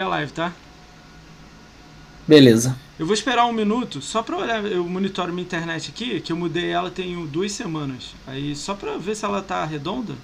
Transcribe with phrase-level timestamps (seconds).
[0.00, 0.50] a live, tá?
[2.26, 2.74] Beleza.
[2.98, 4.64] Eu vou esperar um minuto só pra olhar.
[4.64, 8.14] Eu monitoro minha internet aqui, que eu mudei ela tem duas semanas.
[8.26, 10.14] Aí só pra ver se ela tá redonda.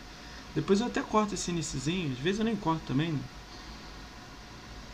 [0.54, 2.12] Depois eu até corto esse iniciozinho.
[2.12, 3.12] Às vezes eu nem corto também.
[3.12, 3.18] Né?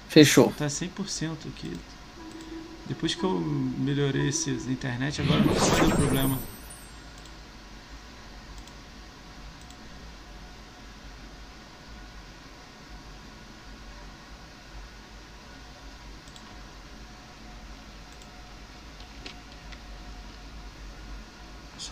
[0.08, 0.52] Fechou.
[0.58, 1.72] Tá 100% aqui.
[2.88, 3.38] Depois que eu
[3.78, 6.36] melhorei esse internet, agora não ter problema.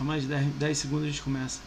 [0.11, 1.59] mais 10, 10 segundos a gente começa.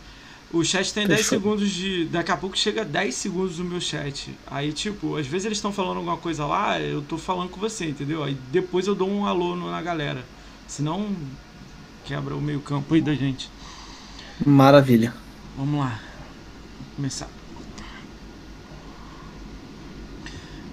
[0.53, 1.17] O chat tem Fechou.
[1.17, 2.05] 10 segundos de.
[2.07, 4.31] Daqui a pouco chega 10 segundos do meu chat.
[4.47, 7.87] Aí, tipo, às vezes eles estão falando alguma coisa lá, eu tô falando com você,
[7.87, 8.23] entendeu?
[8.23, 10.23] Aí depois eu dou um alô na galera.
[10.69, 11.17] Senão
[12.05, 13.51] quebra o meio campo aí da gente.
[14.45, 15.15] Maravilha.
[15.57, 16.01] Vamos lá.
[16.81, 17.29] Vamos começar.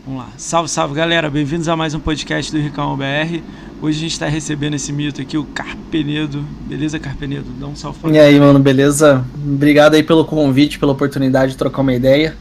[0.05, 0.29] Vamos lá.
[0.37, 1.29] Salve, salve galera.
[1.29, 3.41] Bem-vindos a mais um podcast do Ricão BR.
[3.81, 6.45] Hoje a gente está recebendo esse mito aqui, o Carpenedo.
[6.67, 7.49] Beleza, Carpenedo?
[7.59, 9.25] Dá um salve E aí, mano, beleza?
[9.43, 12.37] Obrigado aí pelo convite, pela oportunidade de trocar uma ideia.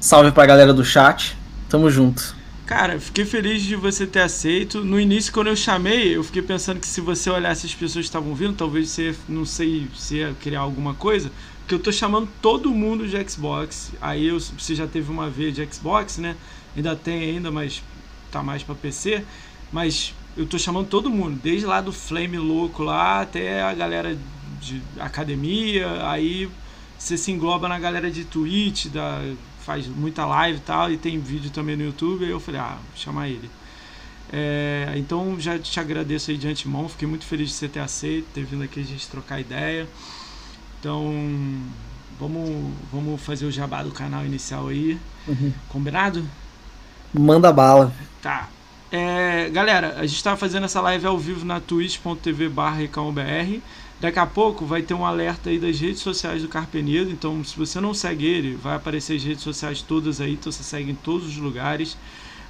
[0.00, 1.36] Salve pra galera do chat.
[1.68, 2.36] Tamo junto.
[2.66, 4.84] Cara, fiquei feliz de você ter aceito.
[4.84, 8.08] No início, quando eu chamei, eu fiquei pensando que se você olhasse as pessoas que
[8.08, 11.32] estavam vindo, talvez você, não sei, se ia criar alguma coisa.
[11.62, 13.90] Porque eu tô chamando todo mundo de Xbox.
[14.00, 16.36] Aí eu, você já teve uma vez de Xbox, né?
[16.76, 17.82] Ainda tem ainda, mas
[18.30, 19.24] tá mais para PC.
[19.72, 24.16] Mas eu tô chamando todo mundo, desde lá do Flame louco lá até a galera
[24.58, 26.48] de academia, aí
[26.98, 29.22] você se engloba na galera de Twitch, da,
[29.60, 32.78] faz muita live e tal, e tem vídeo também no YouTube, aí eu falei, ah,
[32.88, 33.50] vou chamar ele.
[34.32, 38.26] É, então já te agradeço aí de antemão, fiquei muito feliz de você ter aceito,
[38.32, 39.86] ter vindo aqui a gente trocar ideia.
[40.78, 41.12] Então,
[42.18, 44.98] vamos, vamos fazer o jabá do canal inicial aí.
[45.28, 45.52] Uhum.
[45.68, 46.26] Combinado?
[47.12, 47.92] Manda bala.
[48.22, 48.48] Tá.
[48.92, 52.80] É, galera, a gente está fazendo essa live ao vivo na twitch.tv barra
[54.00, 57.10] Daqui a pouco vai ter um alerta aí das redes sociais do Carpenedo.
[57.10, 60.32] Então, se você não segue ele, vai aparecer as redes sociais todas aí.
[60.32, 61.96] Então, você segue em todos os lugares.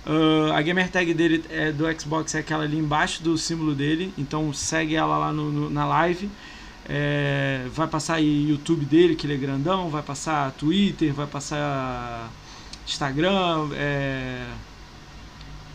[0.07, 4.15] Uh, a gamer tag dele é, do Xbox é aquela ali embaixo do símbolo dele.
[4.17, 6.31] Então, segue ela lá no, no, na live.
[6.89, 9.91] É, vai passar aí YouTube dele, que ele é grandão.
[9.91, 12.31] Vai passar Twitter, vai passar
[12.87, 13.71] Instagram.
[13.75, 14.47] É,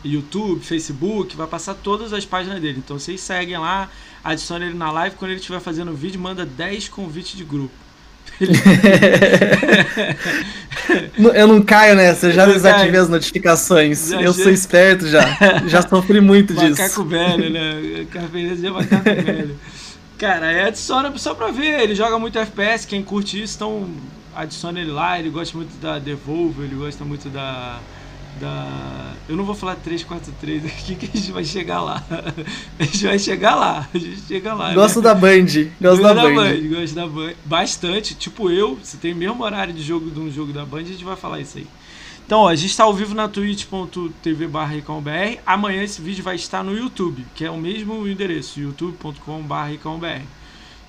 [0.05, 2.77] YouTube, Facebook, vai passar todas as páginas dele.
[2.77, 3.89] Então vocês seguem lá,
[4.23, 5.15] adicionem ele na live.
[5.15, 7.73] Quando ele estiver fazendo o vídeo, manda 10 convites de grupo.
[11.33, 14.11] eu não caio nessa, eu já desativei as notificações.
[14.11, 15.21] eu sou esperto já.
[15.67, 16.81] Já sofri muito macaco disso.
[16.81, 18.05] Macaco velho, né?
[18.11, 19.59] Carpeirense de macaco velho.
[20.17, 21.81] Cara, é adiciona só pra ver.
[21.81, 23.89] Ele joga muito FPS, quem curte isso, então
[24.35, 25.19] adiciona ele lá.
[25.19, 27.79] Ele gosta muito da Devolver, ele gosta muito da
[28.39, 29.13] da.
[29.27, 32.03] Eu não vou falar 343 aqui que a gente vai chegar lá.
[32.79, 33.87] A gente vai chegar lá.
[33.93, 34.73] A gente chega lá.
[34.73, 35.03] Gosto né?
[35.03, 35.45] da Band.
[35.81, 36.35] Gosto da, da Band.
[36.35, 36.69] Band.
[36.69, 37.33] Gosto da Band.
[37.45, 38.15] Bastante.
[38.15, 40.83] Tipo eu, se tem o mesmo horário de jogo de um jogo da Band, a
[40.83, 41.67] gente vai falar isso aí.
[42.25, 44.73] Então, ó, a gente está ao vivo na twitch.tv barra
[45.45, 49.71] Amanhã esse vídeo vai estar no YouTube, que é o mesmo endereço, youtube.com barra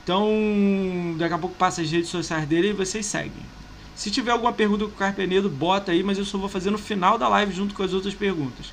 [0.02, 3.55] Então, daqui a pouco passa as redes sociais dele e vocês seguem.
[3.96, 6.76] Se tiver alguma pergunta com o Carpenedo, bota aí, mas eu só vou fazer no
[6.76, 8.66] final da live junto com as outras perguntas.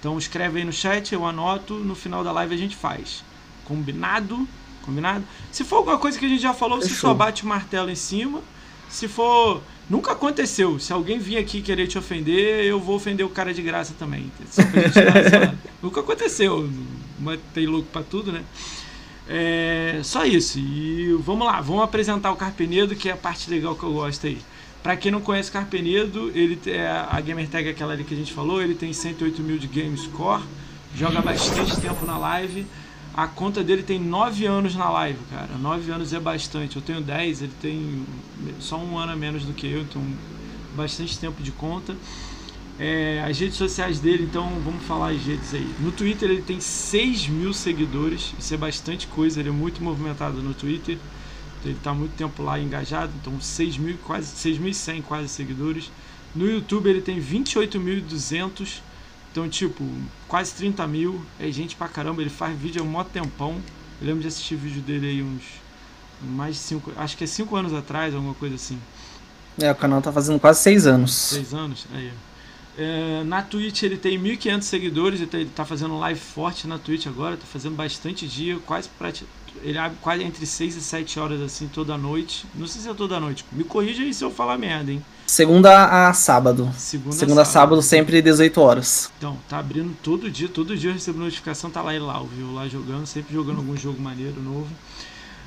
[0.00, 3.24] Então escreve aí no chat, eu anoto, no final da live a gente faz.
[3.64, 4.46] Combinado?
[4.82, 5.24] Combinado?
[5.52, 6.94] Se for alguma coisa que a gente já falou, Fechou.
[6.94, 8.42] você só bate o martelo em cima.
[8.88, 9.62] Se for.
[9.88, 10.78] Nunca aconteceu.
[10.78, 14.30] Se alguém vir aqui querer te ofender, eu vou ofender o cara de graça também.
[15.82, 16.68] Nunca aconteceu.
[17.18, 18.42] Mas tem louco pra tudo, né?
[19.28, 20.58] É, só isso.
[20.58, 24.26] E vamos lá, vamos apresentar o Carpenedo, que é a parte legal que eu gosto
[24.26, 24.38] aí.
[24.84, 28.34] Para quem não conhece Carpenedo, ele é a gamer tag aquela ali que a gente
[28.34, 30.42] falou, ele tem 108 mil de game score,
[30.94, 32.66] joga bastante tempo na live.
[33.14, 35.56] A conta dele tem 9 anos na live, cara.
[35.58, 36.76] 9 anos é bastante.
[36.76, 38.04] Eu tenho 10, ele tem
[38.60, 40.02] só um ano a menos do que eu, então
[40.76, 41.96] bastante tempo de conta.
[42.78, 45.74] É, as redes sociais dele, então vamos falar as redes aí.
[45.80, 50.42] No Twitter ele tem 6 mil seguidores, isso é bastante coisa, ele é muito movimentado
[50.42, 50.98] no Twitter
[51.64, 55.90] ele está muito tempo lá engajado, então 6 mil, quase 6.100 quase seguidores.
[56.34, 58.80] No YouTube ele tem 28.200,
[59.30, 59.84] então tipo,
[60.28, 63.60] quase 30 mil, é gente pra caramba, ele faz vídeo há um mó tempão.
[64.00, 65.42] Eu lembro de assistir vídeo dele aí uns
[66.22, 68.78] mais de 5, acho que é 5 anos atrás, alguma coisa assim.
[69.60, 71.12] É, o canal tá fazendo quase 6 anos.
[71.12, 71.86] 6 anos?
[71.94, 72.08] Aí.
[72.08, 72.12] É,
[73.24, 77.06] na Twitch ele tem 1.500 seguidores, ele tá, ele tá fazendo live forte na Twitch
[77.06, 78.88] agora, tá fazendo bastante dia, quase
[79.62, 82.46] ele abre quase entre 6 e 7 horas assim toda noite.
[82.54, 83.44] Não sei se é toda noite.
[83.52, 85.02] Me corrija aí se eu falar merda, hein?
[85.26, 86.70] Segunda a sábado.
[86.76, 89.10] Segunda, Segunda a sábado, sempre 18 horas.
[89.16, 92.52] Então, tá abrindo todo dia, todo dia eu recebo notificação, tá lá ele lá, viu?
[92.52, 94.68] Lá jogando, sempre jogando algum jogo maneiro novo.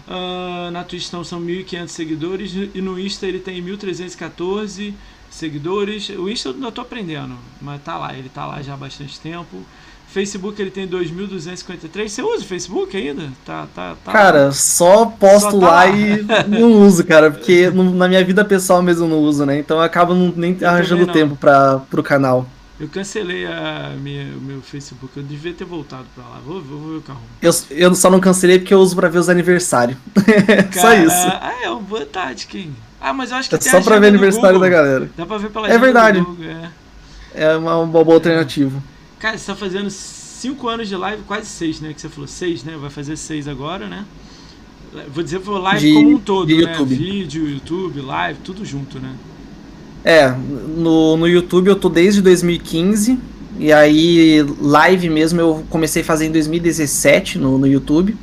[0.07, 4.93] Ah, na Twitch então, são 1.500 seguidores e no Insta ele tem 1.314
[5.29, 6.09] seguidores.
[6.09, 9.19] O Insta eu ainda tô aprendendo, mas tá lá, ele tá lá já há bastante
[9.19, 9.63] tempo.
[10.07, 12.07] Facebook ele tem 2.253.
[12.07, 13.29] Você usa o Facebook ainda?
[13.45, 14.11] Tá, tá, tá.
[14.11, 15.89] Cara, só posto Só tá lá lá.
[15.89, 19.59] e não uso, cara, porque na minha vida pessoal mesmo eu não uso, né?
[19.59, 21.13] Então eu acabo não, nem também arranjando não.
[21.13, 22.47] tempo pra, pro canal.
[22.79, 26.39] Eu cancelei a minha, o meu Facebook, eu devia ter voltado pra lá.
[26.45, 27.21] Vou, vou, vou ver o carro.
[27.41, 29.97] Eu, eu só não cancelei porque eu uso pra ver os aniversários.
[30.79, 31.15] só isso.
[31.15, 32.73] Ah, é uma boa tática, hein?
[32.99, 34.61] Ah, mas eu acho que É só pra ver aniversário Google.
[34.61, 35.09] da galera.
[35.15, 36.19] Dá pra ver pela É verdade.
[36.19, 36.69] Google, é.
[37.35, 38.81] É uma, uma boa alternativa.
[39.19, 41.93] Cara, você tá fazendo 5 anos de live, quase 6, né?
[41.93, 42.75] Que você falou 6, né?
[42.79, 44.03] Vai fazer 6 agora, né?
[45.13, 46.53] Vou dizer foi live De- como um todo, né?
[46.55, 46.95] YouTube.
[46.95, 49.09] Vídeo, YouTube, live, tudo junto, né?
[50.03, 53.19] É, no, no YouTube eu tô desde 2015.
[53.59, 58.15] E aí, live mesmo eu comecei a fazer em 2017 no, no YouTube.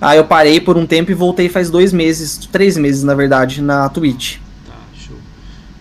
[0.00, 3.60] Aí eu parei por um tempo e voltei faz dois meses, três meses na verdade,
[3.60, 4.38] na Twitch.
[4.64, 5.16] Tá, show.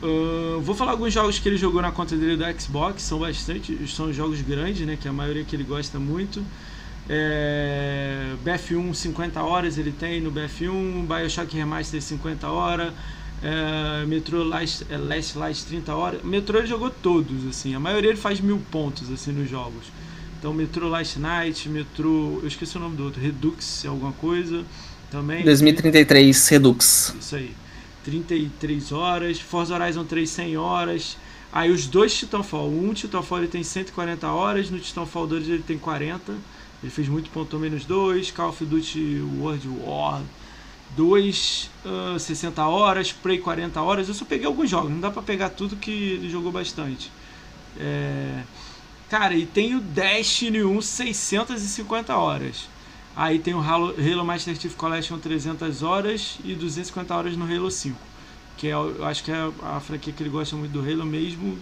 [0.01, 3.77] Ahn, vou falar alguns jogos que ele jogou na conta dele da Xbox, são bastante,
[3.87, 4.97] são jogos grandes, né?
[4.99, 6.43] Que a maioria que ele gosta muito.
[7.09, 12.91] É, BF1 50 horas ele tem no BF1, Bioshock Remaster 50 horas,
[13.41, 16.23] é, Metro Last, é, Last Light 30 horas.
[16.23, 19.85] Metro ele jogou todos, assim, a maioria ele faz mil pontos assim nos jogos.
[20.39, 24.63] Então Metro Last Night, Metro, eu esqueci o nome do outro, Redux alguma coisa
[25.09, 25.43] também.
[25.43, 27.15] 2033 Redux.
[27.19, 27.53] Isso aí.
[28.03, 29.39] 33 horas.
[29.39, 31.17] Forza Horizon 3, 100 horas.
[31.51, 32.69] Aí os dois Titanfall.
[32.69, 34.69] Um Titanfall ele tem 140 horas.
[34.69, 36.33] No Titanfall 2 ele tem 40.
[36.83, 38.31] Ele fez muito ponto também nos dois.
[38.31, 40.21] Call of Duty World War
[40.95, 43.11] 2, ah, 60 horas.
[43.11, 44.07] Prey 40 horas.
[44.07, 44.89] Eu só peguei alguns jogos.
[44.89, 47.11] Não dá pra pegar tudo que ele jogou bastante.
[47.79, 48.43] É...
[49.09, 52.69] Cara, e tem o Destiny 1, 650 horas.
[53.15, 57.71] Aí tem o Halo, Halo Master Chief Collection 300 horas e 250 horas no Halo
[57.71, 57.99] 5.
[58.57, 61.57] Que é, eu acho que é a franquia que ele gosta muito do Halo mesmo.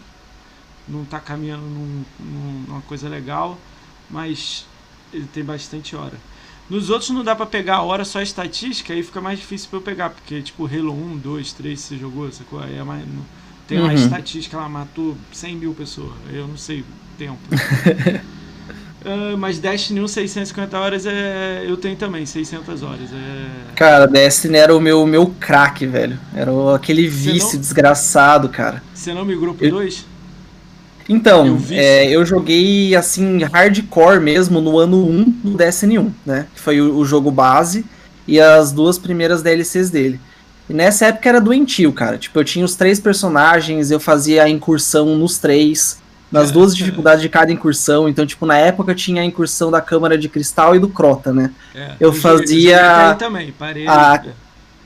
[0.87, 3.59] Não tá caminhando num, num- numa coisa legal,
[4.09, 4.67] mas
[5.13, 6.19] ele tem bastante hora.
[6.69, 9.69] Nos outros não dá pra pegar a hora só a estatística, aí fica mais difícil
[9.69, 12.59] pra eu pegar, porque tipo Halo 1, 2, 3 você jogou, sacou?
[12.59, 13.07] Aí é mais,
[13.67, 13.93] tem Uhum.
[13.93, 16.83] estatística, ela matou 100 mil pessoas, eu não sei
[17.17, 17.37] tempo.
[19.07, 21.63] Ah, mas Destiny 1, 650 horas é.
[21.63, 23.13] Eu tenho também, 600 horas.
[23.13, 23.73] É.
[23.75, 26.17] Cara, Destiny era o meu, meu craque, velho.
[26.35, 28.81] Era aquele vício não- desgraçado, cara.
[28.95, 30.05] Você não migrou pro Eu- 2?
[31.07, 36.47] Então, Eu é, eu joguei assim, hardcore mesmo no ano 1 do Destiny 1, né?
[36.55, 37.85] Que foi o, o jogo base
[38.27, 40.19] e as duas primeiras DLCs dele.
[40.67, 42.17] E nessa época era doentio, cara.
[42.17, 45.99] Tipo, eu tinha os três personagens, eu fazia a incursão nos três,
[46.35, 46.75] nas É, duas é.
[46.75, 48.07] dificuldades de cada incursão.
[48.09, 51.51] Então, tipo, na época tinha a incursão da Câmara de Cristal e do Crota, né?
[51.73, 53.87] É, Eu fazia também, parei.
[53.87, 54.21] a-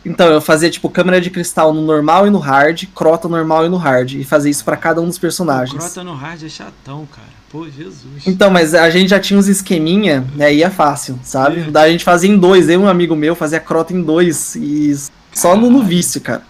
[0.05, 3.69] Então, eu fazia, tipo, câmera de cristal no normal e no hard, crota normal e
[3.69, 4.13] no hard.
[4.13, 5.77] E fazia isso pra cada um dos O personagens.
[5.77, 7.27] Crota no hard é chatão, cara.
[7.51, 8.25] Pô, Jesus.
[8.25, 10.53] Então, mas a gente já tinha uns esqueminha, né?
[10.53, 11.61] E é fácil, sabe?
[11.61, 11.63] É.
[11.71, 12.69] Daí a gente fazia em dois.
[12.69, 14.55] Eu e um amigo meu fazia crota em dois.
[14.55, 14.95] E
[15.33, 16.43] só no, no vício, cara.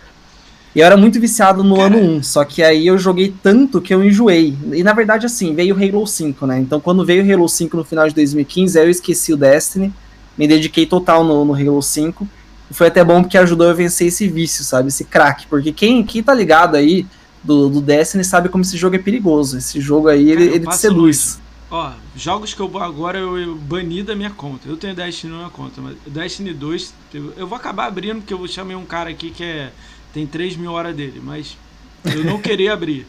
[0.76, 2.24] E eu era muito viciado no ano 1.
[2.24, 4.56] Só que aí eu joguei tanto que eu enjoei.
[4.74, 6.60] E na verdade, assim, veio o Halo 5, né?
[6.60, 9.94] Então quando veio o Halo 5 no final de 2015, aí eu esqueci o Destiny.
[10.38, 12.28] Me dediquei total no, no Halo 5.
[12.70, 14.90] E foi até bom porque ajudou eu a vencer esse vício, sabe?
[14.90, 15.48] Esse crack.
[15.48, 17.06] Porque quem, quem tá ligado aí
[17.44, 19.58] do, do Destiny sabe como esse jogo é perigoso.
[19.58, 21.40] Esse jogo aí, ele, Cara, eu ele te seduz.
[21.72, 24.68] Ó, jogos que eu vou agora eu, eu bani da minha conta.
[24.68, 28.34] Eu tenho Destiny na minha conta, mas Destiny 2, eu, eu vou acabar abrindo porque
[28.34, 29.72] eu chamei um cara aqui que é,
[30.14, 31.58] tem 3 mil horas dele, mas
[32.06, 33.06] eu não queria abrir.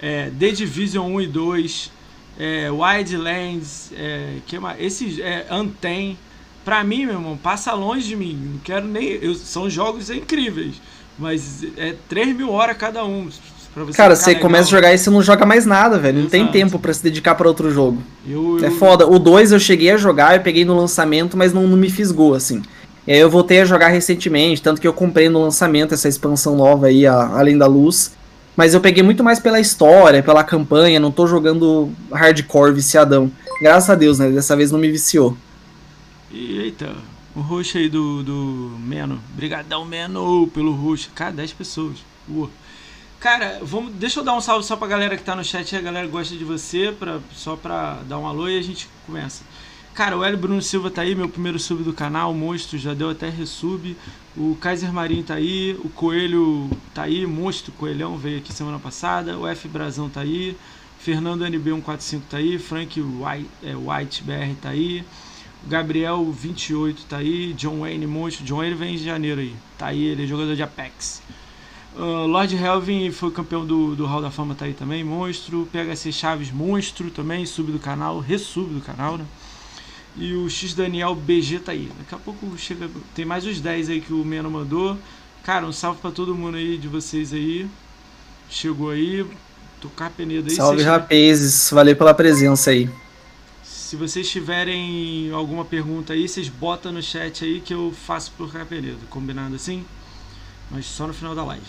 [0.00, 1.90] É, The Division 1 e 2,
[2.38, 4.80] é, Wildlands, é, que mais?
[4.80, 6.16] Esse é, Unten.
[6.64, 8.38] Pra mim, meu irmão, passa longe de mim.
[8.52, 9.04] Não quero nem.
[9.20, 10.80] Eu, são jogos incríveis,
[11.18, 13.28] mas é 3 mil horas cada um.
[13.94, 14.42] Cara, você legal.
[14.42, 16.20] começa a jogar e você não joga mais nada, velho.
[16.20, 18.02] Não tem tempo pra se dedicar pra outro jogo.
[18.28, 19.08] Eu, É eu- foda.
[19.08, 22.34] O 2 eu cheguei a jogar, eu peguei no lançamento, mas não, não me fisgou,
[22.34, 22.62] assim.
[23.06, 26.56] E aí eu voltei a jogar recentemente, tanto que eu comprei no lançamento essa expansão
[26.56, 28.16] nova aí, a Além da Luz.
[28.56, 33.30] Mas eu peguei muito mais pela história, pela campanha, não tô jogando hardcore viciadão.
[33.60, 34.30] Graças a Deus, né?
[34.30, 35.36] Dessa vez não me viciou.
[36.32, 36.94] Eita,
[37.34, 39.20] o roxo aí do, do Meno.
[39.30, 41.10] Brigadão, Meno, pelo roxo.
[41.14, 41.96] Cara, 10 pessoas.
[42.28, 42.50] Uou.
[43.18, 45.80] Cara, vamos, deixa eu dar um salve só pra galera que tá no chat, a
[45.80, 49.44] galera gosta de você, pra, só pra dar um alô e a gente começa.
[49.94, 53.10] Cara, o Hélio Bruno Silva tá aí, meu primeiro sub do canal, monstro, já deu
[53.10, 53.94] até resub.
[54.34, 59.38] O Kaiser Marinho tá aí, o Coelho tá aí, monstro, Coelhão veio aqui semana passada,
[59.38, 60.56] o F Brazão tá aí,
[60.98, 65.04] Fernando NB145 tá aí, Frank White, é, White BR tá aí,
[65.66, 70.02] Gabriel 28 tá aí, John Wayne monstro, John Wayne vem de janeiro aí, tá aí,
[70.04, 71.20] ele é jogador de Apex.
[71.94, 75.68] Uh, Lord Helvin foi campeão do, do Hall da Fama, tá aí também, monstro.
[75.70, 79.26] PHC Chaves, monstro também, sub do canal, resub do canal, né?
[80.16, 81.90] E o X Daniel BG tá aí.
[81.98, 82.90] Daqui a pouco chega.
[83.14, 84.98] Tem mais os 10 aí que o Meno mandou.
[85.42, 87.66] Cara, um salve pra todo mundo aí de vocês aí.
[88.48, 89.26] Chegou aí.
[89.80, 90.54] Tocar Penedo aí.
[90.54, 91.70] Salve, rapazes.
[91.70, 92.88] Valeu pela presença aí.
[93.62, 98.48] Se vocês tiverem alguma pergunta aí, vocês botam no chat aí que eu faço pro
[98.48, 99.00] Capenedo.
[99.10, 99.84] Combinado assim?
[100.70, 101.66] Mas só no final da live.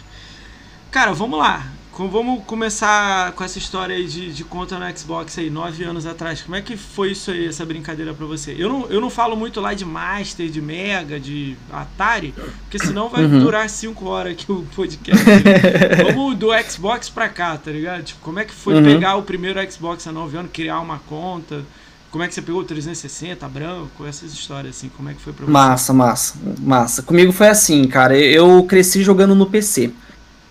[0.92, 1.70] Cara, vamos lá.
[1.96, 6.42] Vamos começar com essa história aí de, de conta no Xbox aí, nove anos atrás.
[6.42, 8.56] Como é que foi isso aí, essa brincadeira pra você?
[8.58, 13.10] Eu não, eu não falo muito lá de Master, de Mega, de Atari, porque senão
[13.10, 13.40] vai uhum.
[13.40, 15.24] durar cinco horas aqui o podcast.
[16.04, 18.02] Vamos do Xbox pra cá, tá ligado?
[18.02, 18.84] Tipo, como é que foi uhum.
[18.84, 21.64] pegar o primeiro Xbox há nove anos, criar uma conta?
[22.10, 24.90] Como é que você pegou o 360, branco, essas histórias assim?
[24.98, 25.52] Como é que foi pra você?
[25.52, 27.04] Massa, massa, massa.
[27.04, 28.18] Comigo foi assim, cara.
[28.18, 29.92] Eu cresci jogando no PC.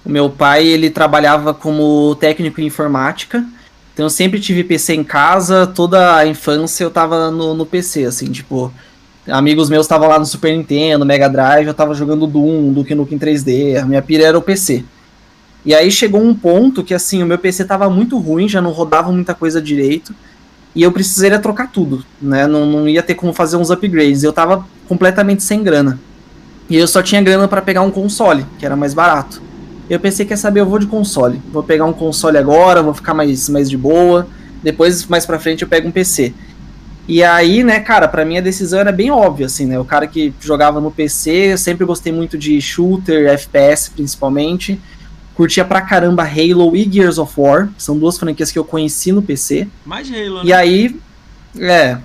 [0.05, 3.45] O meu pai, ele trabalhava como técnico em informática.
[3.93, 8.05] Então eu sempre tive PC em casa, toda a infância eu tava no, no PC,
[8.05, 8.73] assim, tipo,
[9.29, 13.19] amigos meus estavam lá no Super Nintendo, Mega Drive, eu tava jogando Doom, Duke Nukem
[13.19, 14.83] 3D, a minha pira era o PC.
[15.65, 18.73] E aí chegou um ponto que, assim, o meu PC tava muito ruim, já não
[18.73, 20.15] rodava muita coisa direito,
[20.75, 24.33] e eu precisaria trocar tudo, né, não, não ia ter como fazer uns upgrades, eu
[24.33, 26.01] tava completamente sem grana.
[26.71, 29.43] E eu só tinha grana para pegar um console, que era mais barato.
[29.93, 31.39] Eu pensei, quer saber, eu vou de console.
[31.53, 34.27] Vou pegar um console agora, vou ficar mais, mais de boa.
[34.63, 36.33] Depois, mais pra frente, eu pego um PC.
[37.07, 39.79] E aí, né, cara, para mim a decisão era bem óbvia, assim, né?
[39.79, 44.81] O cara que jogava no PC, eu sempre gostei muito de shooter, FPS principalmente.
[45.35, 47.69] Curtia pra caramba Halo e Gears of War.
[47.77, 49.69] São duas franquias que eu conheci no PC.
[49.85, 50.43] Mais Halo, né?
[50.45, 50.99] E aí,
[51.61, 51.99] é,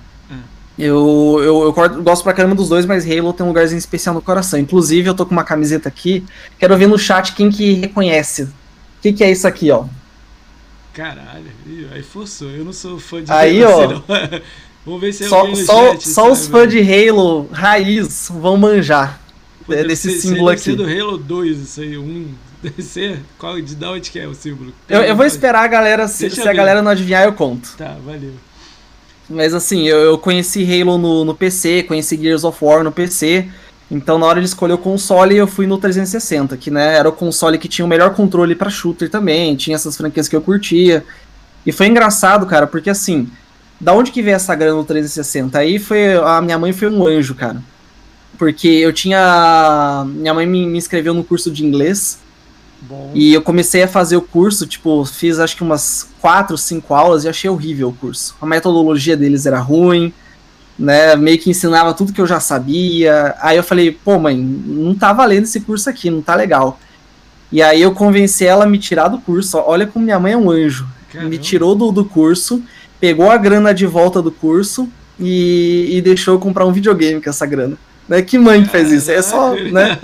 [0.78, 4.22] eu, eu, eu, gosto pra caramba dos dois, mas Halo tem um lugarzinho especial no
[4.22, 4.58] coração.
[4.58, 6.24] Inclusive, eu tô com uma camiseta aqui.
[6.58, 8.44] Quero ver no chat quem que reconhece.
[8.44, 8.48] O
[9.02, 9.84] que, que é isso aqui, ó?
[10.94, 11.50] Caralho,
[11.92, 12.50] aí forçou.
[12.50, 14.04] Eu não sou fã de aí, Halo.
[14.08, 14.42] Ó, assim,
[14.88, 19.20] Vamos ver se é só, só, chat, só os fãs de Halo raiz vão manjar
[19.66, 20.74] Pô, é, desse ser, símbolo aqui.
[20.74, 22.28] Deve ser do Halo 2, isso aí, um.
[22.62, 23.20] Deve ser?
[23.38, 24.72] Qual, de onde que é o símbolo?
[24.88, 27.76] Eu, eu vou esperar a galera, se, se a galera não adivinhar, eu conto.
[27.76, 28.32] Tá, valeu.
[29.28, 33.48] Mas assim, eu, eu conheci Halo no, no PC, conheci Gears of War no PC.
[33.90, 37.12] Então, na hora de escolher o console, eu fui no 360, que né, era o
[37.12, 41.04] console que tinha o melhor controle para shooter também, tinha essas franquias que eu curtia.
[41.64, 43.30] E foi engraçado, cara, porque assim,
[43.80, 45.58] da onde que veio essa grana no 360?
[45.58, 46.14] Aí foi.
[46.14, 47.62] A minha mãe foi um anjo, cara.
[48.36, 50.04] Porque eu tinha.
[50.08, 52.18] Minha mãe me, me inscreveu no curso de inglês.
[52.80, 53.10] Bom.
[53.14, 57.24] E eu comecei a fazer o curso, tipo, fiz acho que umas quatro, cinco aulas
[57.24, 58.36] e achei horrível o curso.
[58.40, 60.12] A metodologia deles era ruim,
[60.78, 61.16] né?
[61.16, 63.34] Meio que ensinava tudo que eu já sabia.
[63.40, 66.78] Aí eu falei, pô, mãe, não tá valendo esse curso aqui, não tá legal.
[67.50, 69.58] E aí eu convenci ela a me tirar do curso.
[69.58, 70.86] Olha como minha mãe é um anjo.
[71.10, 71.30] Caramba.
[71.30, 72.62] Me tirou do, do curso,
[73.00, 77.30] pegou a grana de volta do curso e, e deixou eu comprar um videogame com
[77.30, 77.76] essa grana.
[78.08, 78.22] Né?
[78.22, 79.10] Que mãe que fez isso?
[79.10, 79.98] É só, né?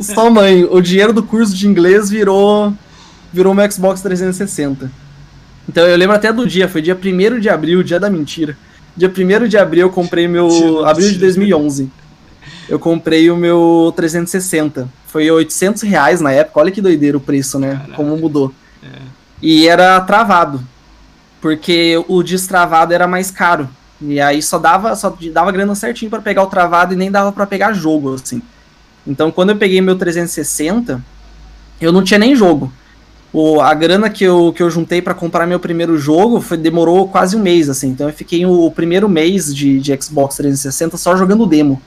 [0.00, 0.64] Só mãe.
[0.64, 2.72] O dinheiro do curso de inglês virou
[3.32, 4.90] virou meu Xbox 360.
[5.68, 8.56] Então eu lembro até do dia, foi dia 1 de abril, dia da mentira.
[8.96, 10.84] Dia 1 de abril eu comprei meu.
[10.84, 11.90] abril de 2011.
[12.68, 14.88] Eu comprei o meu 360.
[15.06, 17.72] Foi 800 reais na época, olha que doideira o preço, né?
[17.72, 17.94] Caraca.
[17.94, 18.54] Como mudou.
[18.82, 18.86] É.
[19.42, 20.62] E era travado.
[21.40, 23.68] Porque o destravado era mais caro.
[24.00, 27.32] E aí só dava, só dava grana certinho para pegar o travado e nem dava
[27.32, 28.40] para pegar jogo, assim.
[29.06, 31.02] Então quando eu peguei meu 360,
[31.80, 32.72] eu não tinha nem jogo.
[33.32, 37.08] O, a grana que eu, que eu juntei para comprar meu primeiro jogo foi, demorou
[37.08, 37.88] quase um mês, assim.
[37.90, 41.80] Então eu fiquei o, o primeiro mês de, de Xbox 360 só jogando demo.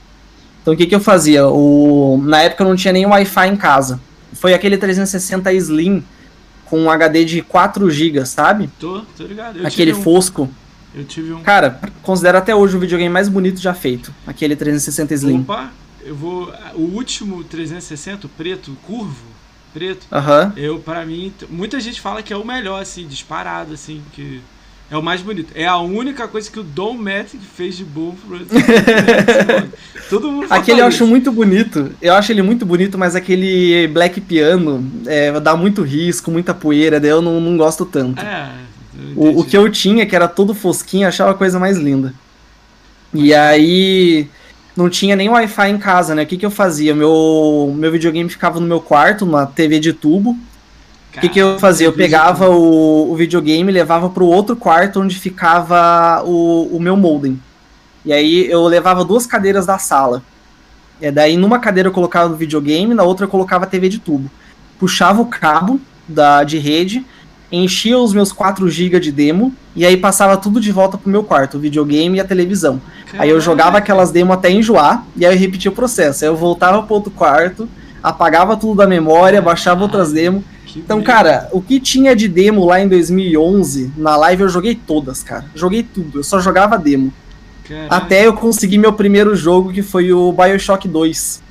[0.62, 1.46] Então o que, que eu fazia?
[1.46, 4.00] O, na época eu não tinha nem Wi-Fi em casa.
[4.32, 6.02] Foi aquele 360 Slim
[6.64, 8.70] com um HD de 4 GB, sabe?
[8.80, 9.58] Tô, tô ligado.
[9.58, 10.48] Eu aquele fosco.
[10.94, 11.42] Eu tive um.
[11.42, 14.14] Cara, considero até hoje o videogame mais bonito já feito.
[14.26, 15.40] Aquele 360 Slim.
[15.40, 15.72] Opa,
[16.02, 16.52] eu vou.
[16.74, 19.24] O último 360, preto, curvo,
[19.72, 20.06] preto.
[20.12, 20.52] Aham.
[20.56, 24.40] Eu, para mim, muita gente fala que é o melhor, assim, disparado, assim, que.
[24.90, 25.50] É o mais bonito.
[25.54, 28.38] É a única coisa que o Dom Matic fez de bom pro
[30.10, 31.90] Todo mundo fala Aquele eu acho muito bonito.
[32.02, 37.00] Eu acho ele muito bonito, mas aquele Black Piano é, dá muito risco, muita poeira,
[37.00, 38.20] daí eu não, não gosto tanto.
[38.20, 38.50] É,
[39.16, 42.14] o, o, que eu tinha, que era todo fosquinho, achava a coisa mais linda.
[43.12, 44.28] E aí
[44.76, 46.22] não tinha nem Wi-Fi em casa, né?
[46.22, 46.94] O que, que eu fazia?
[46.94, 50.36] Meu, meu videogame ficava no meu quarto, numa TV de tubo.
[51.16, 51.86] O que, que eu fazia?
[51.86, 56.96] Eu pegava o, o videogame, levava para o outro quarto onde ficava o, o meu
[56.96, 57.40] modem.
[58.04, 60.22] E aí eu levava duas cadeiras da sala.
[61.00, 64.00] E daí numa cadeira eu colocava o videogame, na outra eu colocava a TV de
[64.00, 64.28] tubo.
[64.78, 67.06] Puxava o cabo da, de rede,
[67.56, 71.22] enchia os meus 4 GB de demo e aí passava tudo de volta pro meu
[71.22, 72.80] quarto, o videogame e a televisão.
[73.06, 73.24] Caramba.
[73.24, 76.24] Aí eu jogava aquelas demos até enjoar e aí eu repetia o processo.
[76.24, 77.68] Aí eu voltava pro outro quarto,
[78.02, 80.42] apagava tudo da memória, baixava outras demos
[80.76, 85.22] então, cara, o que tinha de demo lá em 2011, na live eu joguei todas,
[85.22, 85.46] cara.
[85.54, 87.12] Joguei tudo, eu só jogava demo.
[87.88, 91.42] Até eu conseguir meu primeiro jogo, que foi o Bioshock 2.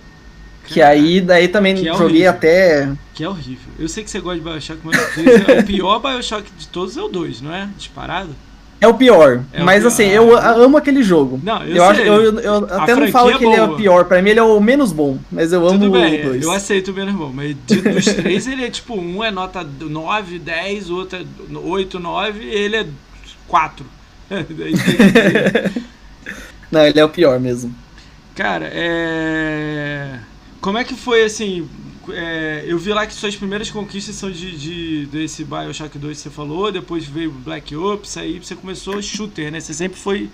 [0.65, 2.89] Que aí, daí também que é joguei até.
[3.13, 3.71] Que é horrível.
[3.77, 7.07] Eu sei que você gosta de Bioshock, mas o pior Bioshock de todos é o
[7.07, 7.69] 2, não é?
[7.77, 8.35] Disparado?
[8.79, 9.43] É o pior.
[9.53, 9.87] É mas o pior.
[9.87, 11.39] assim, eu amo aquele jogo.
[11.43, 14.21] Não, eu, eu acho, eu, eu até não falo que ele é o pior, pra
[14.21, 16.43] mim ele é o menos bom, mas eu amo bem, o 2.
[16.43, 20.39] Eu aceito o menos bom, mas dos três ele é tipo, um é nota 9,
[20.39, 22.85] 10, o outro é 8, 9, e ele é
[23.47, 23.85] 4.
[26.71, 27.73] não, ele é o pior mesmo.
[28.35, 30.19] Cara, é.
[30.63, 31.67] Como é que foi assim?
[32.11, 36.23] é, eu vi lá que suas primeiras conquistas são de, de desse Bioshock 2 que
[36.23, 39.59] você falou, depois veio Black Ops, aí você começou shooter, né?
[39.59, 40.29] Você sempre foi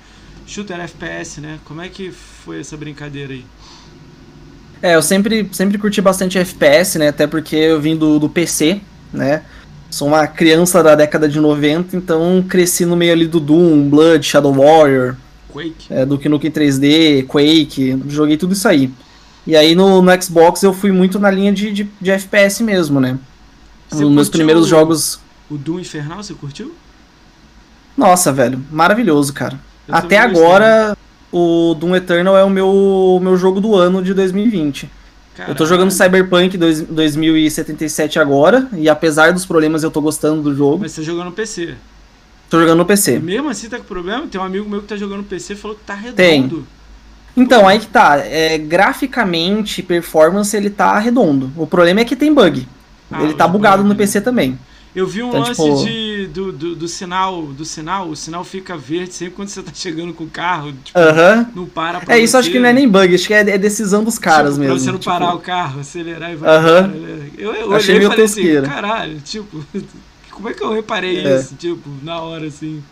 [0.48, 1.60] shooter FPS, né?
[1.66, 3.46] Como é que foi essa brincadeira aí?
[4.82, 7.10] É, eu sempre, sempre curti bastante FPS, né?
[7.10, 8.82] Até porque eu vim do, do PC,
[9.14, 9.44] né?
[9.92, 14.26] Sou uma criança da década de 90, então cresci no meio ali do Doom, Blood,
[14.26, 15.16] Shadow Warrior,
[15.52, 18.92] Quake, é, Duke Nukem 3D, Quake, joguei tudo isso aí.
[19.46, 23.00] E aí no, no Xbox eu fui muito na linha de, de, de FPS mesmo,
[23.00, 23.18] né?
[23.90, 25.20] Você Nos meus primeiros o, jogos.
[25.50, 26.74] O Doom Infernal, você curtiu?
[27.98, 29.60] Nossa, velho, maravilhoso, cara.
[29.88, 30.96] Eu Até agora,
[31.32, 34.90] o Doom Eternal é o meu, meu jogo do ano de 2020.
[35.36, 35.52] Caralho.
[35.52, 40.80] Eu tô jogando Cyberpunk 2077 agora, e apesar dos problemas eu tô gostando do jogo.
[40.80, 41.76] Mas você jogando no PC?
[42.50, 43.20] Tô jogando no PC.
[43.20, 44.28] Mesmo assim tá com problema?
[44.28, 46.16] Tem um amigo meu que tá jogando no PC e falou que tá redondo.
[46.16, 46.66] Tem.
[47.36, 48.18] Então, aí que tá.
[48.18, 51.52] É, graficamente, performance, ele tá redondo.
[51.56, 52.68] O problema é que tem bug.
[53.12, 53.90] Ah, ele tá bugado bug.
[53.90, 54.58] no PC também.
[54.96, 55.86] Eu vi um então, lance tipo...
[55.86, 59.72] de, do, do, do, sinal, do sinal, o sinal fica verde sempre quando você tá
[59.74, 61.48] chegando com o carro, tipo, uh -huh.
[61.56, 63.58] não para pra É, isso acho que não é nem bug, acho que é, é
[63.58, 64.76] decisão dos caras tipo, mesmo.
[64.76, 65.12] Pra você não tipo...
[65.12, 66.88] parar o carro, acelerar e vai uh -huh.
[66.88, 67.30] Né?
[67.38, 68.62] Eu, eu Achei olhei e falei tosqueira.
[68.62, 69.66] assim, caralho, tipo,
[70.32, 71.40] como é que eu reparei é.
[71.40, 72.84] isso, tipo, na hora, assim.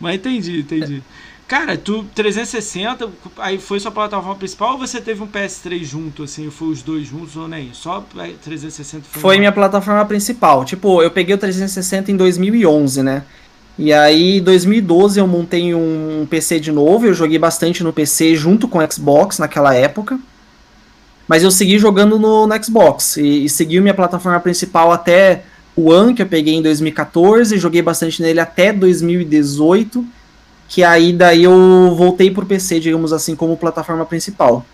[0.00, 1.02] Mas entendi, entendi.
[1.04, 1.17] É.
[1.48, 3.08] Cara, tu 360,
[3.38, 7.06] aí foi sua plataforma principal ou você teve um PS3 junto, assim, foi os dois
[7.06, 7.70] juntos ou nem?
[7.72, 8.04] Só
[8.44, 9.22] 360 foi.
[9.22, 10.66] Foi minha plataforma principal.
[10.66, 13.24] Tipo, eu peguei o 360 em 2011, né?
[13.78, 18.36] E aí, em 2012 eu montei um PC de novo, eu joguei bastante no PC
[18.36, 20.20] junto com o Xbox naquela época.
[21.26, 25.90] Mas eu segui jogando no, no Xbox e, e segui minha plataforma principal até o
[25.90, 30.17] One, que eu peguei em 2014, joguei bastante nele até 2018
[30.68, 34.64] que aí daí eu voltei pro PC, digamos assim, como plataforma principal.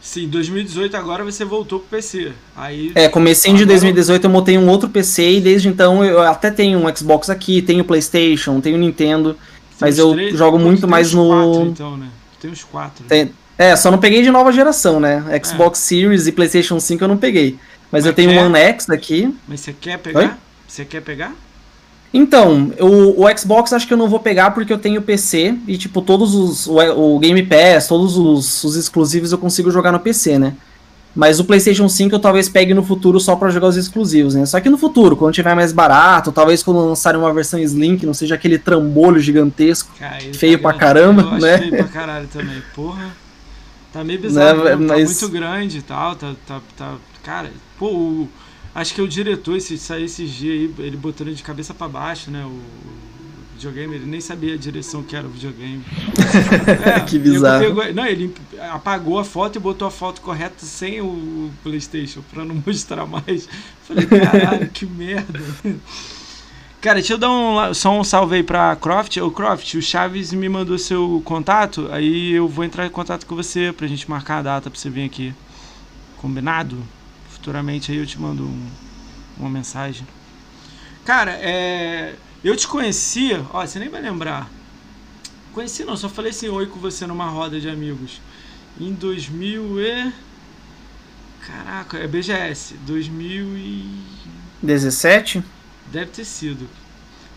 [0.00, 2.32] Sim, 2018 agora você voltou pro PC.
[2.56, 3.66] Aí É, comecei agora...
[3.66, 7.28] de 2018 eu montei um outro PC e desde então eu até tenho um Xbox
[7.28, 9.40] aqui, tenho PlayStation, tenho Nintendo, tem
[9.78, 12.08] mas eu três, jogo muito mais no quatro, então, né?
[12.40, 13.04] Tem uns quatro.
[13.04, 13.30] Tem...
[13.58, 15.22] É, só não peguei de nova geração, né?
[15.44, 15.82] Xbox é.
[15.82, 17.58] Series e PlayStation 5 eu não peguei.
[17.92, 18.40] Mas, mas eu tenho quer...
[18.40, 19.36] um One X aqui.
[19.46, 20.18] Mas você quer pegar?
[20.18, 20.30] Oi?
[20.66, 21.34] Você quer pegar?
[22.12, 25.78] Então, o, o, Xbox acho que eu não vou pegar porque eu tenho PC e,
[25.78, 26.66] tipo, todos os.
[26.66, 30.54] O, o Game Pass, todos os, os, exclusivos eu consigo jogar no PC, né?
[31.14, 34.46] Mas o PlayStation 5 eu talvez pegue no futuro só para jogar os exclusivos, né?
[34.46, 38.06] Só que no futuro, quando tiver mais barato, talvez quando lançarem uma versão Slim, que
[38.06, 41.58] não seja aquele trambolho gigantesco, Cara, feio tá pra caramba, né?
[41.58, 43.10] Feio pra caralho também, porra.
[43.92, 44.70] Tá meio bizarro, né?
[44.70, 46.94] tá muito grande e tal, tá, tá, tá.
[47.24, 48.28] Cara, pô, o
[48.74, 52.30] Acho que o diretor, esse, saiu esses dias aí, ele botando de cabeça para baixo,
[52.30, 52.44] né?
[52.44, 53.00] O, o,
[53.54, 55.84] videogame, ele nem sabia a direção que era o videogame.
[56.96, 57.64] é, que bizarro.
[57.64, 58.34] Pegou, não, ele
[58.72, 63.48] apagou a foto e botou a foto correta sem o PlayStation, pra não mostrar mais.
[63.86, 65.40] Falei, caralho, que merda.
[66.80, 69.18] Cara, deixa eu dar um, só um salve aí pra Croft.
[69.18, 73.36] Ô, Croft, o Chaves me mandou seu contato, aí eu vou entrar em contato com
[73.36, 75.34] você pra gente marcar a data pra você vir aqui.
[76.16, 76.78] Combinado?
[77.40, 78.66] Futuramente aí eu te mando um,
[79.38, 80.06] uma mensagem.
[81.04, 84.50] Cara, é, Eu te conhecia, ó, você nem vai lembrar.
[85.52, 88.20] Conheci não, só falei assim oi com você numa roda de amigos.
[88.78, 90.12] Em 2000 e.
[91.46, 92.74] Caraca, é BGS.
[92.86, 95.42] 2017?
[95.90, 96.68] Deve ter sido.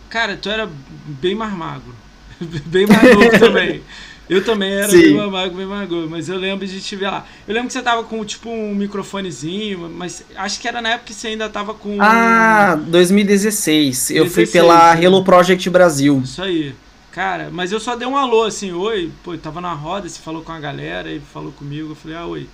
[0.10, 0.70] Cara, tu era
[1.08, 1.96] bem mais magro.
[2.68, 3.82] bem mais novo também.
[4.30, 5.16] Eu também era Sim.
[5.30, 7.26] magro, bem mais magro, mas eu lembro de te ver lá.
[7.46, 11.08] Eu lembro que você tava com tipo um microfonezinho, mas acho que era na época
[11.08, 11.98] que você ainda tava com.
[12.00, 14.10] Ah, 2016.
[14.10, 15.04] 2016 eu fui pela né?
[15.04, 16.22] Hello Project Brasil.
[16.24, 16.74] Isso aí.
[17.12, 20.42] Cara, mas eu só dei um alô assim, oi, pô, tava na roda, você falou
[20.42, 22.48] com a galera e falou comigo, eu falei, ah, oi.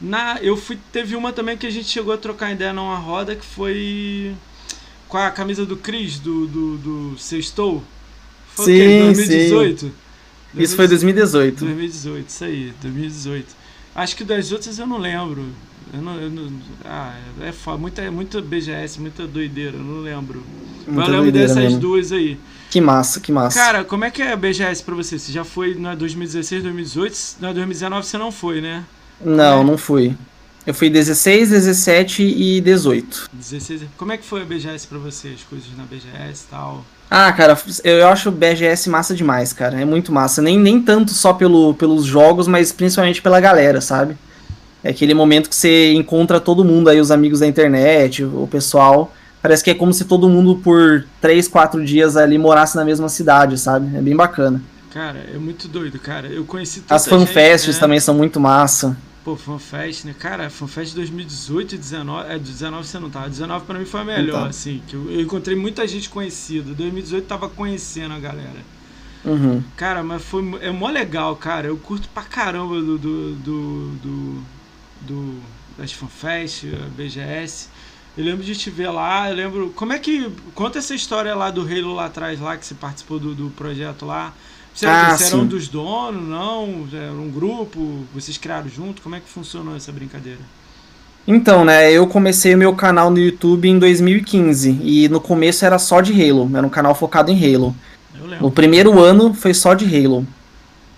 [0.00, 3.34] Na, eu fui, teve uma também que a gente chegou a trocar ideia numa roda
[3.34, 4.32] que foi
[5.08, 7.82] com a camisa do Cris, do, do, do Sextou.
[8.54, 9.02] Foi sim, o quê?
[9.06, 9.80] 2018?
[9.80, 9.92] Sim.
[10.56, 11.64] Isso foi 2018.
[11.64, 13.46] 2018, isso aí, 2018.
[13.94, 15.44] Acho que das outras eu não lembro.
[15.92, 16.52] Eu não, eu não,
[16.84, 20.42] ah, é foda, muita, muita BGS, muita doideira, eu não lembro.
[20.86, 21.78] Muita eu lembro dessas mesmo.
[21.78, 22.38] duas aí.
[22.70, 23.58] Que massa, que massa.
[23.58, 25.18] Cara, como é que é a BGS pra você?
[25.18, 27.36] Você já foi na 2016, 2018?
[27.40, 28.84] Na 2019 você não foi, né?
[29.24, 29.64] Não, é?
[29.64, 30.16] não fui.
[30.66, 33.30] Eu fui 16, 17 e 18.
[33.32, 33.82] 16.
[33.96, 35.28] Como é que foi a BGS pra você?
[35.28, 36.84] As coisas na BGS e tal?
[37.08, 39.80] Ah, cara, eu acho o BGS massa demais, cara.
[39.80, 40.42] É muito massa.
[40.42, 44.16] Nem, nem tanto só pelo, pelos jogos, mas principalmente pela galera, sabe?
[44.82, 49.14] É aquele momento que você encontra todo mundo aí, os amigos da internet, o pessoal.
[49.40, 53.08] Parece que é como se todo mundo por 3, 4 dias ali morasse na mesma
[53.08, 53.96] cidade, sabe?
[53.96, 54.60] É bem bacana.
[54.92, 56.26] Cara, é muito doido, cara.
[56.26, 57.80] Eu conheci As fanfests né?
[57.80, 58.96] também são muito massa.
[59.26, 60.14] Pô, FanFest, né?
[60.16, 62.32] Cara, FanFest 2018 e 19.
[62.32, 63.28] É, 19 você não tava.
[63.28, 64.44] 19 pra mim foi a melhor, então.
[64.44, 64.80] assim.
[64.86, 66.72] Que eu, eu, encontrei muita gente conhecida.
[66.72, 68.60] 2018 tava conhecendo a galera.
[69.24, 69.64] Uhum.
[69.76, 70.44] Cara, mas foi.
[70.60, 71.66] É mó legal, cara.
[71.66, 72.96] Eu curto pra caramba do.
[72.96, 73.34] do.
[73.34, 73.88] do.
[73.96, 74.42] do,
[75.00, 75.40] do
[75.76, 77.68] das FanFest, BGS.
[78.16, 79.72] Eu lembro de te ver lá, eu lembro.
[79.74, 80.30] Como é que.
[80.54, 84.06] Conta essa história lá do Halo lá atrás, lá, que você participou do, do projeto
[84.06, 84.32] lá.
[84.76, 86.86] Você, ah, você era um dos donos, não?
[86.92, 88.04] Era um grupo?
[88.14, 89.00] Vocês criaram junto?
[89.00, 90.40] Como é que funcionou essa brincadeira?
[91.26, 95.78] Então, né, eu comecei o meu canal no YouTube em 2015 e no começo era
[95.78, 97.74] só de Halo, era um canal focado em Halo.
[98.38, 100.26] No primeiro ano foi só de Halo.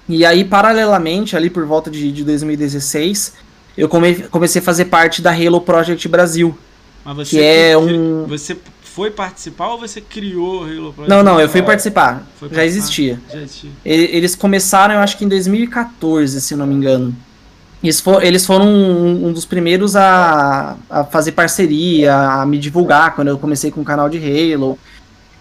[0.09, 3.35] E aí, paralelamente, ali por volta de, de 2016,
[3.77, 6.59] eu come, comecei a fazer parte da Halo Project Brasil.
[7.27, 8.27] que é um.
[8.27, 8.57] Você
[8.99, 11.09] foi participar ou você criou o Halo Project?
[11.09, 12.27] Não, não, eu fui participar.
[12.37, 13.21] Foi já, existia.
[13.33, 13.71] já existia.
[13.85, 17.15] Eles começaram, eu acho que em 2014, se não me engano.
[17.81, 23.15] Eles, for, eles foram um, um, dos primeiros a, a fazer parceria, a me divulgar
[23.15, 24.77] quando eu comecei com o canal de Halo.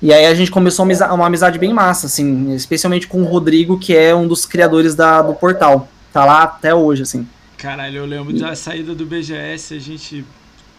[0.04, 3.26] E aí a gente começou uma amizade, uma amizade bem massa, assim, especialmente com o
[3.26, 5.90] Rodrigo, que é um dos criadores da, do portal.
[6.14, 7.28] Tá lá até hoje, assim.
[7.58, 10.24] Caralho, eu lembro da saída do BGS, a gente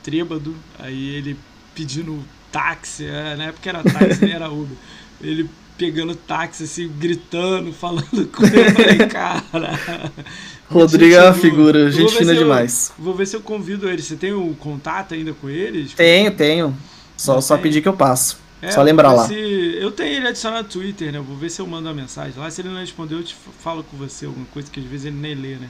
[0.00, 1.36] trêbado, aí ele
[1.74, 4.76] pedindo táxi, é, na época era táxi, nem era Uber.
[5.20, 8.70] Ele pegando táxi, assim, gritando, falando com ele.
[8.72, 9.42] Falei, cara.
[10.68, 12.92] Rodrigo é uma figura, gente fina demais.
[12.98, 14.02] vou ver se eu convido ele.
[14.02, 15.94] Você tem o um contato ainda com eles?
[15.94, 16.76] Tenho, tenho.
[17.16, 18.38] Só, só pedir que eu passo.
[18.60, 19.26] É, só lembrar lá.
[19.26, 21.20] Se, eu tenho ele adicionado no Twitter, né?
[21.20, 22.50] Vou ver se eu mando uma mensagem lá.
[22.50, 25.16] Se ele não responder, eu te falo com você alguma coisa que às vezes ele
[25.16, 25.68] nem lê, né?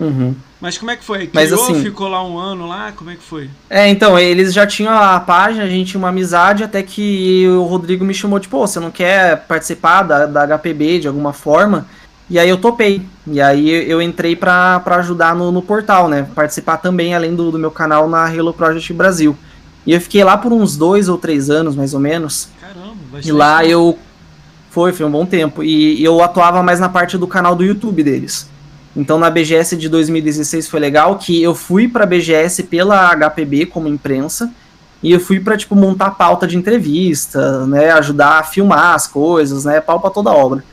[0.00, 0.34] Uhum.
[0.60, 1.26] Mas como é que foi?
[1.26, 2.92] Criou, Mas, assim, ficou lá um ano lá?
[2.92, 3.48] Como é que foi?
[3.70, 7.62] É, então, eles já tinham a página, a gente tinha uma amizade, até que o
[7.62, 11.86] Rodrigo me chamou, tipo, você não quer participar da, da HPB de alguma forma?
[12.30, 13.02] E aí eu topei.
[13.26, 16.26] E aí eu entrei pra, pra ajudar no, no portal, né?
[16.34, 19.36] Participar também, além do, do meu canal, na Halo Project Brasil.
[19.86, 22.48] E eu fiquei lá por uns dois ou três anos, mais ou menos.
[22.60, 23.98] Caramba, E lá eu...
[24.70, 25.64] Foi, foi um bom tempo.
[25.64, 28.48] E eu atuava mais na parte do canal do YouTube deles.
[28.98, 33.66] Então na BGS de 2016 foi legal que eu fui para a BGS pela HPB
[33.66, 34.52] como imprensa
[35.00, 39.64] e eu fui para tipo montar pauta de entrevista, né, ajudar a filmar as coisas,
[39.64, 40.64] né, pau para toda obra.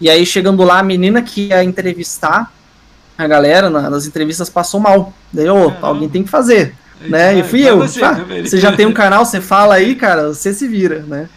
[0.00, 2.52] E aí chegando lá, a menina que ia entrevistar
[3.16, 5.12] a galera na, nas entrevistas passou mal.
[5.32, 7.38] Daí, ô, alguém tem que fazer, né?
[7.38, 7.78] e fui eu.
[7.78, 11.28] Você, ah, você já tem um canal, você fala aí, cara, você se vira, né?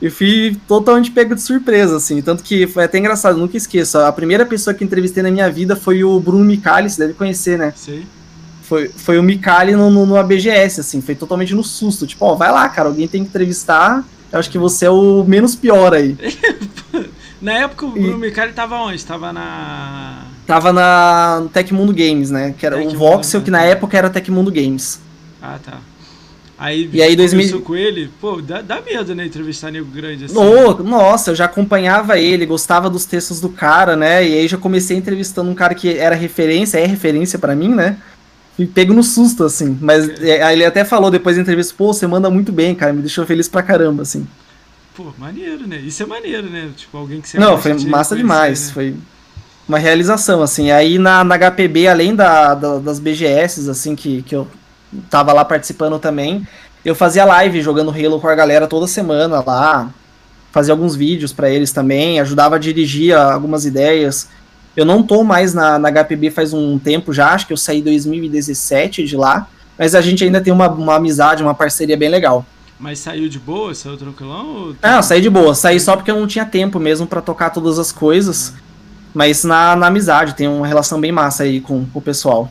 [0.00, 2.22] E fui totalmente pego de surpresa, assim.
[2.22, 3.98] Tanto que foi até engraçado, nunca esqueço.
[3.98, 7.58] A primeira pessoa que entrevistei na minha vida foi o Bruno Micali, você deve conhecer,
[7.58, 7.72] né?
[7.76, 8.04] Sim.
[8.62, 11.02] Foi, foi o Micali no, no, no ABGS, assim.
[11.02, 12.06] Foi totalmente no susto.
[12.06, 14.02] Tipo, ó, vai lá, cara, alguém tem que entrevistar.
[14.32, 16.16] Eu acho que você é o menos pior aí.
[17.42, 18.28] na época o Bruno e...
[18.28, 19.04] Micali tava onde?
[19.04, 20.22] Tava na.
[20.46, 22.54] Tava na Tecmundo Games, né?
[22.56, 25.00] Que era o Voxel, que na época era Tecmundo Games.
[25.42, 25.78] Ah, tá.
[26.60, 27.62] Aí, e aí 2000...
[27.62, 30.36] com ele, pô, dá, dá medo, né, entrevistar nego grande assim.
[30.36, 34.28] Oh, nossa, eu já acompanhava ele, gostava dos textos do cara, né?
[34.28, 37.96] E aí já comecei entrevistando um cara que era referência, é referência para mim, né?
[38.58, 39.78] E pego no susto, assim.
[39.80, 40.52] Mas é.
[40.52, 43.48] ele até falou depois da entrevista, pô, você manda muito bem, cara, me deixou feliz
[43.48, 44.28] pra caramba, assim.
[44.94, 45.78] Pô, maneiro, né?
[45.78, 46.68] Isso é maneiro, né?
[46.76, 48.66] Tipo, alguém que você Não, foi massa demais.
[48.66, 48.74] Né?
[48.74, 48.94] Foi
[49.66, 50.70] uma realização, assim.
[50.70, 54.46] Aí na, na HPB, além da, da, das BGS, assim, que, que eu
[55.08, 56.46] tava lá participando também,
[56.84, 59.90] eu fazia live jogando Halo com a galera toda semana lá,
[60.50, 64.28] fazia alguns vídeos para eles também, ajudava a dirigir algumas ideias.
[64.76, 67.80] Eu não tô mais na, na HPB faz um tempo já, acho que eu saí
[67.80, 69.46] em 2017 de lá,
[69.78, 72.44] mas a gente ainda tem uma, uma amizade, uma parceria bem legal.
[72.78, 73.74] Mas saiu de boa?
[73.74, 74.46] Saiu tranquilão?
[74.46, 74.76] Ou...
[74.82, 75.54] Não, saí de boa.
[75.54, 78.54] Saí só porque eu não tinha tempo mesmo para tocar todas as coisas.
[79.12, 82.50] Mas na, na amizade, tem uma relação bem massa aí com, com o pessoal.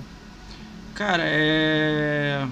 [0.99, 2.45] Cara, é.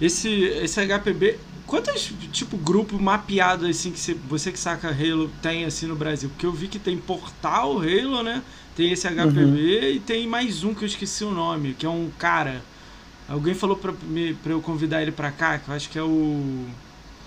[0.00, 0.28] Esse,
[0.62, 1.40] esse HPB.
[1.66, 6.30] Quantos, tipo, grupo mapeado assim que você, que saca Halo tem assim no Brasil?
[6.30, 8.44] Porque eu vi que tem Portal Halo, né?
[8.76, 9.56] Tem esse HPB uhum.
[9.56, 12.62] e tem mais um que eu esqueci o nome, que é um cara.
[13.28, 16.02] Alguém falou pra, me, pra eu convidar ele pra cá, que eu acho que é
[16.02, 16.64] o.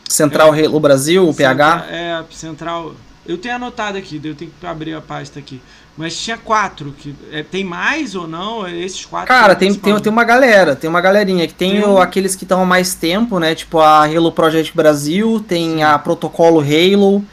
[0.08, 1.88] Central é, Halo Brasil, o PH?
[1.90, 2.96] É, Central.
[3.26, 5.62] Eu tenho anotado aqui, eu tenho que abrir a pasta aqui.
[5.98, 6.94] Mas tinha quatro.
[6.98, 8.68] Que, é, tem mais ou não?
[8.68, 9.28] Esses quatro?
[9.28, 11.48] Cara, tem, tem, tem uma galera, tem uma galerinha.
[11.48, 12.00] que Tem, tem um...
[12.00, 13.54] aqueles que estão há mais tempo, né?
[13.54, 15.84] Tipo a Halo Project Brasil, tem Sim.
[15.84, 17.24] a Protocolo Halo,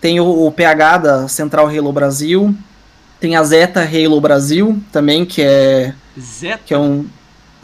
[0.00, 2.54] tem o, o, PH da Central Halo Brasil,
[3.18, 5.92] tem a Zeta Halo Brasil também, que é.
[6.18, 6.60] Zeta?
[6.64, 7.06] Que é um.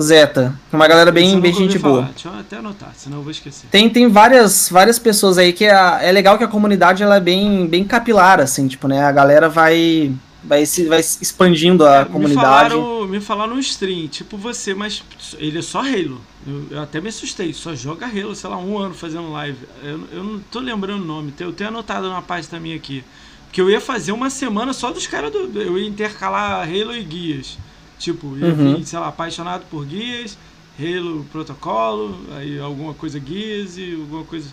[0.02, 0.54] Zeta.
[0.72, 2.08] É uma galera bem, bem gente boa.
[2.14, 3.66] Deixa eu até anotar, senão eu vou esquecer.
[3.70, 7.20] Tem, tem várias, várias pessoas aí que é, é legal que a comunidade ela é
[7.20, 9.04] bem, bem capilar, assim, tipo, né?
[9.04, 10.10] A galera vai
[10.42, 12.74] vai se vai expandindo a é, comunidade.
[12.74, 15.02] Me falaram, me falaram no stream, tipo você, mas
[15.38, 16.20] ele é só Halo.
[16.46, 19.58] Eu, eu, até me assustei, só joga Halo, sei lá, um ano fazendo live.
[19.82, 23.04] Eu, eu não tô lembrando o nome, eu tenho anotado na página minha aqui.
[23.52, 25.50] Que eu ia fazer uma semana só dos caras do.
[25.60, 27.58] Eu ia intercalar Halo e guias.
[27.98, 28.76] Tipo, ia uhum.
[28.76, 30.38] vir, sei lá, apaixonado por guias,
[30.78, 34.48] Halo protocolo, aí alguma coisa guias e alguma coisa.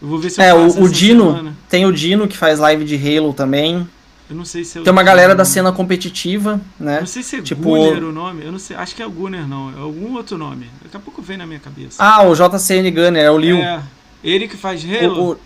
[0.00, 1.26] Eu vou ver se eu É, o, o Dino.
[1.26, 1.56] Semana.
[1.68, 3.86] Tem o Dino que faz live de Halo também.
[4.32, 7.00] Eu não sei se é Tem uma galera da cena competitiva, né?
[7.00, 7.64] Não sei se é tipo...
[7.64, 8.42] Gunner o nome.
[8.42, 8.74] Eu não sei.
[8.74, 9.70] Acho que é o Gunner, não.
[9.76, 10.70] É algum outro nome.
[10.82, 12.02] Daqui a pouco vem na minha cabeça.
[12.02, 13.58] Ah, o JCN Gunner, é o Liu.
[13.58, 13.82] É.
[14.24, 15.38] Ele que faz Halo.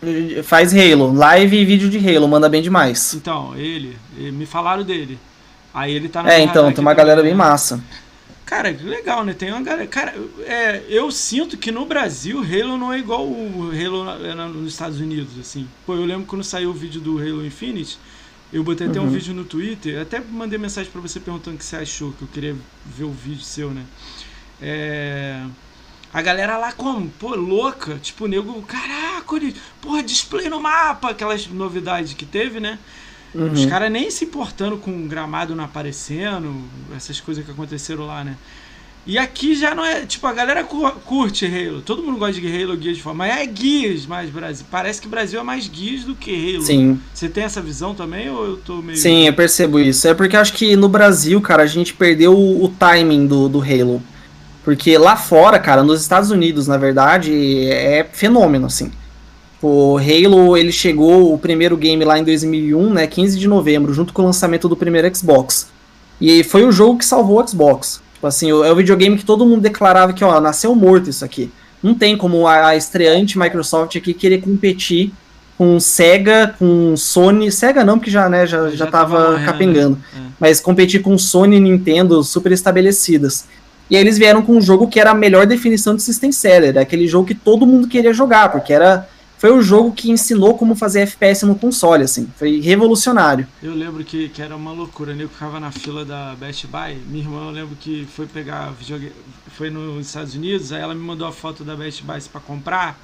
[0.00, 1.12] O, o, faz Halo.
[1.12, 3.14] Live e vídeo de Halo, manda bem demais.
[3.14, 3.98] Então, ele.
[4.16, 5.18] Me falaram dele.
[5.74, 7.82] Aí ele tá na É, então, tem uma galera bem massa.
[8.46, 9.34] Cara, legal, né?
[9.34, 9.88] Tem uma galera.
[9.88, 10.14] Cara,
[10.46, 15.36] é, eu sinto que no Brasil Halo não é igual o Halo nos Estados Unidos,
[15.40, 15.66] assim.
[15.84, 17.98] Pô, eu lembro quando saiu o vídeo do Halo Infinite.
[18.52, 19.10] Eu botei até um uhum.
[19.10, 22.28] vídeo no Twitter, até mandei mensagem para você perguntando o que você achou, que eu
[22.28, 23.84] queria ver o vídeo seu, né?
[24.60, 25.44] É...
[26.12, 27.08] A galera lá como?
[27.10, 27.96] Pô, louca.
[28.02, 29.24] Tipo, o nego, caraca,
[29.80, 32.78] porra, display no mapa, aquelas novidades que teve, né?
[33.32, 33.52] Uhum.
[33.52, 36.64] Os caras nem se importando com o gramado não aparecendo,
[36.96, 38.36] essas coisas que aconteceram lá, né?
[39.06, 40.04] E aqui já não é.
[40.04, 41.80] Tipo, a galera curte Halo.
[41.80, 43.26] Todo mundo gosta de Halo Guias de forma.
[43.26, 44.66] Mas é guias mais Brasil.
[44.70, 46.62] Parece que Brasil é mais guias do que Halo.
[46.62, 47.00] Sim.
[47.12, 48.98] Você tem essa visão também ou eu tô meio.
[48.98, 50.06] Sim, eu percebo isso.
[50.06, 53.60] É porque acho que no Brasil, cara, a gente perdeu o, o timing do, do
[53.60, 54.02] Halo.
[54.62, 58.92] Porque lá fora, cara, nos Estados Unidos, na verdade, é fenômeno, assim.
[59.62, 64.12] O Halo, ele chegou, o primeiro game lá em 2001, né, 15 de novembro, junto
[64.12, 65.68] com o lançamento do primeiro Xbox.
[66.20, 68.00] E foi o jogo que salvou o Xbox.
[68.20, 71.50] Tipo assim, é o videogame que todo mundo declarava que, ó, nasceu morto isso aqui.
[71.82, 75.10] Não tem como a estreante Microsoft aqui querer competir
[75.56, 79.96] com Sega, com Sony, Sega não, porque já, né, já, já, já tava, tava capengando,
[79.96, 80.02] né?
[80.26, 80.30] é.
[80.38, 83.46] mas competir com Sony e Nintendo super estabelecidas.
[83.88, 86.76] E aí eles vieram com um jogo que era a melhor definição de system seller,
[86.76, 89.08] aquele jogo que todo mundo queria jogar, porque era
[89.40, 92.28] foi o jogo que ensinou como fazer FPS no console, assim.
[92.36, 93.48] Foi revolucionário.
[93.62, 95.24] Eu lembro que, que era uma loucura, né?
[95.24, 96.98] Eu ficava na fila da Best Buy.
[97.06, 99.14] Minha irmã, eu lembro que foi pegar videogame,
[99.56, 103.00] foi nos Estados Unidos, aí ela me mandou a foto da Best Buy para comprar.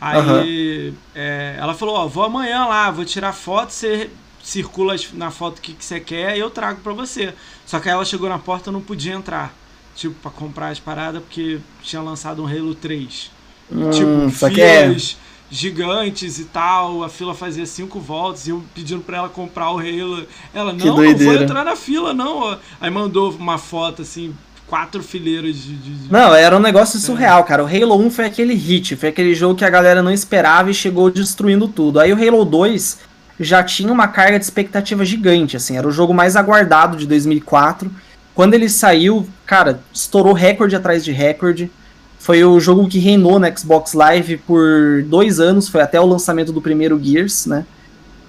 [0.00, 0.94] Aí uhum.
[1.14, 4.08] é, ela falou, ó, vou amanhã lá, vou tirar foto, você
[4.42, 7.34] circula na foto o que, que você quer e eu trago para você.
[7.66, 9.54] Só que aí ela chegou na porta e não podia entrar.
[9.94, 13.30] Tipo, para comprar as paradas, porque tinha lançado um Halo 3.
[13.70, 15.18] Hum, tipo, filas,
[15.50, 19.78] gigantes e tal, a fila fazia cinco voltas e eu pedindo pra ela comprar o
[19.78, 20.26] Halo.
[20.52, 22.58] Ela, não, não vou entrar na fila, não.
[22.80, 24.34] Aí mandou uma foto assim,
[24.66, 27.64] quatro fileiras de, de, Não, era um negócio surreal, cara.
[27.64, 30.74] O Halo 1 foi aquele hit, foi aquele jogo que a galera não esperava e
[30.74, 32.00] chegou destruindo tudo.
[32.00, 32.98] Aí o Halo 2
[33.38, 37.90] já tinha uma carga de expectativa gigante, assim, era o jogo mais aguardado de 2004.
[38.34, 41.70] Quando ele saiu, cara, estourou recorde atrás de recorde.
[42.18, 46.52] Foi o jogo que reinou no Xbox Live por dois anos, foi até o lançamento
[46.52, 47.64] do primeiro Gears, né?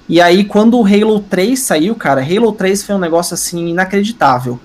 [0.10, 4.60] E aí, quando o Halo 3 saiu, cara, Halo 3 foi um negócio assim inacreditável.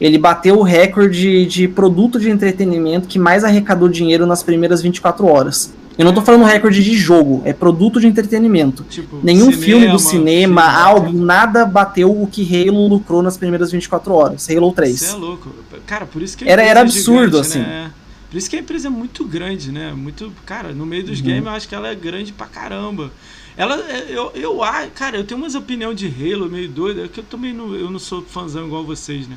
[0.00, 5.26] Ele bateu o recorde de produto de entretenimento que mais arrecadou dinheiro nas primeiras 24
[5.26, 5.74] horas.
[5.98, 8.84] Eu não tô falando recorde de jogo, é produto de entretenimento.
[8.84, 13.36] Tipo, Nenhum cinema, filme do cinema, filme, álbum, nada bateu o que Halo lucrou nas
[13.36, 14.48] primeiras 24 horas.
[14.48, 14.98] Halo 3.
[14.98, 15.50] Você é louco.
[15.86, 17.58] Cara, por isso que era, era absurdo, gigante, assim.
[17.58, 17.90] Né?
[18.30, 19.92] Por isso que a empresa é muito grande, né?
[19.92, 21.26] Muito, cara, no meio dos uhum.
[21.26, 23.10] games eu acho que ela é grande pra caramba.
[23.56, 23.76] Ela,
[24.08, 24.60] eu, eu,
[24.94, 27.98] cara, eu tenho umas opiniões de Halo meio doida, que eu também não, eu não
[27.98, 29.36] sou fãzão igual vocês, né?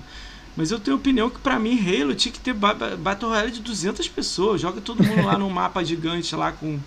[0.56, 4.08] Mas eu tenho opinião que para mim Halo tinha que ter Battle Royale de 200
[4.10, 4.62] pessoas.
[4.62, 6.80] Joga todo mundo lá num mapa gigante lá com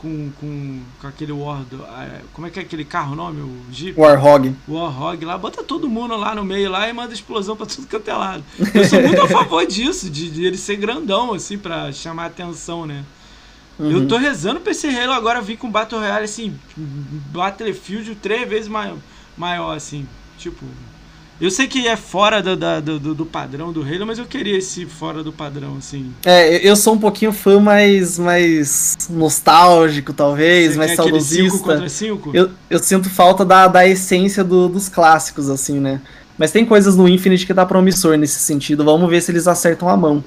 [0.00, 1.62] com, com, com aquele War.
[2.00, 3.40] É, como é que é aquele carro o nome?
[3.40, 3.98] O Jeep?
[3.98, 4.54] Warhog.
[4.68, 5.38] Warhog lá.
[5.38, 8.44] Bota todo mundo lá no meio lá e manda explosão pra tudo que é lado.
[8.74, 12.86] Eu sou muito a favor disso, de, de ele ser grandão, assim, pra chamar atenção,
[12.86, 13.04] né?
[13.78, 13.90] Uhum.
[13.90, 18.68] Eu tô rezando pra esse Halo agora vir com Battle Royale, assim, Battlefield três vezes
[18.68, 18.96] maior,
[19.36, 20.08] maior assim.
[20.38, 20.64] Tipo,
[21.38, 22.56] eu sei que é fora do,
[22.98, 26.12] do, do, padrão do Halo, mas eu queria esse fora do padrão, assim.
[26.24, 31.50] É, eu sou um pouquinho fã mais, mais nostálgico, talvez, Você mais saudosista.
[31.50, 32.30] 5 contra 5?
[32.32, 36.00] Eu, eu sinto falta da, da essência do, dos clássicos, assim, né?
[36.38, 38.84] Mas tem coisas no Infinite que dá promissor nesse sentido.
[38.84, 40.24] Vamos ver se eles acertam a mão.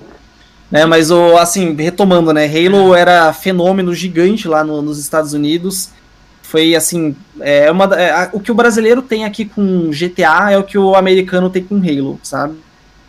[0.72, 2.46] Né, mas o assim, retomando, né?
[2.46, 3.02] Halo é.
[3.02, 5.90] era fenômeno gigante lá no, nos Estados Unidos
[6.50, 10.64] foi assim, é uma, é, o que o brasileiro tem aqui com GTA é o
[10.64, 12.56] que o americano tem com Halo, sabe?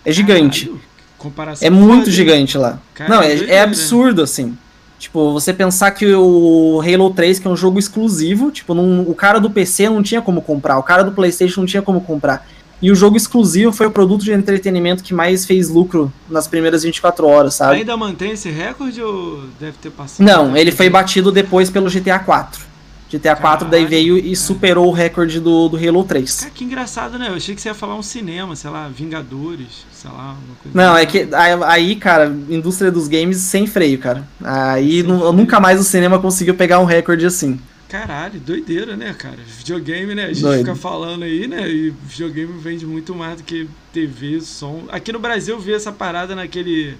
[0.05, 0.70] É gigante.
[1.16, 2.79] Comparação é muito gigante lá.
[2.94, 4.57] Caralho, Não, é, é, absurdo, assim.
[4.98, 9.40] Tipo, você pensar que o Halo 3, que é um jogo exclusivo, tipo, o cara
[9.40, 12.46] do PC não tinha como comprar, o cara do PlayStation não tinha como comprar.
[12.83, 16.83] E o jogo exclusivo foi o produto de entretenimento que mais fez lucro nas primeiras
[16.83, 17.76] 24 horas, sabe?
[17.76, 20.26] Ainda mantém esse recorde ou deve ter passado?
[20.26, 22.69] Não, ele foi batido depois pelo GTA 4.
[23.11, 26.40] GTA 4 daí veio e superou o recorde do, do Halo 3.
[26.40, 27.29] Cara, que engraçado, né?
[27.29, 30.79] Eu achei que você ia falar um cinema, sei lá, Vingadores, sei lá, uma coisa
[30.79, 31.03] Não, assim.
[31.03, 31.29] é que
[31.66, 34.29] aí, cara, indústria dos games sem freio, cara.
[34.42, 37.59] Aí nunca mais o cinema conseguiu pegar um recorde assim.
[37.88, 39.38] Caralho, doideira, né, cara?
[39.59, 40.27] Videogame, né?
[40.27, 40.61] A gente Doido.
[40.61, 41.68] fica falando aí, né?
[41.68, 44.85] E videogame vende muito mais do que TV, som.
[44.90, 46.96] Aqui no Brasil eu vi essa parada naquele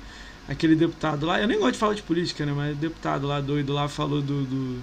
[0.49, 1.41] aquele deputado lá.
[1.41, 2.53] Eu nem gosto de falar de política, né?
[2.53, 4.79] Mas o deputado lá doido lá falou do, do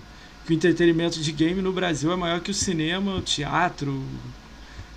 [0.47, 4.01] que o entretenimento de game no Brasil é maior que o cinema, o teatro.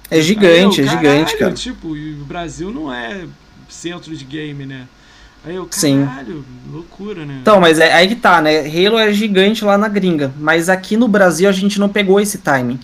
[0.09, 1.53] É gigante, eu, é caralho, gigante, cara.
[1.53, 3.25] Tipo, o Brasil não é
[3.69, 4.87] centro de game, né?
[5.45, 6.73] Aí eu, caralho, Sim.
[6.73, 7.39] loucura, né?
[7.43, 8.61] Então, mas é aí que tá, né?
[8.61, 12.39] Halo é gigante lá na gringa, mas aqui no Brasil a gente não pegou esse
[12.39, 12.79] timing.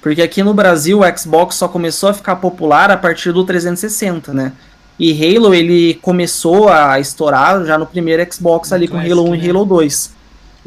[0.00, 4.32] Porque aqui no Brasil o Xbox só começou a ficar popular a partir do 360,
[4.32, 4.52] né?
[4.98, 9.38] E Halo ele começou a estourar já no primeiro Xbox ali com Halo 1 né?
[9.44, 10.17] e Halo 2.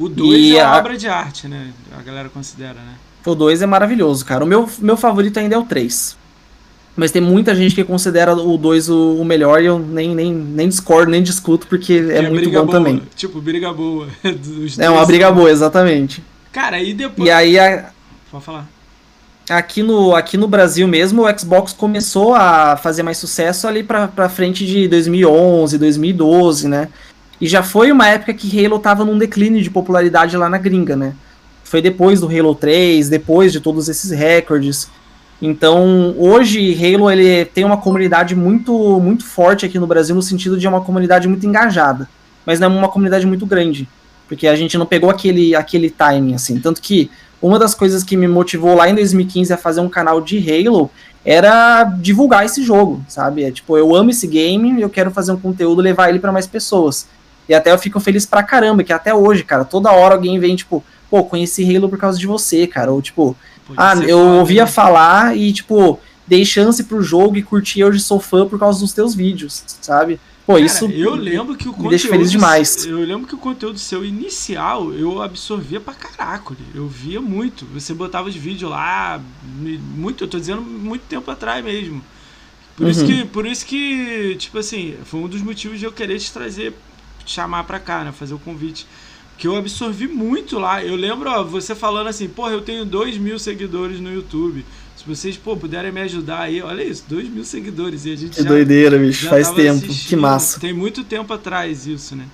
[0.01, 0.77] O 2 é a...
[0.77, 1.71] obra de arte, né?
[1.95, 2.95] A galera considera, né?
[3.23, 4.43] O 2 é maravilhoso, cara.
[4.43, 6.17] O meu, meu favorito ainda é o 3.
[6.95, 10.33] Mas tem muita gente que considera o 2 o, o, melhor e eu nem, nem,
[10.33, 12.71] nem discordo, nem discuto, porque é, é muito bom boa.
[12.71, 13.01] também.
[13.15, 14.07] Tipo, briga boa.
[14.79, 16.23] é uma briga boa, exatamente.
[16.51, 17.27] Cara, e depois.
[17.27, 17.59] E aí.
[17.59, 17.91] A...
[18.31, 18.67] Pode falar.
[19.49, 24.07] Aqui no, aqui no Brasil mesmo, o Xbox começou a fazer mais sucesso ali pra,
[24.07, 26.89] pra frente de 2011, 2012, né?
[27.41, 30.95] E já foi uma época que Halo tava num declínio de popularidade lá na gringa,
[30.95, 31.15] né?
[31.63, 34.87] Foi depois do Halo 3, depois de todos esses recordes.
[35.41, 40.55] Então, hoje Halo ele tem uma comunidade muito muito forte aqui no Brasil no sentido
[40.55, 42.07] de uma comunidade muito engajada,
[42.45, 43.89] mas não é uma comunidade muito grande,
[44.27, 47.09] porque a gente não pegou aquele aquele timing assim, tanto que
[47.41, 50.91] uma das coisas que me motivou lá em 2015 a fazer um canal de Halo
[51.25, 53.43] era divulgar esse jogo, sabe?
[53.43, 56.45] É tipo, eu amo esse game, eu quero fazer um conteúdo, levar ele para mais
[56.45, 57.07] pessoas.
[57.51, 60.55] E até eu fico feliz pra caramba, que até hoje, cara, toda hora alguém vem,
[60.55, 62.93] tipo, pô, conheci Halo por causa de você, cara.
[62.93, 63.35] Ou tipo,
[63.67, 64.71] Pode ah, eu foda, ouvia né?
[64.71, 68.93] falar e, tipo, dei chance pro jogo e curti, hoje sou fã por causa dos
[68.93, 70.17] teus vídeos, sabe?
[70.47, 72.85] Pô, Cara, isso eu lembro que o me deixa feliz demais.
[72.85, 76.55] Eu lembro que o conteúdo seu inicial eu absorvia pra caraca.
[76.73, 77.65] Eu via muito.
[77.73, 79.19] Você botava os vídeos lá,
[79.93, 82.01] muito, eu tô dizendo muito tempo atrás mesmo.
[82.77, 82.89] Por, uhum.
[82.89, 86.31] isso que, por isso que, tipo assim, foi um dos motivos de eu querer te
[86.31, 86.73] trazer
[87.31, 88.11] chamar pra cá, né?
[88.11, 88.85] Fazer o convite.
[89.37, 90.83] Que eu absorvi muito lá.
[90.83, 94.63] Eu lembro, ó, você falando assim, porra, eu tenho 2 mil seguidores no YouTube.
[94.95, 98.05] Se vocês, pô, puderem me ajudar aí, olha isso, 2 mil seguidores.
[98.05, 99.87] E a gente que já, doideira, bicho, faz tempo.
[99.87, 100.59] Que massa.
[100.59, 102.25] Tem muito tempo atrás isso, né?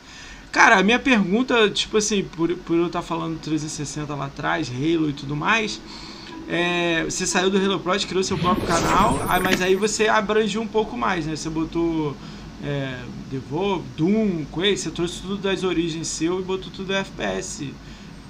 [0.52, 4.70] Cara, a minha pergunta, tipo assim, por, por eu estar tá falando 360 lá atrás,
[4.70, 5.80] Halo e tudo mais,
[6.50, 10.68] é, você saiu do Halo Project, criou seu próprio canal, mas aí você abrangiu um
[10.68, 11.36] pouco mais, né?
[11.36, 12.16] Você botou
[12.64, 12.96] é,
[13.30, 17.74] Devolve, Doom, Quake, você trouxe tudo das origens seu e botou tudo FPS.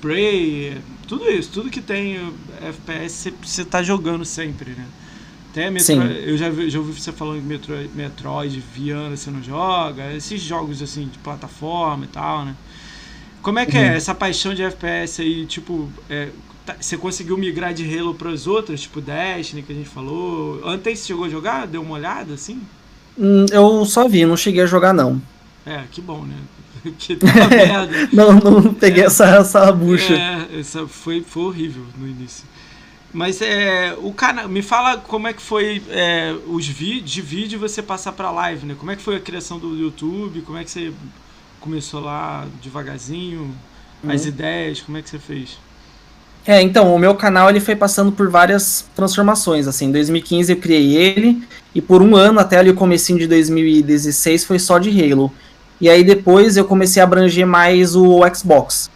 [0.02, 0.78] Prey,
[1.08, 4.86] tudo isso, tudo que tem FPS você tá jogando sempre, né?
[5.52, 10.14] Até Metroid, eu já, já ouvi você falando de Metroid, Metroid Viana você não joga,
[10.14, 12.56] esses jogos assim de plataforma e tal, né?
[13.42, 13.88] Como é que é uhum.
[13.88, 16.30] é essa paixão de FPS aí, tipo, é,
[16.66, 20.62] tá, você conseguiu migrar de Halo para as outras, tipo Destiny, que a gente falou?
[20.64, 21.66] Antes você chegou a jogar?
[21.66, 22.62] Deu uma olhada, assim?
[23.18, 25.22] Hum, eu só vi, não cheguei a jogar, não.
[25.66, 26.36] É, que bom, né?
[26.98, 28.10] que tá merda.
[28.14, 30.14] não, não peguei é, essa, essa bucha.
[30.14, 32.46] É, essa foi, foi horrível no início.
[33.14, 37.60] Mas é, o canal, me fala como é que foi é, os vídeos de vídeo
[37.60, 38.76] você passar para live, né?
[38.78, 40.42] Como é que foi a criação do YouTube?
[40.42, 40.94] Como é que você
[41.60, 43.56] começou lá devagarzinho?
[44.04, 44.12] Uhum.
[44.12, 45.58] As ideias, como é que você fez?
[46.48, 50.58] É, então, o meu canal ele foi passando por várias transformações, assim, em 2015 eu
[50.58, 51.44] criei ele,
[51.76, 55.30] e por um ano, até ali o comecinho de 2016, foi só de Halo.
[55.80, 58.90] E aí depois eu comecei a abranger mais o Xbox.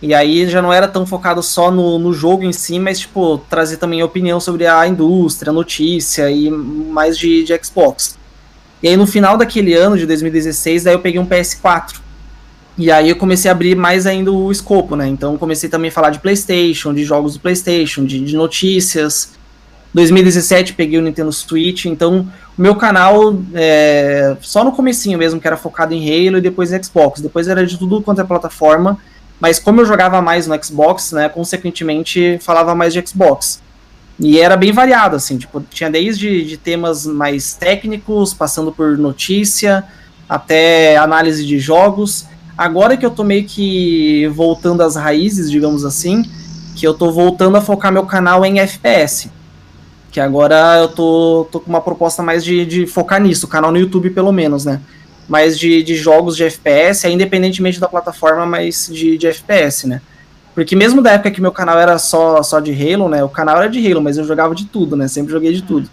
[0.00, 3.38] E aí já não era tão focado só no, no jogo em si, mas, tipo,
[3.50, 8.16] trazer também opinião sobre a indústria, notícia e mais de, de Xbox.
[8.80, 12.05] E aí no final daquele ano, de 2016, daí eu peguei um PS4.
[12.78, 15.08] E aí eu comecei a abrir mais ainda o escopo, né?
[15.08, 19.34] Então comecei também a falar de PlayStation, de jogos do PlayStation, de, de notícias.
[19.94, 25.46] 2017 peguei o Nintendo Switch, então o meu canal é, só no comecinho mesmo, que
[25.46, 27.22] era focado em Halo e depois em Xbox.
[27.22, 28.98] Depois era de tudo quanto é plataforma,
[29.40, 33.62] mas como eu jogava mais no Xbox, né, consequentemente falava mais de Xbox.
[34.20, 39.84] E era bem variado, assim, tipo, tinha desde de temas mais técnicos, passando por notícia,
[40.28, 42.26] até análise de jogos.
[42.56, 46.24] Agora que eu tô meio que voltando às raízes, digamos assim,
[46.74, 49.30] que eu tô voltando a focar meu canal em FPS.
[50.10, 53.78] Que agora eu tô, tô com uma proposta mais de, de focar nisso, canal no
[53.78, 54.80] YouTube pelo menos, né?
[55.28, 60.00] Mais de, de jogos de FPS, independentemente da plataforma, mas de, de FPS, né?
[60.54, 63.22] Porque mesmo da época que meu canal era só, só de Halo, né?
[63.22, 65.06] O canal era de Halo, mas eu jogava de tudo, né?
[65.08, 65.90] Sempre joguei de tudo.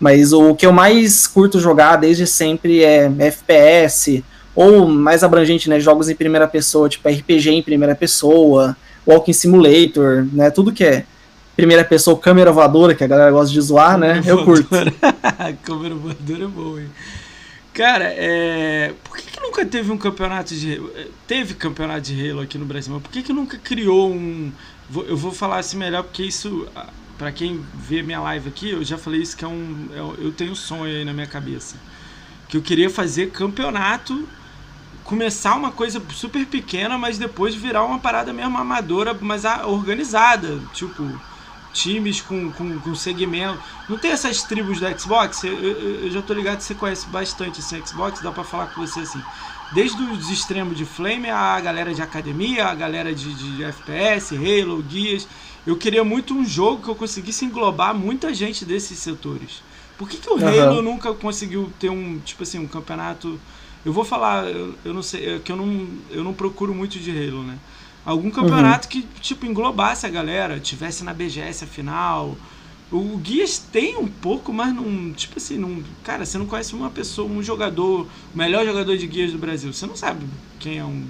[0.00, 4.24] Mas o que eu mais curto jogar desde sempre é FPS,
[4.54, 8.76] ou mais abrangente, né, jogos em primeira pessoa, tipo RPG em primeira pessoa,
[9.06, 11.04] Walking Simulator, né, tudo que é
[11.56, 14.68] primeira pessoa, câmera voadora, que a galera gosta de zoar, né, eu curto.
[15.62, 16.88] câmera voadora é boa, hein.
[17.72, 18.92] Cara, é...
[19.02, 20.80] por que, que, nunca teve um campeonato de
[21.26, 24.52] Teve campeonato de Halo aqui no Brasil, mas por que, que nunca criou um.
[25.06, 26.68] Eu vou falar assim melhor, porque isso,
[27.16, 29.88] para quem vê minha live aqui, eu já falei isso que é um.
[29.94, 31.76] É eu tenho um sonho aí na minha cabeça.
[32.46, 34.28] Que eu queria fazer campeonato
[35.04, 40.60] começar uma coisa super pequena, mas depois virar uma parada mesmo amadora, mas organizada.
[40.72, 41.04] Tipo,
[41.72, 43.58] times com, com, com segmento.
[43.88, 45.44] Não tem essas tribos da Xbox?
[45.44, 48.66] Eu, eu, eu, já tô ligado que você conhece bastante esse Xbox, dá pra falar
[48.66, 49.22] com você assim.
[49.72, 54.82] Desde os extremos de Flame, a galera de academia, a galera de, de FPS, Halo,
[54.82, 55.26] Guias.
[55.66, 59.62] Eu queria muito um jogo que eu conseguisse englobar muita gente desses setores.
[59.96, 60.82] Por que, que o Halo uhum.
[60.82, 63.40] nunca conseguiu ter um, tipo assim, um campeonato
[63.84, 66.98] eu vou falar, eu, eu não sei, é que eu não, eu não procuro muito
[66.98, 67.58] de Halo, né?
[68.04, 68.90] Algum campeonato uhum.
[68.90, 72.36] que, tipo, englobasse a galera, tivesse na BGS a final.
[72.90, 75.12] O Guias tem um pouco, mas não.
[75.12, 75.82] Tipo assim, não.
[76.02, 79.72] Cara, você não conhece uma pessoa, um jogador, o melhor jogador de guias do Brasil.
[79.72, 80.26] Você não sabe
[80.58, 81.04] quem é um.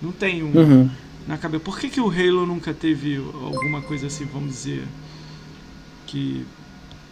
[0.00, 0.90] Não tem um uhum.
[1.26, 1.62] na cabeça.
[1.62, 4.86] Por que, que o Halo nunca teve alguma coisa assim, vamos dizer.
[6.06, 6.44] Que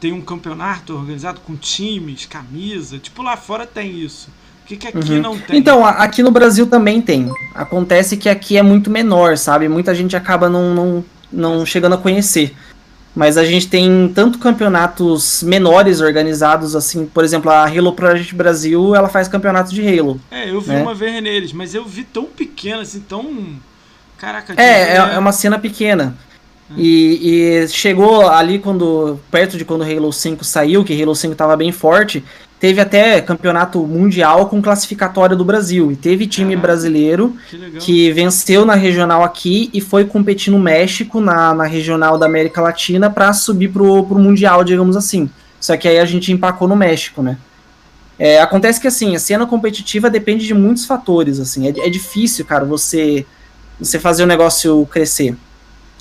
[0.01, 2.99] tem um campeonato organizado com times, camisa.
[2.99, 4.31] Tipo, lá fora tem isso
[4.67, 5.21] que, que aqui uhum.
[5.21, 5.59] não tem?
[5.59, 7.31] Então, aqui no Brasil também tem.
[7.55, 9.69] Acontece que aqui é muito menor, sabe?
[9.69, 12.55] Muita gente acaba não, não, não chegando a conhecer.
[13.15, 18.95] Mas a gente tem tanto campeonatos menores organizados, assim, por exemplo, a Halo Project Brasil,
[18.95, 20.19] ela faz campeonatos de Halo.
[20.31, 20.83] É, eu vi né?
[20.83, 23.57] uma vez neles, mas eu vi tão pequeno, assim, tão.
[24.17, 26.17] Caraca, é, é, é uma cena pequena.
[26.71, 26.81] É.
[26.81, 29.21] E, e, chegou ali quando.
[29.31, 32.25] Perto de quando o Halo 5 saiu, que Halo 5 tava bem forte,
[32.63, 35.91] teve até campeonato mundial com classificatória do Brasil.
[35.91, 41.21] E teve time brasileiro que, que, venceu na regional aqui e foi competir no México,
[41.21, 45.29] na, na regional da América Latina, para subir pro, pro Mundial, digamos assim.
[45.61, 47.37] Só que aí a gente empacou no México, né?
[48.17, 52.45] É, acontece que assim, a cena competitiva depende de muitos fatores, assim, é, é difícil,
[52.45, 53.27] cara, você,
[53.77, 55.35] você fazer o negócio crescer.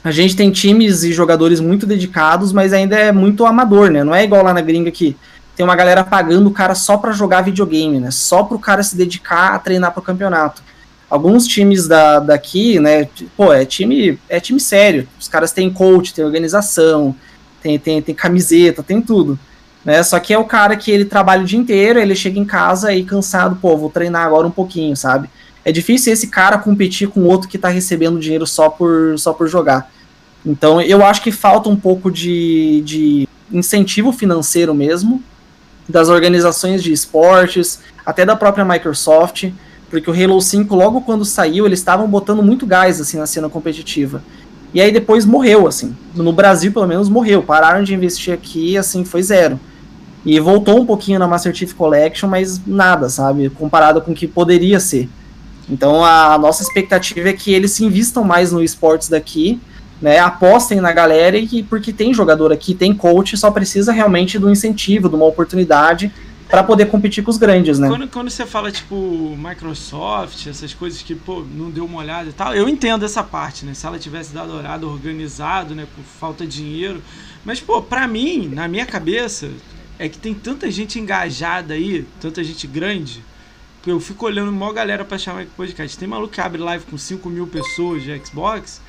[0.03, 4.03] A gente tem times e jogadores muito dedicados, mas ainda é muito amador, né?
[4.03, 5.17] Não é igual lá na gringa que
[5.55, 8.11] tem uma galera pagando o cara só para jogar videogame, né?
[8.11, 10.63] Só para o cara se dedicar a treinar pro campeonato.
[11.09, 13.07] Alguns times da, daqui, né?
[13.35, 15.07] Pô, é time, é time sério.
[15.19, 17.15] Os caras têm coach, tem organização,
[17.61, 19.37] tem, tem, tem camiseta, tem tudo.
[19.83, 20.01] Né?
[20.03, 22.93] Só que é o cara que ele trabalha o dia inteiro, ele chega em casa
[22.93, 25.29] e cansado, pô, vou treinar agora um pouquinho, sabe?
[25.63, 29.47] É difícil esse cara competir com outro que tá recebendo dinheiro só por, só por
[29.47, 29.91] jogar.
[30.45, 35.23] Então eu acho que falta um pouco de, de incentivo financeiro mesmo,
[35.87, 39.51] das organizações de esportes, até da própria Microsoft,
[39.89, 43.49] porque o Halo 5, logo quando saiu, eles estavam botando muito gás, assim, na cena
[43.49, 44.23] competitiva.
[44.73, 45.95] E aí depois morreu, assim.
[46.15, 47.43] No Brasil, pelo menos, morreu.
[47.43, 49.59] Pararam de investir aqui, assim, foi zero.
[50.25, 53.49] E voltou um pouquinho na Master Chief Collection, mas nada, sabe?
[53.49, 55.09] Comparado com o que poderia ser.
[55.69, 59.59] Então a nossa expectativa é que eles se invistam mais no esportes daqui,
[60.01, 60.19] né?
[60.19, 65.07] Apostem na galera e porque tem jogador aqui, tem coach, só precisa realmente do incentivo,
[65.07, 66.11] de uma oportunidade
[66.49, 67.87] para poder competir com os grandes, né?
[67.87, 72.33] Quando, quando você fala, tipo, Microsoft, essas coisas que, pô, não deu uma olhada e
[72.33, 73.73] tal, eu entendo essa parte, né?
[73.73, 77.01] Se ela tivesse dado olhada, organizado, né, por falta de dinheiro.
[77.45, 79.49] Mas, pô, pra mim, na minha cabeça,
[79.97, 83.23] é que tem tanta gente engajada aí, tanta gente grande.
[83.87, 85.97] Eu fico olhando uma galera pra chamar aqui podcast.
[85.97, 88.81] Tem maluco que abre live com 5 mil pessoas de Xbox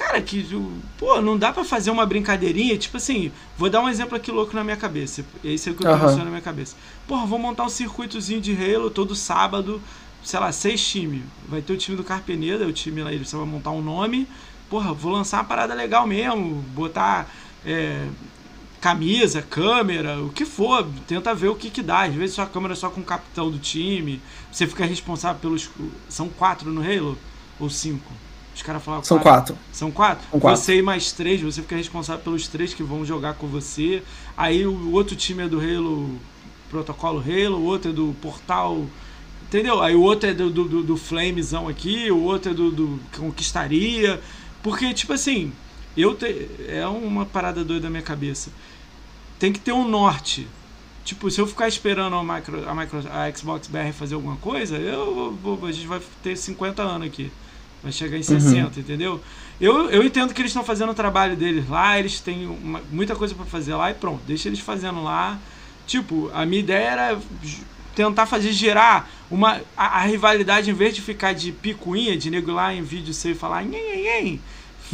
[0.00, 0.48] Cara, que,
[0.96, 4.56] pô, não dá para fazer uma brincadeirinha, tipo assim, vou dar um exemplo aqui louco
[4.56, 5.22] na minha cabeça.
[5.44, 6.16] Esse é o que eu tô uhum.
[6.16, 6.74] na minha cabeça.
[7.06, 9.80] Porra, vou montar um circuitozinho de Halo todo sábado,
[10.24, 11.22] sei lá, seis times.
[11.46, 14.26] Vai ter o time do Carpeneda, o time lá, você vai montar um nome.
[14.70, 17.30] Porra, vou lançar uma parada legal mesmo, botar
[17.66, 18.08] é,
[18.80, 22.04] camisa, câmera, o que for, tenta ver o que que dá.
[22.04, 24.18] Às vezes sua câmera é só com o capitão do time,
[24.50, 25.68] você fica responsável pelos.
[26.08, 27.18] São quatro no Halo?
[27.58, 28.10] Ou cinco?
[28.60, 29.56] Os caras falavam São quatro.
[29.72, 30.26] São quatro?
[30.30, 30.62] São quatro?
[30.62, 34.02] Você e mais três, você fica responsável pelos três que vão jogar com você.
[34.36, 36.20] Aí o outro time é do Halo,
[36.68, 38.84] protocolo Halo, o outro é do Portal.
[39.44, 39.82] Entendeu?
[39.82, 44.20] Aí o outro é do, do, do Flamezão aqui, o outro é do, do Conquistaria.
[44.62, 45.54] Porque, tipo assim,
[45.96, 48.50] eu te, é uma parada doida da minha cabeça.
[49.38, 50.46] Tem que ter um norte.
[51.02, 54.76] Tipo, se eu ficar esperando a, micro, a, micro, a Xbox BR fazer alguma coisa,
[54.76, 57.32] eu vou, a gente vai ter 50 anos aqui.
[57.82, 58.66] Vai chegar em 60, uhum.
[58.76, 59.20] entendeu?
[59.60, 63.14] Eu, eu entendo que eles estão fazendo o trabalho deles lá, eles têm uma, muita
[63.14, 65.38] coisa para fazer lá e pronto, deixa eles fazendo lá.
[65.86, 67.18] Tipo, a minha ideia era
[67.94, 72.52] tentar fazer gerar uma a, a rivalidade em vez de ficar de picuinha, de nego
[72.52, 74.40] lá em vídeo seu e falar nhen,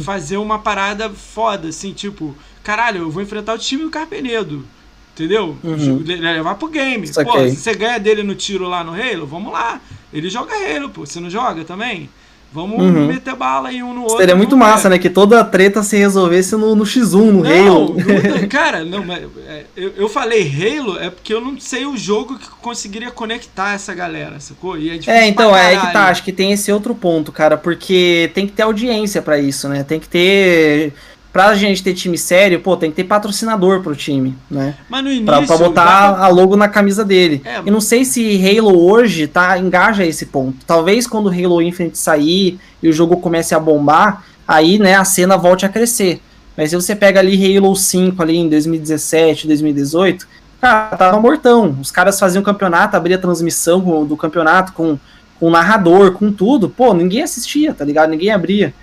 [0.03, 4.65] fazer uma parada foda, assim, tipo, caralho, eu vou enfrentar o time do Carpenedo.
[5.13, 5.57] Entendeu?
[5.63, 6.03] Uhum.
[6.05, 7.07] Levar pro game.
[7.11, 9.81] Pô, se você ganha dele no tiro lá no Halo, vamos lá.
[10.13, 11.07] Ele joga Halo, pô.
[11.07, 12.07] Você não joga também?
[12.51, 13.07] Vamos uhum.
[13.07, 14.17] meter bala aí um no outro.
[14.17, 14.97] Seria muito massa, né?
[14.97, 17.95] Que toda a treta se resolvesse no, no X1, no não, Halo.
[17.95, 21.97] Não, cara, não, mas é, eu, eu falei Halo é porque eu não sei o
[21.97, 24.77] jogo que conseguiria conectar essa galera, sacou?
[24.77, 28.31] E é, é então, é que tá, acho que tem esse outro ponto, cara, porque
[28.33, 29.83] tem que ter audiência para isso, né?
[29.83, 30.93] Tem que ter
[31.37, 34.73] pra gente ter time sério, pô, tem que ter patrocinador pro time, né?
[34.89, 35.25] Mas no início.
[35.27, 36.25] Pra, pra botar pra...
[36.25, 37.43] a logo na camisa dele.
[37.45, 40.65] É, e não sei se Halo hoje tá, engaja esse ponto.
[40.65, 45.37] Talvez quando Halo Infinite sair e o jogo comece a bombar, aí, né, a cena
[45.37, 46.19] volte a crescer.
[46.57, 50.27] Mas se você pega ali Halo 5 ali em 2017, 2018,
[50.59, 51.77] cara, tava mortão.
[51.79, 54.97] Os caras faziam campeonato, abria transmissão do campeonato com,
[55.39, 56.67] com narrador, com tudo.
[56.67, 58.09] Pô, ninguém assistia, tá ligado?
[58.09, 58.73] Ninguém abria.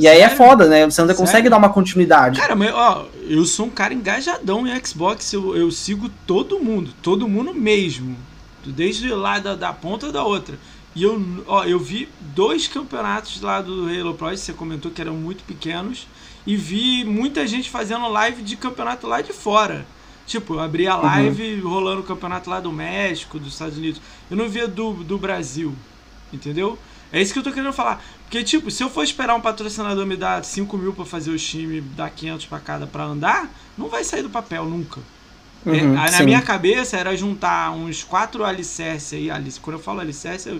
[0.00, 0.86] E aí é foda, né?
[0.86, 2.40] Você não consegue dar uma continuidade.
[2.40, 6.90] Cara, mas ó, eu sou um cara engajadão em Xbox, eu, eu sigo todo mundo,
[7.02, 8.16] todo mundo mesmo.
[8.64, 10.58] Desde lá da, da ponta da outra.
[10.94, 15.14] E eu, ó, eu vi dois campeonatos lá do Halo Pro, você comentou que eram
[15.14, 16.08] muito pequenos,
[16.46, 19.86] e vi muita gente fazendo live de campeonato lá de fora.
[20.26, 21.02] Tipo, eu abri a uhum.
[21.02, 21.70] live uhum.
[21.70, 24.00] rolando o campeonato lá do México, dos Estados Unidos.
[24.30, 25.74] Eu não via do, do Brasil,
[26.32, 26.78] entendeu?
[27.12, 28.02] É isso que eu tô querendo falar.
[28.30, 31.36] Porque, tipo, se eu for esperar um patrocinador me dar 5 mil pra fazer o
[31.36, 35.00] time, dar 500 pra cada pra andar, não vai sair do papel nunca.
[35.66, 39.32] Uhum, é, na minha cabeça era juntar uns 4 alicerces aí.
[39.32, 40.52] Alice, quando eu falo alicerce, é,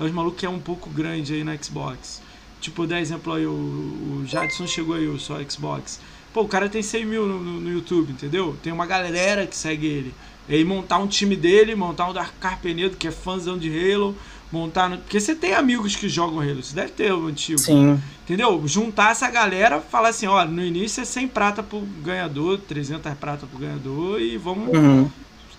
[0.00, 2.22] é os malucos que é um pouco grande aí na Xbox.
[2.62, 6.00] Tipo, dar exemplo aí, o, o Jadson chegou aí, o só Xbox.
[6.32, 8.56] Pô, o cara tem 100 mil no, no, no, YouTube, entendeu?
[8.62, 10.14] Tem uma galera que segue ele.
[10.48, 14.16] E aí montar um time dele, montar um Dark Carpenedo, que é fãzão de Halo
[14.52, 14.88] montar.
[14.88, 14.98] No...
[14.98, 17.58] Porque você tem amigos que jogam Halo, você deve ter o antigo.
[17.58, 18.00] Sim.
[18.24, 18.62] Entendeu?
[18.66, 23.46] Juntar essa galera, falar assim: ó, no início é 100 prata pro ganhador, 300 prata
[23.46, 24.76] pro ganhador e vamos.
[24.76, 25.10] Uhum.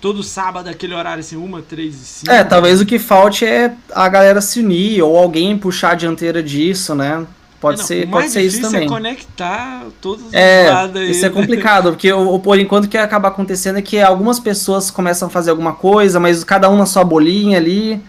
[0.01, 2.31] Todo sábado, aquele horário assim, uma, três e cinco.
[2.31, 6.41] É, talvez o que falte é a galera se unir ou alguém puxar a dianteira
[6.41, 7.27] disso, né?
[7.59, 8.85] Pode não, ser, pode ser isso também.
[8.85, 11.11] É conectar todos os é, lados aí.
[11.11, 14.89] Isso é complicado, porque o, por enquanto o que acaba acontecendo é que algumas pessoas
[14.89, 18.01] começam a fazer alguma coisa, mas cada um na sua bolinha ali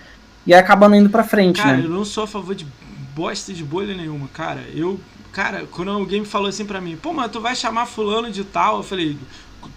[0.46, 1.84] e acaba não indo pra frente, cara, né?
[1.84, 2.66] eu não sou a favor de
[3.14, 4.64] bosta de bolha nenhuma, cara.
[4.74, 4.98] Eu,
[5.32, 8.44] cara, quando alguém me falou assim pra mim, pô, mas tu vai chamar fulano de
[8.44, 9.18] tal, eu falei,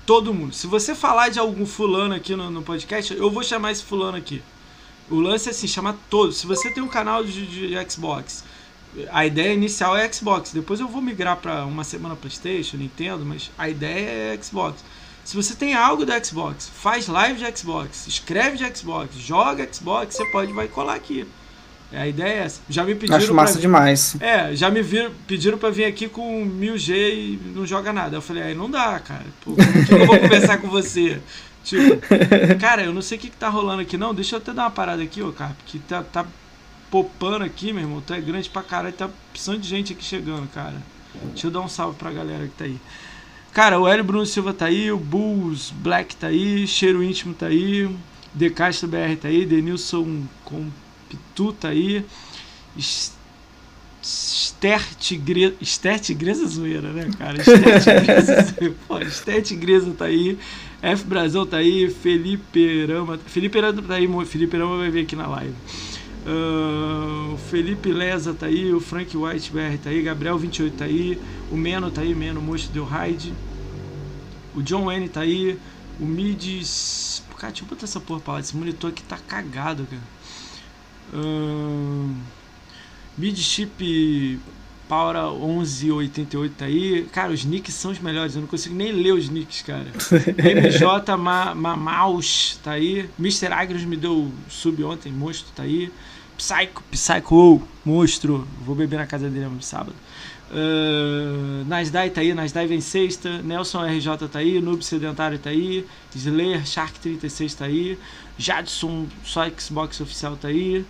[0.05, 0.53] todo mundo.
[0.53, 4.17] Se você falar de algum fulano aqui no, no podcast, eu vou chamar esse fulano
[4.17, 4.41] aqui.
[5.09, 6.37] O lance é assim, chama todos.
[6.37, 8.43] Se você tem um canal de, de Xbox,
[9.11, 10.51] a ideia inicial é Xbox.
[10.51, 14.83] Depois eu vou migrar para uma semana PlayStation, Nintendo, mas a ideia é Xbox.
[15.23, 20.15] Se você tem algo da Xbox, faz live de Xbox, escreve de Xbox, joga Xbox,
[20.15, 21.25] você pode vai colar aqui.
[21.93, 22.61] A ideia é essa.
[22.67, 23.17] Já me pediram.
[23.17, 24.15] Acho massa demais.
[24.19, 28.17] É, já me viram, pediram pra vir aqui com 1000G e não joga nada.
[28.17, 29.25] Eu falei, aí não dá, cara.
[29.45, 31.21] Pô, como que eu vou conversar com você?
[31.63, 31.97] Tipo,
[32.59, 34.13] cara, eu não sei o que, que tá rolando aqui, não.
[34.13, 36.25] Deixa eu até dar uma parada aqui, ô, cara, porque tá, tá
[36.91, 38.03] popando aqui, meu irmão.
[38.05, 40.75] Tu é grande pra caralho, tá precisando de gente aqui chegando, cara.
[41.31, 42.77] Deixa eu dar um salve pra galera que tá aí.
[43.53, 47.45] Cara, o Hélio Bruno Silva tá aí, o Bulls Black tá aí, Cheiro Íntimo tá
[47.45, 47.87] aí,
[48.33, 52.03] De Castro BR tá aí, Denilson Compitu tá aí,
[54.01, 57.37] Esther Tigresa, Esther Tigresa zoeira, né, cara?
[57.39, 58.55] Esther Tigresa,
[58.87, 60.35] pô, Esther Tigresa tá aí,
[60.81, 65.15] F Brasil tá aí, Felipe Rama, Felipe Rama tá aí, Felipe Rama vai vir aqui
[65.15, 65.53] na live.
[66.25, 70.85] Uh, o Felipe Leza tá aí, o Frank White BR tá aí, Gabriel 28 tá
[70.85, 71.19] aí,
[71.51, 73.33] o Meno tá aí, Meno Monstro deu raid.
[74.55, 75.59] O John Wayne tá aí,
[75.99, 77.23] o Mids.
[77.37, 80.01] Cara, deixa eu botar essa porra pra lá, esse monitor aqui tá cagado, cara.
[81.13, 82.15] Uh,
[83.17, 84.39] Mid Chip
[84.87, 87.07] Power 1188 tá aí.
[87.11, 88.35] Cara, os nicks são os melhores.
[88.35, 89.87] Eu não consigo nem ler os nicks, cara.
[90.37, 93.09] MJ Mamaus tá aí.
[93.19, 93.47] Mr.
[93.53, 95.11] Agros me deu sub ontem.
[95.11, 95.91] Monstro tá aí.
[96.37, 98.47] Psycho, Psycho, monstro.
[98.65, 99.95] Vou beber na casa dele no sábado.
[100.51, 103.41] Uh, Nasdai tá aí, Nasdai vem sexta.
[103.41, 104.61] Nelson RJ tá aí.
[104.61, 105.85] Noob Sedentário tá aí.
[106.15, 107.97] Slayer Shark 36 tá aí.
[108.37, 110.85] Jadson, só Xbox oficial tá aí.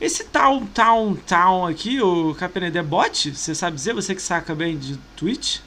[0.00, 3.34] Esse Town, Town, Town aqui, o Capenedé bot?
[3.34, 3.94] Você sabe dizer?
[3.94, 5.58] Você que saca bem de Twitch?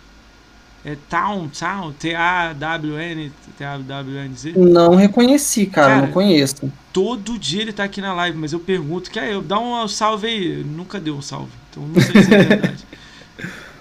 [0.83, 4.53] É Town, Town, T-A-W-N, T-A-W-N-Z?
[4.57, 6.71] Não reconheci, cara, cara, não conheço.
[6.91, 9.87] Todo dia ele tá aqui na live, mas eu pergunto, que aí, eu dá um
[9.87, 10.63] salve aí.
[10.63, 12.85] Nunca deu um salve, então não sei se é verdade.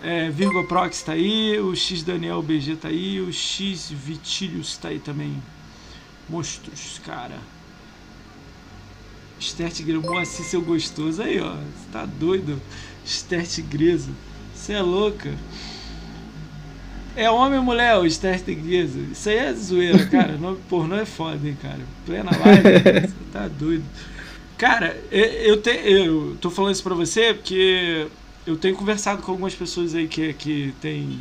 [0.03, 4.88] É, Virgo Prox tá aí, o X Daniel BG tá aí, o X Vitílios tá
[4.88, 5.36] aí também.
[6.26, 7.36] Monstros, cara.
[9.40, 11.22] Esther Gresa, Moacir, seu gostoso.
[11.22, 11.55] Aí, ó.
[11.55, 12.61] Você tá doido?
[13.68, 14.11] Gresa.
[14.55, 15.34] Você é louca.
[17.16, 19.00] É homem ou mulher, o Esther Gresa?
[19.12, 20.36] Isso aí é zoeira, cara.
[20.36, 21.80] Nome pornô é foda, hein, cara.
[22.06, 22.62] Plena live,
[23.08, 23.84] você tá doido.
[24.56, 28.06] Cara, eu, te, eu tô falando isso pra você porque
[28.46, 31.18] eu tenho conversado com algumas pessoas aí que, que tem,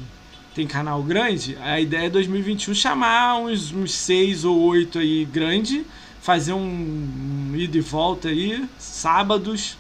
[0.54, 1.58] tem canal grande.
[1.62, 5.86] A ideia é 2021 chamar uns, uns seis ou oito aí grande
[6.22, 9.78] fazer um, um ida e volta aí, sábados.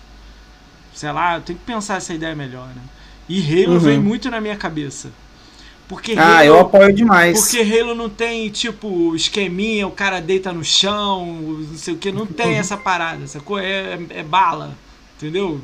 [0.93, 2.81] Sei lá, tem que pensar essa ideia melhor, né?
[3.27, 3.79] E Halo uhum.
[3.79, 5.11] vem muito na minha cabeça.
[5.89, 7.39] Porque ah, Halo, eu apoio demais.
[7.39, 11.25] Porque Halo não tem, tipo, esqueminha, o cara deita no chão,
[11.67, 13.57] não sei o que, não tem essa parada, sacou?
[13.57, 14.77] É, é, é bala,
[15.17, 15.59] entendeu?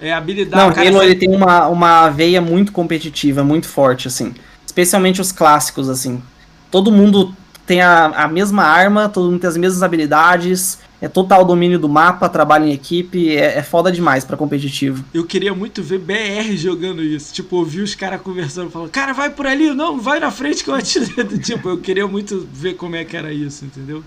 [0.00, 0.76] É habilidade.
[0.76, 1.06] Não, Halo sai...
[1.06, 4.34] ele tem uma, uma veia muito competitiva, muito forte, assim.
[4.66, 6.20] Especialmente os clássicos, assim.
[6.68, 7.32] Todo mundo
[7.64, 11.88] tem a, a mesma arma, todo mundo tem as mesmas habilidades, é total domínio do
[11.88, 15.04] mapa, trabalho em equipe, é, é foda demais para competitivo.
[15.12, 17.34] Eu queria muito ver BR jogando isso.
[17.34, 20.70] Tipo, ouvir os caras conversando, falando, cara, vai por ali, não, vai na frente que
[20.70, 21.04] eu atiro.
[21.42, 24.04] tipo, eu queria muito ver como é que era isso, entendeu?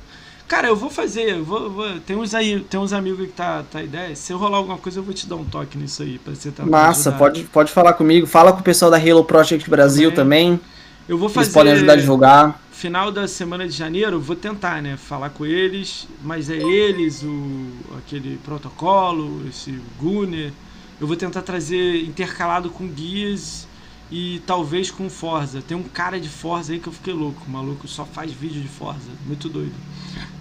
[0.48, 3.84] Cara, eu vou fazer, vou, vou, tem uns aí, tem uns amigos que tá, tá
[3.84, 4.16] ideia.
[4.16, 6.50] Se eu rolar alguma coisa, eu vou te dar um toque nisso aí, pra você
[6.50, 8.26] tá Massa, pode, pode falar comigo.
[8.26, 10.56] Fala com o pessoal da Halo Project Brasil também.
[10.56, 10.76] também.
[11.10, 11.48] Eu vou fazer.
[11.48, 15.46] Eles podem ajudar a divulgar final da semana de janeiro, vou tentar, né, falar com
[15.46, 20.52] eles, mas é eles, o aquele protocolo, esse Gunner.
[21.00, 23.66] Eu vou tentar trazer intercalado com guias
[24.12, 25.62] e talvez com Forza.
[25.62, 28.62] Tem um cara de Forza aí que eu fiquei louco, o maluco só faz vídeo
[28.62, 29.76] de Forza, muito doido.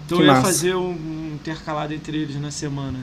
[0.05, 0.45] Então que eu ia massa.
[0.45, 2.99] fazer um, um intercalado entre eles na semana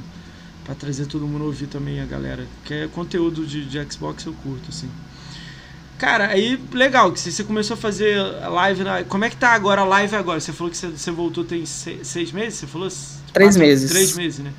[0.63, 4.35] para trazer todo mundo ouvir também a galera, que é conteúdo de, de Xbox eu
[4.35, 4.91] curto assim.
[6.03, 8.83] Cara, aí legal, que você começou a fazer live.
[8.83, 9.05] Na...
[9.05, 10.41] Como é que tá agora a live agora?
[10.41, 12.59] Você falou que você, você voltou tem seis, seis meses?
[12.59, 12.89] Você falou?
[13.33, 13.91] Três quatro, meses.
[13.93, 14.51] Três meses, né?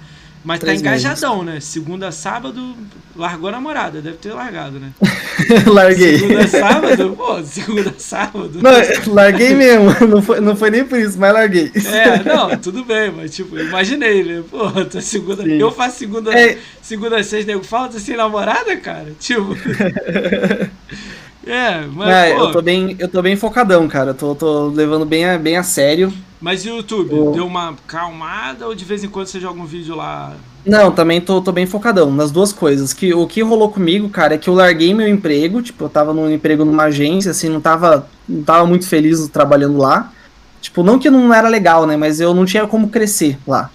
[0.42, 1.54] Mas tá Três tá engajadão, meses.
[1.54, 1.60] né?
[1.60, 2.74] Segunda sábado,
[3.14, 4.92] largou a namorada, deve ter largado, né?
[5.68, 6.18] Larguei.
[6.18, 8.60] Segunda sábado, pô, segunda sábado.
[8.62, 11.74] Não, larguei mesmo, não foi, não foi nem por isso, mas larguei.
[11.76, 14.44] É, não, tudo bem, mas tipo, imaginei, né?
[14.50, 15.44] Pô, tô segunda.
[15.44, 15.60] Sim.
[15.60, 16.58] Eu faço segunda, é.
[16.82, 19.14] segunda, seis, nego, fala, tô sem namorada, cara?
[19.20, 19.54] Tipo.
[21.46, 22.10] É, mas.
[22.10, 24.12] É, eu tô bem, eu tô bem focadão, cara.
[24.12, 26.14] Eu tô, tô levando bem a, bem a sério.
[26.40, 27.10] Mas e o YouTube?
[27.10, 27.32] Tô...
[27.32, 30.34] Deu uma calmada ou de vez em quando você joga um vídeo lá?
[30.66, 32.94] Não, também tô, tô bem focadão nas duas coisas.
[32.94, 36.14] Que o que rolou comigo, cara, é que eu larguei meu emprego, tipo, eu tava
[36.14, 40.12] num emprego numa agência, assim, não tava, não tava muito feliz trabalhando lá.
[40.62, 43.70] Tipo, não que não era legal, né, mas eu não tinha como crescer lá.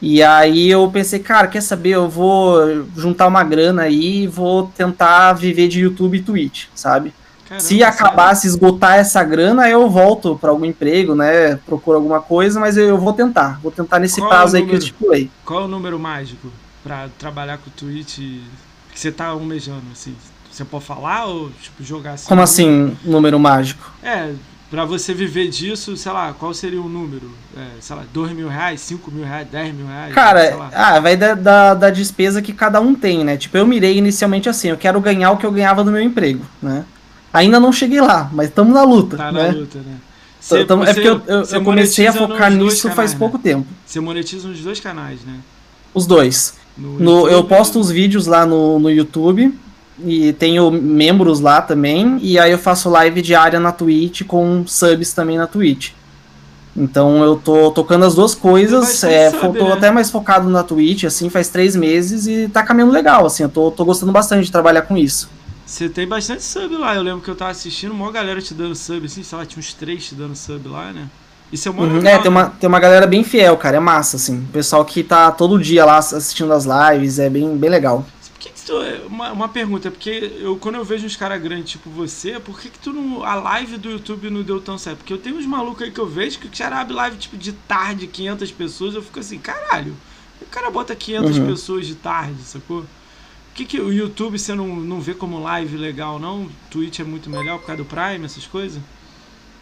[0.00, 1.90] E aí eu pensei, cara, quer saber?
[1.90, 7.12] Eu vou juntar uma grana aí e vou tentar viver de YouTube e Twitch, sabe?
[7.46, 11.56] Caramba, se acabar, se esgotar essa grana, eu volto para algum emprego, né?
[11.66, 13.60] Procuro alguma coisa, mas eu, vou tentar.
[13.60, 15.30] Vou tentar nesse Qual prazo aí que eu estipulei.
[15.44, 16.48] Qual é o número mágico?
[16.82, 18.42] pra trabalhar com o Twitch que
[18.94, 20.14] você tá almejando, assim?
[20.50, 22.26] Você pode falar ou tipo, jogar assim?
[22.26, 23.92] Como assim, número mágico?
[24.02, 24.32] É,
[24.70, 27.30] pra você viver disso, sei lá, qual seria o número?
[27.56, 30.14] É, sei lá, 2 mil reais, 5 mil reais, 10 mil reais?
[30.14, 33.36] Cara, ah, vai da, da, da despesa que cada um tem, né?
[33.36, 36.44] Tipo, eu mirei inicialmente assim, eu quero ganhar o que eu ganhava no meu emprego,
[36.62, 36.84] né?
[37.32, 39.48] Ainda não cheguei lá, mas estamos na luta, tá né?
[39.48, 39.96] na luta, né?
[40.40, 43.42] Cê- Então, é porque eu, eu- eu comecei a focar nisso faz canais, pouco né?
[43.44, 43.66] tempo.
[43.84, 45.34] Você monetiza nos dois canais, né?
[45.92, 46.54] Os dois.
[46.78, 49.52] No, eu YouTube- posto os vídeos lá no, no YouTube
[50.04, 52.18] e tenho membros lá também.
[52.22, 55.92] E aí eu faço live diária na Twitch com subs também na Twitch.
[56.76, 59.02] Então eu tô tocando as duas coisas.
[59.04, 59.72] É, sub, tô né?
[59.72, 63.42] até mais focado na Twitch, assim, faz três meses e tá caminhando legal, assim.
[63.42, 65.28] Eu tô, tô gostando bastante de trabalhar com isso.
[65.66, 66.94] Você tem bastante sub lá.
[66.94, 69.60] Eu lembro que eu tava assistindo, uma galera te dando sub, assim, sei lá, tinha
[69.60, 71.08] uns três te dando sub lá, né?
[71.52, 73.76] Isso é uma Uhum, É, tem uma, tem uma galera bem fiel, cara.
[73.76, 74.38] É massa, assim.
[74.38, 78.06] O pessoal que tá todo dia lá assistindo as lives, é bem, bem legal.
[78.70, 79.06] Que tu.
[79.06, 80.10] Uma, uma pergunta, porque
[80.40, 83.22] eu, quando eu vejo uns caras grandes tipo você, por que, que tu não.
[83.24, 84.98] A live do YouTube não deu tão certo?
[84.98, 87.36] Porque eu tenho uns malucos aí que eu vejo que o cara abre live tipo
[87.36, 89.96] de tarde, 500 pessoas, eu fico assim, caralho.
[90.40, 91.46] O cara bota 500 Uhum.
[91.46, 92.82] pessoas de tarde, sacou?
[92.82, 96.48] Por que, que o YouTube você não, não vê como live legal, não?
[96.70, 98.82] Twitch é muito melhor por causa do Prime, essas coisas?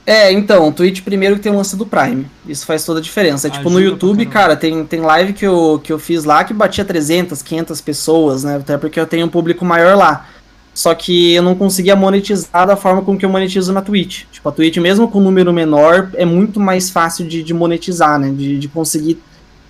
[0.08, 2.24] É, então, o Twitch primeiro que tem o lance do Prime.
[2.48, 3.50] Isso faz toda a diferença.
[3.50, 6.82] tipo, no YouTube, cara, tem, tem live que eu, que eu fiz lá que batia
[6.82, 8.56] 300, 500 pessoas, né?
[8.56, 10.26] Até porque eu tenho um público maior lá.
[10.72, 14.24] Só que eu não conseguia monetizar da forma com que eu monetizo na Twitch.
[14.32, 18.18] Tipo, a Twitch, mesmo com um número menor, é muito mais fácil de, de monetizar,
[18.18, 18.30] né?
[18.34, 19.18] De, de conseguir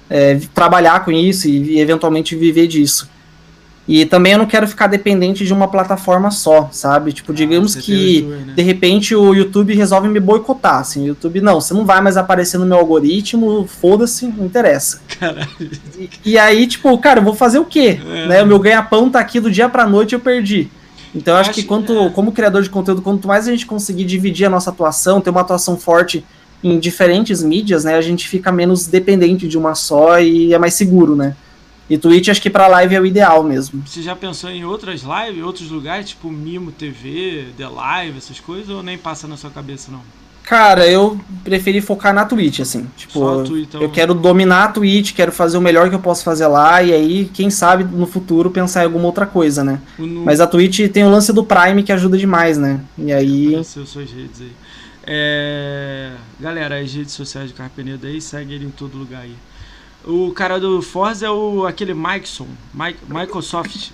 [0.08, 3.10] é, trabalhar com isso e, e eventualmente viver disso.
[3.88, 7.10] E também eu não quero ficar dependente de uma plataforma só, sabe?
[7.10, 8.52] Tipo, digamos Ah, tem que né?
[8.54, 12.18] de repente o YouTube resolve me boicotar, assim, o YouTube, não, você não vai mais
[12.18, 15.00] aparecer no meu algoritmo, foda-se, não interessa.
[15.18, 15.48] Caralho.
[15.98, 17.98] E, e aí, tipo, cara, eu vou fazer o quê?
[18.06, 18.26] É.
[18.28, 20.68] Né, o meu ganha-pão tá aqui do dia pra noite, eu perdi.
[21.14, 22.10] Então eu acho, Acho- que quanto, é.
[22.10, 25.40] como criador de conteúdo, quanto mais a gente conseguir dividir a nossa atuação, ter uma
[25.40, 26.22] atuação forte
[26.62, 30.74] em diferentes mídias, né, a gente fica menos dependente de uma só e é mais
[30.74, 31.34] seguro, né?
[31.88, 33.82] E Twitch acho que pra live é o ideal mesmo.
[33.86, 38.68] Você já pensou em outras lives, outros lugares, tipo Mimo TV, The Live, essas coisas,
[38.68, 40.00] ou nem passa na sua cabeça, não?
[40.44, 42.86] Cara, eu preferi focar na Twitch, assim.
[42.96, 43.82] Tipo, Twitch, então.
[43.82, 46.90] eu quero dominar a Twitch, quero fazer o melhor que eu posso fazer lá, e
[46.92, 49.78] aí, quem sabe, no futuro, pensar em alguma outra coisa, né?
[49.98, 52.80] O nu- Mas a Twitch tem o lance do Prime que ajuda demais, né?
[52.96, 53.48] E aí.
[53.48, 54.52] Apareceu suas redes aí.
[55.06, 56.12] É...
[56.40, 59.34] Galera, as redes sociais do Carpenedo aí, segue ele em todo lugar aí.
[60.04, 63.90] O cara do Forza é o aquele Mikeson, Mike, Microsoft,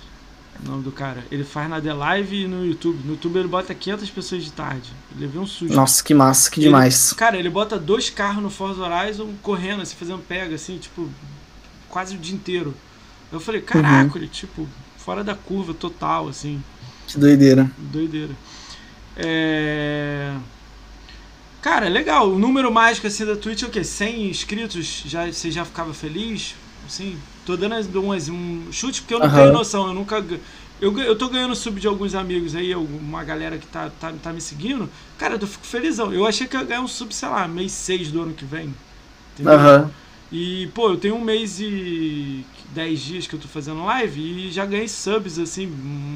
[0.63, 1.23] o nome do cara.
[1.31, 2.99] Ele faz na The Live e no YouTube.
[3.03, 4.91] No YouTube ele bota 500 pessoas de tarde.
[5.11, 5.73] Ele levou um susto.
[5.75, 7.11] Nossa, que massa, que Ele- demais.
[7.13, 11.09] Cara, ele bota dois carros no Forza Horizon correndo, assim, fazendo pega, assim, tipo,
[11.89, 12.73] quase o dia inteiro.
[13.31, 16.63] Eu falei, caraca, ele, tipo, fora da curva total, assim,
[17.07, 17.69] Que doideira.
[17.77, 18.31] doideira.
[19.17, 20.33] É...
[21.65, 22.29] Cara, legal.
[22.31, 23.83] O número mágico, assim, da Twitch é o quê?
[23.83, 25.03] 100 inscritos?
[25.05, 26.53] Já, você já ficava feliz?
[26.85, 29.35] Assim, tô dando as- umas- um chute porque eu não Aham.
[29.37, 30.23] tenho noção, eu nunca...
[30.79, 34.33] Eu, eu tô ganhando sub de alguns amigos aí, uma galera que tá, tá, tá
[34.33, 34.89] me seguindo.
[35.17, 36.13] Cara, eu fico felizão.
[36.13, 38.45] Eu achei que eu ia ganhar um sub, sei lá, mês 6 do ano que
[38.45, 38.75] vem.
[39.33, 39.53] Entendeu?
[39.53, 39.91] Aham.
[40.31, 44.51] E, pô, eu tenho um mês e 10 dias que eu tô fazendo live e
[44.51, 45.67] já ganhei subs, assim,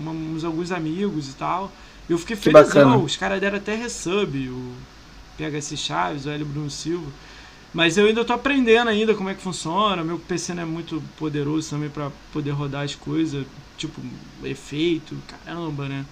[0.07, 1.71] uns alguns amigos e tal.
[2.09, 3.03] Eu fiquei Que felizão.
[3.03, 4.73] Os caras deram até resub, o
[5.39, 7.07] PHS Chaves, o Hélio Bruno Silva.
[7.73, 10.03] Mas eu ainda tô aprendendo ainda como é que funciona.
[10.03, 13.45] Meu PC não é muito poderoso também pra poder rodar as coisas,
[13.77, 14.01] tipo,
[14.43, 15.15] efeito,
[15.45, 16.03] caramba, né?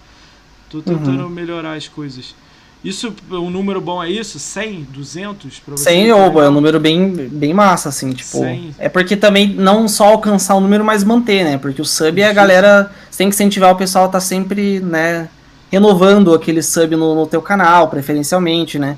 [0.69, 1.29] Tô tentando Uhum.
[1.29, 2.35] melhorar as coisas.
[2.83, 4.37] Isso, um número bom é isso?
[4.37, 5.85] 100, 200 pra você?
[5.85, 8.37] 100 Tá ou é um número bem, bem massa, assim, tipo.
[8.37, 8.75] 100.
[8.77, 11.57] É porque também não só alcançar o número, mas manter, né?
[11.57, 12.91] Porque o sub é a galera.
[13.09, 15.27] Você tem que incentivar o pessoal a tá sempre, né?
[15.71, 18.95] Renovando aquele sub no, no teu canal, preferencialmente, né?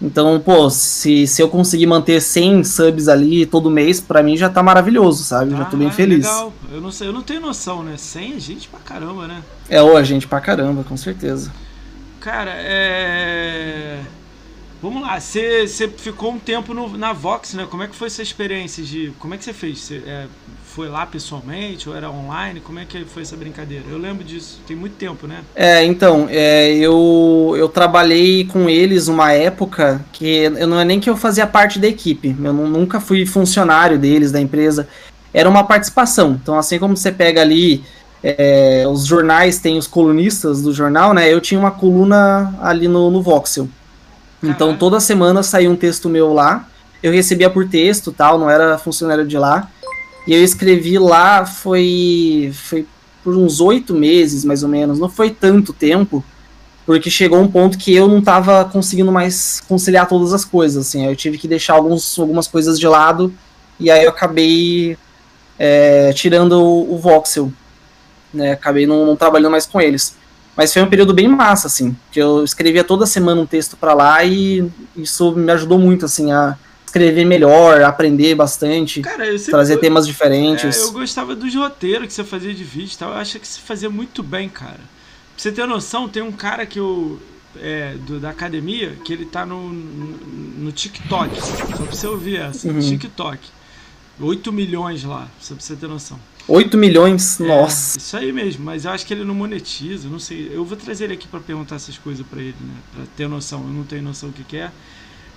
[0.00, 4.48] Então, pô, se, se eu conseguir manter 100 subs ali todo mês, pra mim já
[4.50, 5.52] tá maravilhoso, sabe?
[5.52, 6.24] já tô bem Ah, feliz.
[6.26, 6.52] Legal.
[6.70, 7.96] Eu não sei, eu não tenho noção, né?
[7.96, 9.42] 100 é gente pra caramba, né?
[9.70, 11.50] É, ô, a gente pra caramba, com certeza.
[12.20, 14.00] Cara, é.
[14.82, 15.66] Vamos lá, você
[15.96, 17.66] ficou um tempo no- na Vox, né?
[17.70, 19.12] Como é que foi essa experiência de.
[19.18, 19.78] Como é que você fez?
[19.80, 20.26] Você é,
[20.76, 22.60] foi lá pessoalmente ou era online?
[22.60, 23.82] Como é que foi essa brincadeira?
[23.90, 25.42] Eu lembro disso, tem muito tempo, né?
[25.54, 31.00] É, então, é, eu, eu trabalhei com eles uma época que eu não é nem
[31.00, 34.86] que eu fazia parte da equipe, eu nu- nunca fui funcionário deles, da empresa,
[35.32, 36.38] era uma participação.
[36.42, 37.82] Então, assim como você pega ali,
[38.22, 41.32] é, os jornais têm os colunistas do jornal, né?
[41.32, 43.66] Eu tinha uma coluna ali no, no Voxel.
[44.42, 46.66] Então, toda semana saía um texto meu lá,
[47.02, 49.68] eu recebia por texto tal, não era funcionário de lá.
[50.26, 52.86] E eu escrevi lá, foi, foi
[53.22, 54.98] por uns oito meses, mais ou menos.
[54.98, 56.24] Não foi tanto tempo,
[56.84, 61.06] porque chegou um ponto que eu não estava conseguindo mais conciliar todas as coisas, assim.
[61.06, 63.32] Eu tive que deixar alguns, algumas coisas de lado,
[63.78, 64.96] e aí eu acabei
[65.58, 67.52] é, tirando o, o Voxel.
[68.32, 68.52] Né?
[68.52, 70.16] Acabei não, não trabalhando mais com eles.
[70.56, 73.92] Mas foi um período bem massa, assim, que eu escrevia toda semana um texto para
[73.92, 74.66] lá e
[74.96, 76.56] isso me ajudou muito, assim, a
[76.96, 80.76] escrever melhor, aprender bastante, Cara, trazer temas diferentes.
[80.76, 83.60] É, eu gostava dos roteiros que você fazia de vídeo tal, eu acho que você
[83.60, 84.72] fazia muito bem, cara.
[84.74, 87.20] Pra você ter noção, tem um cara que eu.
[87.58, 90.06] É, do, da academia, que ele tá no, no,
[90.58, 92.80] no TikTok, só pra você ouvir essa, uhum.
[92.80, 93.40] TikTok.
[94.20, 96.20] 8 milhões lá, só pra você ter noção.
[96.48, 97.40] 8 milhões?
[97.40, 97.98] É, Nossa.
[97.98, 100.50] Isso aí mesmo, mas eu acho que ele não monetiza, não sei.
[100.52, 102.74] Eu vou trazer ele aqui para perguntar essas coisas para ele, né?
[102.94, 103.62] Pra ter noção.
[103.62, 104.70] Eu não tenho noção do que, que é.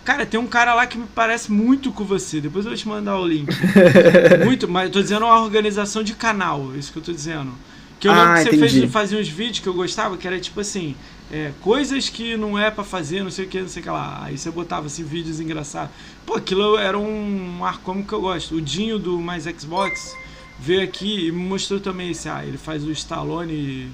[0.03, 2.41] Cara, tem um cara lá que me parece muito com você.
[2.41, 3.49] Depois eu vou te mandar o link.
[4.43, 7.51] muito, mas eu tô dizendo uma organização de canal, é isso que eu tô dizendo.
[7.99, 10.39] Que eu lembro ah, que você fez, fazia uns vídeos que eu gostava, que era
[10.39, 10.95] tipo assim,
[11.31, 13.89] é, coisas que não é para fazer, não sei o que, não sei o que
[13.89, 14.23] lá.
[14.23, 15.91] Aí você botava assim, vídeos engraçados.
[16.25, 18.55] Pô, aquilo era um ar como que eu gosto.
[18.55, 20.15] O Dinho do Mais Xbox
[20.57, 22.29] veio aqui e me mostrou também esse.
[22.29, 23.91] Ah, ele faz o Stallone.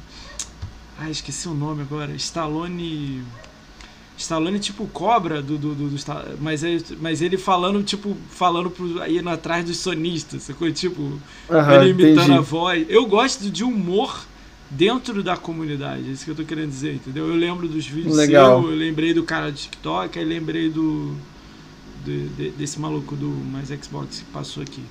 [0.99, 2.13] Ah, esqueci o nome agora.
[2.15, 3.23] Stallone.
[4.17, 5.97] Stallone tipo cobra do, do, do, do
[6.39, 10.71] mas, é, mas ele falando tipo falando pro, indo atrás dos sonistas sacou?
[10.71, 12.37] tipo uhum, ele imitando entendi.
[12.37, 14.25] a voz eu gosto de humor
[14.69, 18.15] dentro da comunidade é isso que eu tô querendo dizer entendeu eu lembro dos vídeos
[18.15, 18.61] Legal.
[18.61, 21.13] Seu, eu lembrei do cara do TikTok aí lembrei do,
[22.05, 24.81] do de, desse maluco do mais Xbox que passou aqui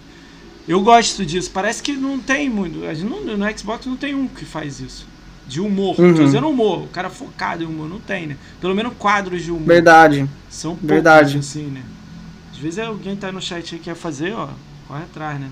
[0.67, 1.51] eu gosto disso.
[1.51, 2.79] Parece que não tem muito.
[2.79, 5.07] Não, no Xbox não tem um que faz isso.
[5.47, 5.99] De humor.
[6.01, 6.15] Uhum.
[6.15, 6.85] Tô dizendo humor.
[6.85, 7.89] O cara focado em humor.
[7.89, 8.37] Não tem, né?
[8.61, 9.67] Pelo menos quadros de humor.
[9.67, 10.29] Verdade.
[10.49, 11.39] São poucos, Verdade.
[11.39, 11.83] assim, né?
[12.53, 14.49] Às vezes alguém tá no chat aí que quer fazer, ó.
[14.89, 15.51] Corre atrás, né?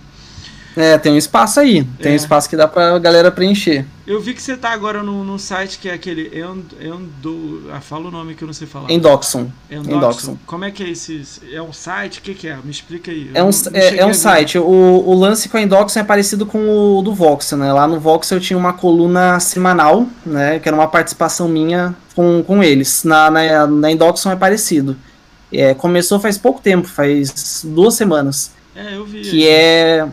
[0.77, 1.85] É, tem um espaço aí.
[1.99, 2.15] Tem é.
[2.15, 3.85] um espaço que dá pra galera preencher.
[4.07, 7.71] Eu vi que você tá agora num, num site que é aquele Endo.
[7.73, 8.91] Ah, fala o nome que eu não sei falar.
[8.91, 9.51] Endoxon.
[9.71, 9.97] Endoxon.
[9.97, 10.39] Endoxon.
[10.45, 11.23] Como é que é esse.
[11.53, 12.19] É um site?
[12.19, 12.57] O que, que é?
[12.57, 13.31] Me explica aí.
[13.33, 14.59] é um, é, é um site.
[14.59, 17.73] O, o lance com a Endoxon é parecido com o do Voxel, né?
[17.73, 20.59] Lá no Voxel eu tinha uma coluna semanal, né?
[20.59, 23.05] Que era uma participação minha com, com eles.
[23.05, 24.97] Na, na, na Endoxon é parecido.
[25.53, 28.51] É, começou faz pouco tempo, faz duas semanas.
[28.75, 29.21] É, eu vi.
[29.21, 30.09] Que é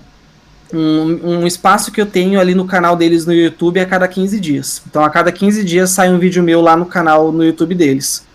[0.73, 4.39] um, um, espaço que eu tenho ali no canal deles no YouTube a cada 15
[4.39, 4.81] dias.
[4.87, 8.25] Então a cada 15 dias sai um vídeo meu lá no canal no YouTube deles.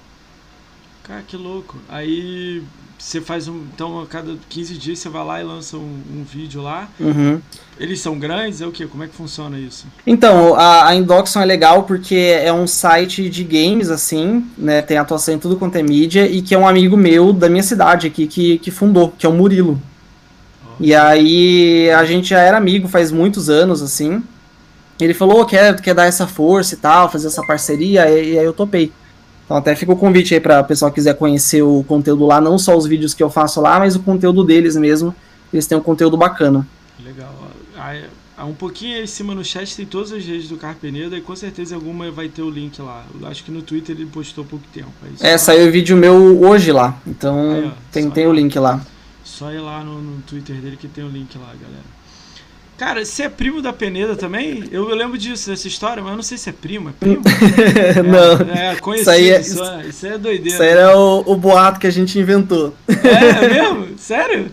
[1.03, 1.76] Cara, que louco.
[1.89, 2.62] Aí
[2.99, 3.64] você faz um.
[3.74, 6.89] Então a cada 15 dias você vai lá e lança um, um vídeo lá.
[6.99, 7.41] Uhum.
[7.78, 8.61] Eles são grandes?
[8.61, 8.87] É o quê?
[8.87, 9.87] Como é que funciona isso?
[10.07, 14.80] Então, a, a Indoxon é legal porque é um site de games, assim, né?
[14.80, 17.62] Tem atuação em tudo quanto é mídia, e que é um amigo meu da minha
[17.62, 19.80] cidade aqui que, que fundou, que é o Murilo.
[20.81, 24.22] E aí a gente já era amigo faz muitos anos, assim.
[25.01, 28.45] Ele falou, quer, quer dar essa força e tal, fazer essa parceria, e, e aí
[28.45, 28.93] eu topei.
[29.45, 32.41] Então até fica o convite aí para o pessoal que quiser conhecer o conteúdo lá,
[32.41, 35.14] não só os vídeos que eu faço lá, mas o conteúdo deles mesmo.
[35.53, 36.66] Eles têm um conteúdo bacana.
[37.05, 37.33] Legal.
[38.37, 41.20] Há um pouquinho aí em cima no chat tem todas as redes do Carpenedo e
[41.20, 43.05] com certeza alguma vai ter o link lá.
[43.20, 44.91] Eu acho que no Twitter ele postou há pouco tempo.
[45.20, 46.99] É, é saiu o vídeo meu hoje lá.
[47.07, 48.85] Então tem, tem o link lá.
[49.37, 51.82] Só ir lá no, no Twitter dele que tem o link lá, galera.
[52.78, 54.62] Cara, você é primo da Peneda também?
[54.70, 57.22] Eu, lembro disso, dessa história, mas eu não sei se é primo, é primo?
[58.07, 58.55] não.
[58.55, 60.49] É, é conhecido, isso, aí é, isso, é, isso é doideira.
[60.49, 62.72] Isso aí era o, o, boato que a gente inventou.
[62.87, 63.99] É, é mesmo?
[63.99, 64.53] Sério?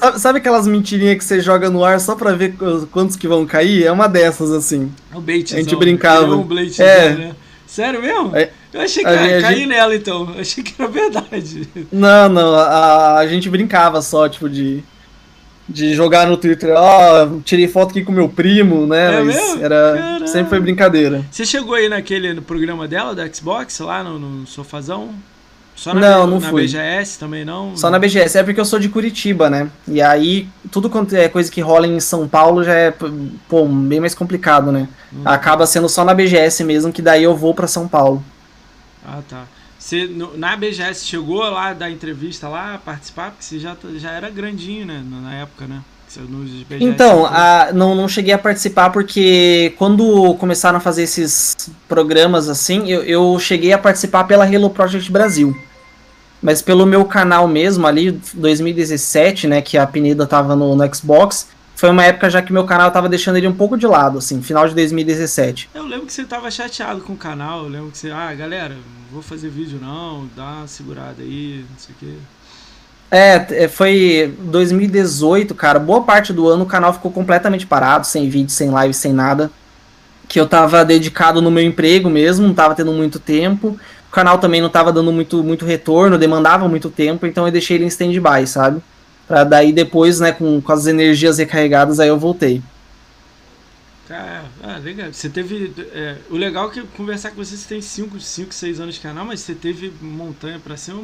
[0.00, 2.56] Sabe, sabe, aquelas mentirinhas que você joga no ar só pra ver
[2.90, 3.84] quantos que vão cair?
[3.84, 4.90] É uma dessas, assim.
[5.12, 6.32] É o bait, A gente brincava.
[6.34, 7.14] É um bait, é.
[7.14, 7.36] né?
[7.76, 8.34] Sério mesmo?
[8.34, 9.66] É, eu achei que ia cair gente...
[9.66, 10.32] nela, então.
[10.34, 11.68] Eu achei que era verdade.
[11.92, 12.54] Não, não.
[12.54, 14.82] A, a gente brincava só, tipo, de.
[15.68, 19.16] De jogar no Twitter, ó, oh, tirei foto aqui com meu primo, né?
[19.16, 19.64] É Mas mesmo?
[19.64, 19.94] era.
[19.96, 20.26] Caramba.
[20.28, 21.24] Sempre foi brincadeira.
[21.28, 25.10] Você chegou aí naquele no programa dela, da Xbox, lá no, no sofazão?
[25.76, 26.62] Só na, não, não na fui.
[26.62, 27.76] BGS também não?
[27.76, 29.70] Só na BGS, é porque eu sou de Curitiba, né?
[29.86, 34.00] E aí, tudo quanto é coisa que rola em São Paulo já é, pô, bem
[34.00, 34.88] mais complicado, né?
[35.12, 35.20] Hum.
[35.24, 38.24] Acaba sendo só na BGS mesmo, que daí eu vou para São Paulo.
[39.06, 39.44] Ah, tá.
[39.78, 43.30] Você, na BGS, chegou lá da entrevista lá, participar?
[43.30, 45.04] Porque você já, já era grandinho, né?
[45.04, 45.82] Na época, né?
[46.80, 52.88] Então, a, não, não cheguei a participar porque quando começaram a fazer esses programas assim,
[52.90, 55.56] eu, eu cheguei a participar pela Hello Project Brasil.
[56.42, 61.48] Mas pelo meu canal mesmo, ali, 2017, né, que a Pineda tava no, no Xbox,
[61.74, 64.40] foi uma época já que meu canal tava deixando ele um pouco de lado, assim,
[64.42, 65.70] final de 2017.
[65.74, 68.74] Eu lembro que você tava chateado com o canal, eu lembro que você, ah, galera,
[68.74, 72.14] não vou fazer vídeo não, dá uma segurada aí, não sei o quê.
[73.10, 75.78] É, é, foi 2018, cara.
[75.78, 79.50] Boa parte do ano o canal ficou completamente parado, sem vídeo, sem live, sem nada.
[80.28, 83.78] Que eu tava dedicado no meu emprego mesmo, não tava tendo muito tempo.
[84.08, 87.76] O canal também não tava dando muito, muito retorno, demandava muito tempo, então eu deixei
[87.76, 88.80] ele em stand-by, sabe?
[89.28, 92.62] Pra daí depois, né, com, com as energias recarregadas, aí eu voltei.
[94.08, 95.12] Cara, ah, legal.
[95.12, 95.72] Você teve.
[95.92, 99.24] É, o legal é que conversar com você, você tem 5, 6 anos de canal,
[99.24, 101.02] mas você teve montanha pra cima.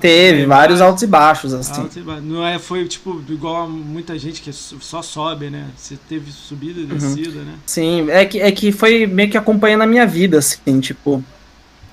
[0.00, 1.82] Teve, é, vários altos e baixos, assim.
[1.82, 2.24] Altos e baixos.
[2.24, 5.66] Não é, foi tipo igual a muita gente que só sobe, né?
[5.76, 6.96] Você teve subida e uhum.
[6.96, 7.44] descida, uhum.
[7.44, 7.54] né?
[7.66, 11.22] Sim, é que, é que foi meio que acompanhando a minha vida, assim, tipo.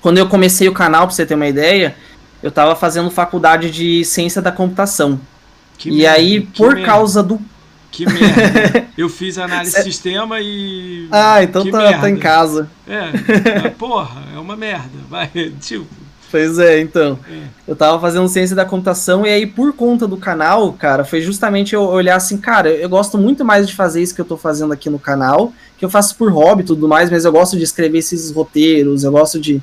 [0.00, 1.94] Quando eu comecei o canal, pra você ter uma ideia,
[2.42, 5.20] eu tava fazendo faculdade de ciência da computação.
[5.76, 6.86] Que e merda, aí, por merda.
[6.86, 7.38] causa do
[7.90, 8.86] que merda.
[8.96, 11.08] Eu fiz análise de sistema e.
[11.10, 12.70] Ah, então tá, tá, em casa.
[12.86, 14.98] É, porra, é uma merda.
[15.08, 15.28] Vai,
[15.60, 15.86] tipo.
[16.30, 17.18] Pois é, então.
[17.28, 17.42] É.
[17.66, 21.74] Eu tava fazendo ciência da computação e aí, por conta do canal, cara, foi justamente
[21.74, 24.72] eu olhar assim, cara, eu gosto muito mais de fazer isso que eu tô fazendo
[24.72, 27.64] aqui no canal, que eu faço por hobby e tudo mais, mas eu gosto de
[27.64, 29.60] escrever esses roteiros, eu gosto de,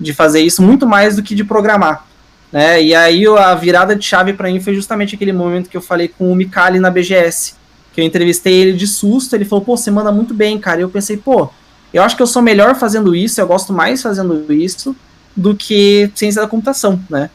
[0.00, 2.06] de fazer isso muito mais do que de programar.
[2.50, 2.82] Né?
[2.82, 6.08] E aí a virada de chave para mim foi justamente aquele momento que eu falei
[6.08, 7.57] com o Mikali na BGS
[7.98, 10.78] que eu entrevistei ele de susto, ele falou, pô, você manda muito bem, cara.
[10.78, 11.50] E eu pensei, pô,
[11.92, 14.94] eu acho que eu sou melhor fazendo isso, eu gosto mais fazendo isso
[15.34, 17.28] do que ciência da computação, né?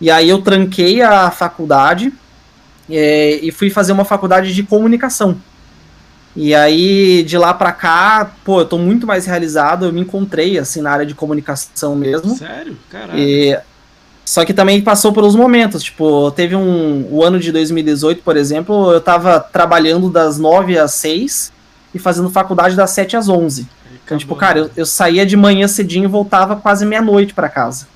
[0.00, 2.12] E aí eu tranquei a faculdade
[2.90, 5.40] é, e fui fazer uma faculdade de comunicação.
[6.34, 10.58] E aí, de lá pra cá, pô, eu tô muito mais realizado, eu me encontrei,
[10.58, 12.36] assim, na área de comunicação mesmo.
[12.36, 12.76] Sério?
[12.90, 13.20] Caralho.
[13.20, 13.56] E,
[14.28, 17.08] só que também passou pelos momentos, tipo, teve um.
[17.10, 21.50] O ano de 2018, por exemplo, eu tava trabalhando das 9 às 6
[21.94, 23.66] e fazendo faculdade das 7 às 11.
[24.04, 27.88] Então, tipo, cara, eu, eu saía de manhã cedinho e voltava quase meia-noite para casa.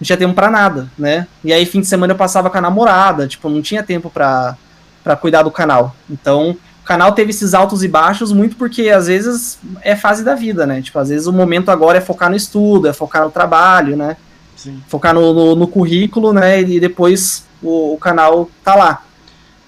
[0.00, 1.26] Não tinha tempo para nada, né?
[1.42, 4.56] E aí, fim de semana eu passava com a namorada, tipo, não tinha tempo pra,
[5.02, 5.96] pra cuidar do canal.
[6.08, 10.36] Então, o canal teve esses altos e baixos muito porque às vezes é fase da
[10.36, 10.82] vida, né?
[10.82, 14.16] Tipo, às vezes o momento agora é focar no estudo, é focar no trabalho, né?
[14.60, 14.82] Sim.
[14.88, 16.60] Focar no, no, no, currículo, né?
[16.60, 19.02] E depois o, o, canal tá lá.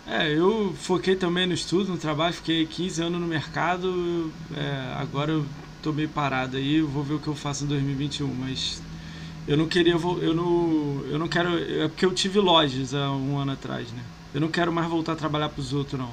[0.07, 5.33] É, eu foquei também no estudo, no trabalho, fiquei 15 anos no mercado, é, agora
[5.33, 5.47] eu
[5.83, 8.83] tô meio parado aí, vou ver o que eu faço em 2021, mas
[9.49, 13.39] eu não queria, eu não, eu não quero, é porque eu tive lojas há um
[13.39, 14.03] ano atrás, né?
[14.35, 16.11] Eu não quero mais voltar a trabalhar pros outros, não.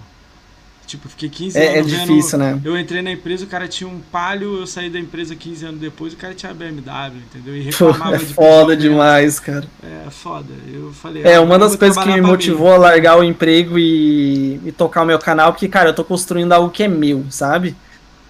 [0.89, 1.93] Tipo, fiquei 15 é, anos.
[1.93, 2.61] É difícil, vendo, né?
[2.65, 5.79] Eu entrei na empresa, o cara tinha um palio, eu saí da empresa 15 anos
[5.79, 7.55] depois, o cara tinha BMW, entendeu?
[7.55, 9.67] E reclamava Pô, é de foda demais, cara.
[9.83, 10.51] É, foda.
[10.67, 11.21] Eu falei.
[11.21, 12.73] É, ah, uma das coisas que me motivou mim.
[12.73, 16.53] a largar o emprego e, e tocar o meu canal, porque, cara, eu tô construindo
[16.53, 17.75] algo que é meu, sabe?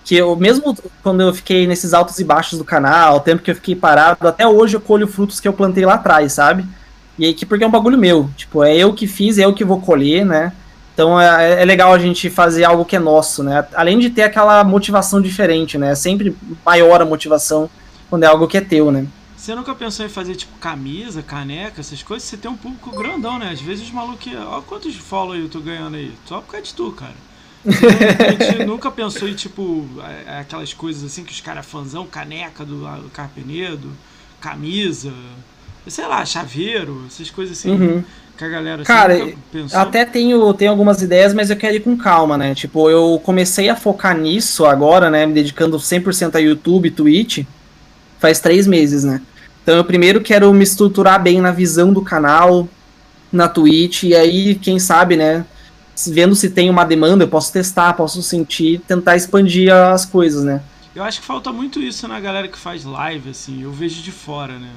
[0.03, 3.51] Que eu, mesmo quando eu fiquei nesses altos e baixos do canal, o tempo que
[3.51, 6.65] eu fiquei parado, até hoje eu colho frutos que eu plantei lá atrás, sabe?
[7.17, 8.29] E aí, que porque é um bagulho meu.
[8.35, 10.51] Tipo, é eu que fiz, é eu que vou colher, né?
[10.99, 13.65] Então é, é, legal a gente fazer algo que é nosso, né?
[13.73, 15.91] Além de ter aquela motivação diferente, né?
[15.91, 16.35] É sempre
[16.65, 17.69] maior a motivação
[18.09, 19.07] quando é algo que é teu, né?
[19.37, 22.27] Você nunca pensou em fazer tipo camisa, caneca, essas coisas?
[22.27, 23.49] Você tem um público grandão, né?
[23.49, 24.27] Às vezes os malucos.
[24.27, 26.11] Olha quantos follow eu tô ganhando aí.
[26.25, 27.15] Só por causa de tu, cara.
[27.65, 29.87] a gente nunca pensou em tipo
[30.37, 33.89] aquelas coisas assim que os caras fãzão, caneca do, do Carpenedo,
[34.41, 35.13] camisa,
[35.87, 37.71] sei lá, chaveiro, essas coisas assim.
[37.71, 38.03] Uhum
[38.39, 39.33] que a galera Cara,
[39.73, 42.55] até tenho, tenho algumas ideias, mas eu quero ir com calma, né?
[42.55, 45.25] Tipo, eu comecei a focar nisso agora, né?
[45.25, 47.45] Me dedicando 100% a YouTube e Twitch
[48.17, 49.21] faz três meses, né?
[49.61, 52.65] Então eu primeiro quero me estruturar bem na visão do canal,
[53.29, 55.45] na Twitch, e aí, quem sabe, né?
[56.07, 60.61] Vendo se tem uma demanda, eu posso testar, posso sentir, tentar expandir as coisas, né?
[60.95, 63.61] Eu acho que falta muito isso na galera que faz live, assim.
[63.61, 64.69] Eu vejo de fora, né?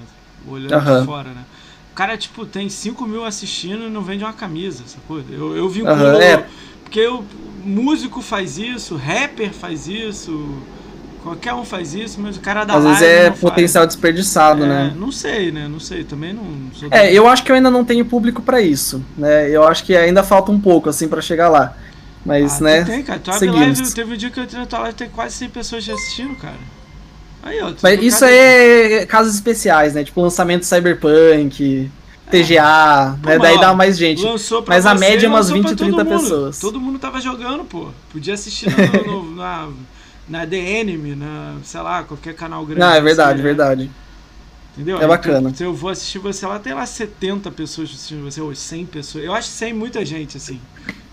[0.48, 1.00] Olhando uhum.
[1.00, 1.44] de fora, né?
[1.92, 5.22] O cara, tipo, tem 5 mil assistindo e não vende uma camisa, sacou?
[5.30, 5.94] Eu, eu vinculo.
[5.94, 6.46] Uhum, é.
[6.82, 7.22] Porque o
[7.62, 10.56] músico faz isso, rapper faz isso,
[11.22, 13.94] qualquer um faz isso, mas o cara da Às vezes é potencial faz.
[13.94, 14.94] desperdiçado, é, né?
[14.96, 15.68] Não sei, né?
[15.68, 16.44] Não sei, também não.
[16.72, 19.50] Sou é, eu acho que eu ainda não tenho público para isso, né?
[19.50, 21.76] Eu acho que ainda falta um pouco, assim, para chegar lá.
[22.24, 22.84] Mas, ah, né?
[22.84, 23.20] Tem, cara.
[23.20, 25.50] Tu abre live, teve um dia que eu entrei na tua live tem quase 100
[25.50, 26.56] pessoas assistindo, cara.
[27.42, 30.04] Aí, ó, Mas isso aí é casos especiais, né?
[30.04, 31.90] Tipo lançamento Cyberpunk,
[32.30, 33.26] TGA, é.
[33.26, 33.38] né?
[33.38, 34.22] Daí dá mais gente.
[34.66, 36.08] Mas a média é umas 20, 30 mundo.
[36.08, 36.58] pessoas.
[36.58, 37.88] Todo mundo tava jogando, pô.
[38.10, 39.68] Podia assistir no, no, na,
[40.28, 42.80] na The Anime, na, sei lá, qualquer canal grande.
[42.80, 43.90] Não, é verdade, assim, verdade.
[44.74, 45.00] Entendeu?
[45.00, 45.40] É bacana.
[45.40, 48.86] Então, se eu vou assistir você lá, tem lá 70 pessoas assistindo você, ou 100
[48.86, 49.24] pessoas.
[49.24, 50.58] Eu acho 100 muita gente, assim.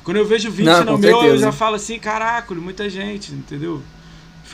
[0.03, 1.35] Quando eu vejo 20 Não, no meu, certeza.
[1.35, 3.81] eu já falo assim, caraca, muita gente, entendeu?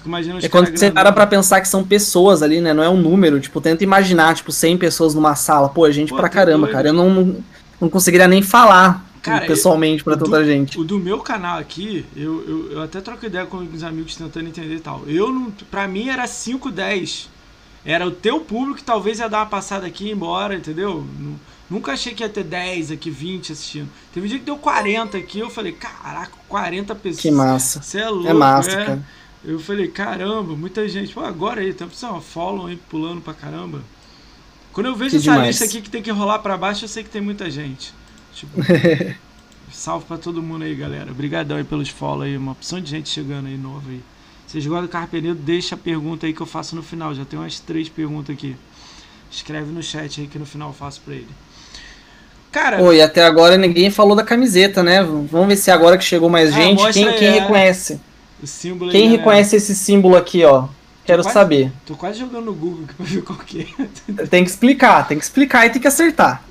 [0.06, 2.74] Fico imaginando É quando você para pra pensar que são pessoas ali, né?
[2.74, 3.40] Não é um número.
[3.40, 5.68] Tipo, tenta imaginar, tipo, 100 pessoas numa sala.
[5.68, 6.74] Pô, é gente Pô, pra caramba, doido.
[6.74, 6.88] cara.
[6.90, 7.36] Eu não.
[7.82, 10.80] não conseguiria nem falar Cara, pessoalmente para tanta gente.
[10.80, 14.48] O do meu canal aqui, eu, eu, eu, até troco ideia com os amigos tentando
[14.48, 15.02] entender e tal.
[15.08, 17.30] Eu não, pra mim era 5, 10.
[17.84, 21.06] Era o teu público que talvez ia dar uma passada aqui e ir embora, entendeu?
[21.70, 23.90] Nunca achei que ia ter 10 aqui, 20 assistindo.
[24.14, 27.22] Teve um dia que deu 40 aqui, eu falei, caraca, 40 pessoas.
[27.22, 27.82] Que massa.
[27.82, 28.86] Você é louco, é massa, é?
[28.86, 29.06] cara.
[29.46, 31.14] Eu falei, caramba, muita gente.
[31.14, 33.82] Pô, agora aí, tem uma follow aí pulando pra caramba.
[34.74, 35.48] Quando eu vejo que essa demais.
[35.48, 37.94] lista aqui que tem que rolar para baixo, eu sei que tem muita gente.
[38.34, 38.60] Tipo,
[39.72, 41.12] salve para todo mundo aí, galera.
[41.12, 44.02] Obrigadão aí pelos follow aí, uma opção de gente chegando aí novo aí.
[44.48, 47.14] Vocês gostam do Carpenedo, deixa a pergunta aí que eu faço no final.
[47.14, 48.56] Já tem umas três perguntas aqui.
[49.30, 51.28] Escreve no chat aí que no final eu faço para ele.
[52.52, 52.82] Cara.
[52.82, 55.04] Oi, até agora ninguém falou da camiseta, né?
[55.04, 58.00] Vamos ver se agora que chegou mais ah, gente, quem, quem é, reconhece?
[58.42, 60.68] O símbolo Quem aí, reconhece esse símbolo aqui, ó?
[61.06, 61.72] Quero quase, saber.
[61.86, 63.62] Tô quase jogando no Google pra ver qual que
[64.10, 64.26] é.
[64.28, 66.44] Tem que explicar, tem que explicar e tem que acertar.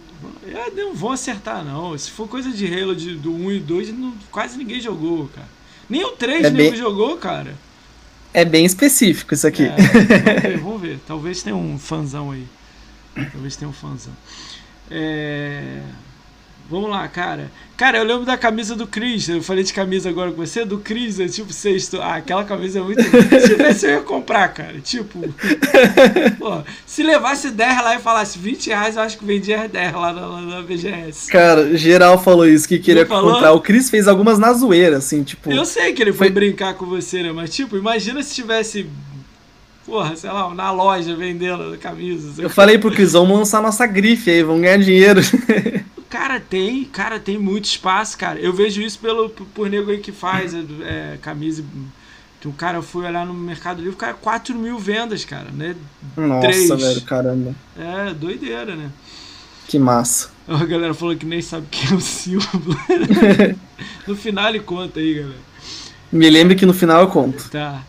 [0.47, 1.97] É, não vão acertar, não.
[1.99, 5.49] Se for coisa de Halo de, do 1 e 2, não, quase ninguém jogou, cara.
[5.89, 6.77] Nem o 3 é bem...
[6.77, 7.55] jogou, cara.
[8.33, 9.65] É bem específico isso aqui.
[9.65, 10.09] É, vamos,
[10.43, 10.99] ver, vamos ver.
[11.07, 12.47] Talvez tenha um fanzão aí.
[13.33, 14.13] Talvez tenha um fanzão.
[14.91, 15.83] É...
[16.69, 17.51] Vamos lá, cara.
[17.77, 19.29] Cara, eu lembro da camisa do Chris.
[19.29, 20.65] Eu falei de camisa agora com você.
[20.65, 22.01] Do Chris, é tipo sexto.
[22.01, 23.03] Ah, aquela camisa é muito.
[23.03, 24.81] se tivesse, eu ia comprar, cara.
[24.81, 25.21] Tipo.
[26.39, 30.13] pô, se levasse 10 lá e falasse 20 reais, eu acho que vendia 10 lá
[30.13, 31.31] na, na BGS.
[31.31, 33.53] Cara, geral falou isso, que queria comprar.
[33.53, 35.53] O Chris fez algumas na zoeira, assim, tipo.
[35.53, 37.33] Eu sei que ele foi, foi brincar com você, né?
[37.33, 38.89] Mas, tipo, imagina se tivesse
[39.85, 42.43] porra, sei lá, na loja vendendo camisa.
[42.43, 45.21] Eu falei pro Cris, vamos lançar nossa grife aí, vamos ganhar dinheiro.
[46.15, 48.39] Cara, tem, cara, tem muito espaço, cara.
[48.39, 51.65] Eu vejo isso pelo, por nego aí que faz é, é camisa.
[52.47, 55.75] Um cara foi olhar no Mercado Livre, cara, 4 mil vendas, cara, né?
[56.17, 56.69] Nossa, 3.
[56.69, 57.55] velho, caramba.
[57.77, 58.93] É, doideira, né?
[59.67, 60.31] Que massa.
[60.47, 62.79] A galera falou que nem sabe quem é o símbolo.
[64.07, 65.41] no final ele conta aí, galera.
[66.13, 67.51] Me lembre que no final eu conto.
[67.51, 67.83] Tá.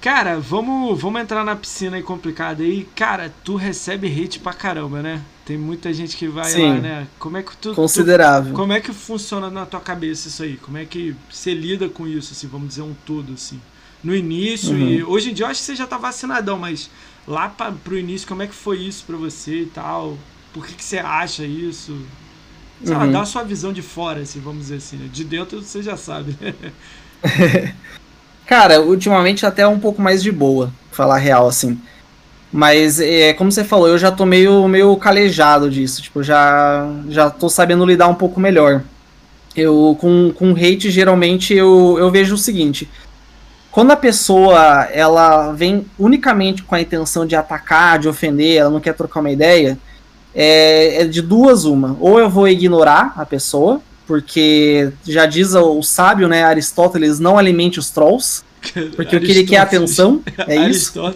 [0.00, 2.88] Cara, vamos, vamos entrar na piscina aí complicada aí.
[2.96, 5.20] Cara, tu recebe hate pra caramba, né?
[5.46, 7.08] Tem muita gente que vai Sim, lá, né?
[7.20, 7.72] Como é que tu.
[7.72, 8.52] Considerável.
[8.52, 10.56] Tu, como é que funciona na tua cabeça isso aí?
[10.56, 13.60] Como é que você lida com isso, assim, vamos dizer, um todo, assim?
[14.02, 14.88] No início uhum.
[14.88, 15.04] e.
[15.04, 16.90] Hoje em dia eu acho que você já tá vacinadão, mas
[17.28, 20.18] lá pra, pro início, como é que foi isso pra você e tal?
[20.52, 21.96] Por que, que você acha isso?
[22.82, 23.00] Sei uhum.
[23.00, 25.08] lá, dá a sua visão de fora, assim, vamos dizer assim, né?
[25.12, 26.54] De dentro você já sabe, né?
[28.46, 31.80] Cara, ultimamente até um pouco mais de boa, falar real, assim.
[32.52, 36.00] Mas, é, como você falou, eu já tô meio, meio calejado disso.
[36.00, 38.82] Tipo, já, já tô sabendo lidar um pouco melhor.
[39.54, 42.88] Eu, com, com hate, geralmente, eu, eu vejo o seguinte.
[43.76, 48.80] Quando a pessoa, ela vem unicamente com a intenção de atacar, de ofender, ela não
[48.80, 49.78] quer trocar uma ideia,
[50.34, 51.94] é, é de duas uma.
[52.00, 57.36] Ou eu vou ignorar a pessoa, porque já diz o, o sábio, né, Aristóteles, não
[57.36, 58.45] alimente os trolls.
[58.94, 60.92] Porque o que ele quer é atenção, é isso.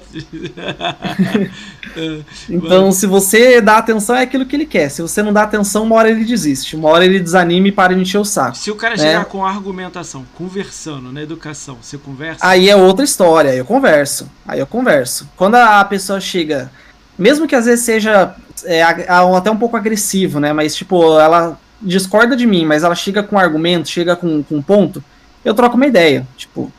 [2.49, 4.89] então, se você dá atenção, é aquilo que ele quer.
[4.89, 6.77] Se você não dá atenção, uma hora ele desiste.
[6.77, 8.57] Uma hora ele desanima e para de encher o saco.
[8.57, 9.03] Se o cara né?
[9.03, 12.47] chegar com argumentação, conversando na educação, você conversa?
[12.47, 14.31] Aí é outra história, aí eu converso.
[14.47, 15.29] Aí eu converso.
[15.37, 16.71] Quando a pessoa chega,
[17.19, 18.35] mesmo que às vezes seja
[18.65, 20.53] é, até um pouco agressivo, né?
[20.53, 25.03] Mas, tipo, ela discorda de mim, mas ela chega com argumento, chega com, com ponto,
[25.45, 26.27] eu troco uma ideia.
[26.37, 26.73] Tipo,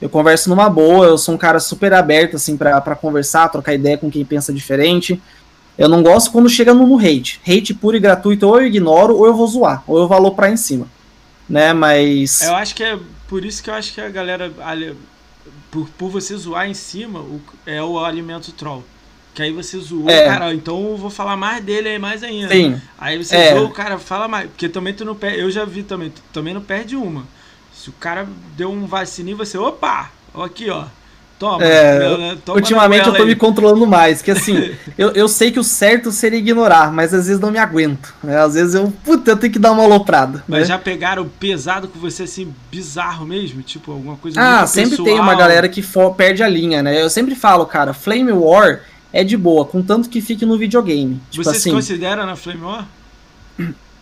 [0.00, 3.98] eu converso numa boa, eu sou um cara super aberto, assim, para conversar, trocar ideia
[3.98, 5.20] com quem pensa diferente.
[5.76, 7.40] Eu não gosto quando chega no, no, hate.
[7.46, 10.50] Hate puro e gratuito, ou eu ignoro, ou eu vou zoar, ou eu vou aloprar
[10.50, 10.86] em cima.
[11.48, 12.42] Né, mas.
[12.42, 14.52] Eu acho que é por isso que eu acho que a galera.
[15.70, 18.84] Por, por você zoar em cima, o, é o alimento troll.
[19.34, 20.24] Que aí você zoou, é.
[20.24, 22.52] cara, então eu vou falar mais dele aí mais ainda.
[22.52, 22.80] Sim.
[22.98, 23.54] Aí você é.
[23.54, 24.48] zoou, cara, fala mais.
[24.48, 25.40] Porque também tu não perde.
[25.40, 27.24] Eu já vi também, tu também não perde uma.
[27.78, 28.26] Se o cara
[28.56, 30.10] deu um vacininho, você, opa!
[30.34, 30.84] Aqui, ó.
[31.38, 31.64] Toma.
[31.64, 33.28] É, toma ultimamente eu tô aí.
[33.28, 37.28] me controlando mais, que assim, eu, eu sei que o certo seria ignorar, mas às
[37.28, 38.12] vezes não me aguento.
[38.24, 38.36] Né?
[38.36, 40.42] Às vezes eu, puta, eu tenho que dar uma aloprada.
[40.48, 40.66] Mas né?
[40.66, 43.62] já pegaram pesado com você, assim, bizarro mesmo?
[43.62, 45.06] Tipo, alguma coisa Ah, sempre pessoal.
[45.06, 47.00] tem uma galera que for, perde a linha, né?
[47.00, 48.80] Eu sempre falo, cara, Flame War
[49.12, 51.20] é de boa, contanto que fique no videogame.
[51.30, 52.88] Tipo você assim, se considera na Flame War?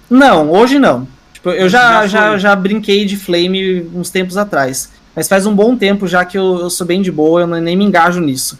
[0.08, 1.06] Não, hoje não.
[1.46, 4.90] Tipo, eu já, já, já, já, brinquei de Flame uns tempos atrás.
[5.14, 7.76] Mas faz um bom tempo já que eu, eu sou bem de boa, eu nem
[7.76, 8.58] me engajo nisso.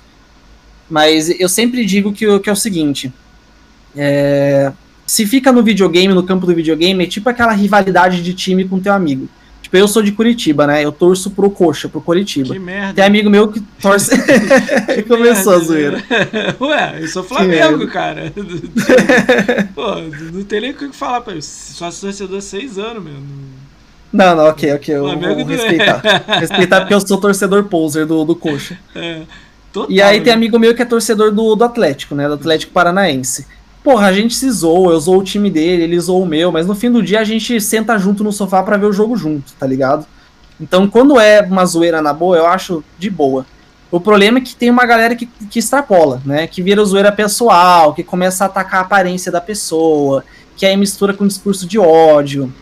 [0.89, 3.13] Mas eu sempre digo que, que é o seguinte:
[3.97, 4.73] é,
[5.05, 8.79] se fica no videogame, no campo do videogame, é tipo aquela rivalidade de time com
[8.79, 9.29] teu amigo.
[9.67, 10.85] Tipo, eu sou de Curitiba, né?
[10.85, 12.53] Eu torço pro Coxa, pro Curitiba.
[12.55, 12.95] Que merda.
[12.95, 14.13] Tem amigo meu que torce.
[14.95, 15.97] Que Começou a merda, zoeira.
[15.99, 16.55] né?
[16.61, 18.33] Ué, eu sou Flamengo, cara.
[19.75, 19.97] Pô,
[20.33, 21.73] não tem nem o que falar pra isso.
[21.75, 23.15] Só sou torcedor há seis anos, meu.
[24.13, 24.95] Não, não, ok, ok.
[24.95, 26.01] Eu Flamengo vou do- respeitar.
[26.39, 28.79] respeitar porque eu sou torcedor poser do, do Coxa.
[28.95, 29.23] É,
[29.73, 30.25] total, E aí né?
[30.27, 32.29] tem amigo meu que é torcedor do, do Atlético, né?
[32.29, 33.47] Do Atlético Paranaense.
[33.87, 36.67] Porra, a gente se zoa, eu zoo o time dele, ele zoou o meu, mas
[36.67, 39.53] no fim do dia a gente senta junto no sofá pra ver o jogo junto,
[39.53, 40.05] tá ligado?
[40.61, 43.47] Então quando é uma zoeira na boa, eu acho de boa.
[43.89, 46.49] O problema é que tem uma galera que, que extrapola, né?
[46.49, 50.25] Que vira zoeira pessoal, que começa a atacar a aparência da pessoa,
[50.57, 52.53] que aí mistura com discurso de ódio,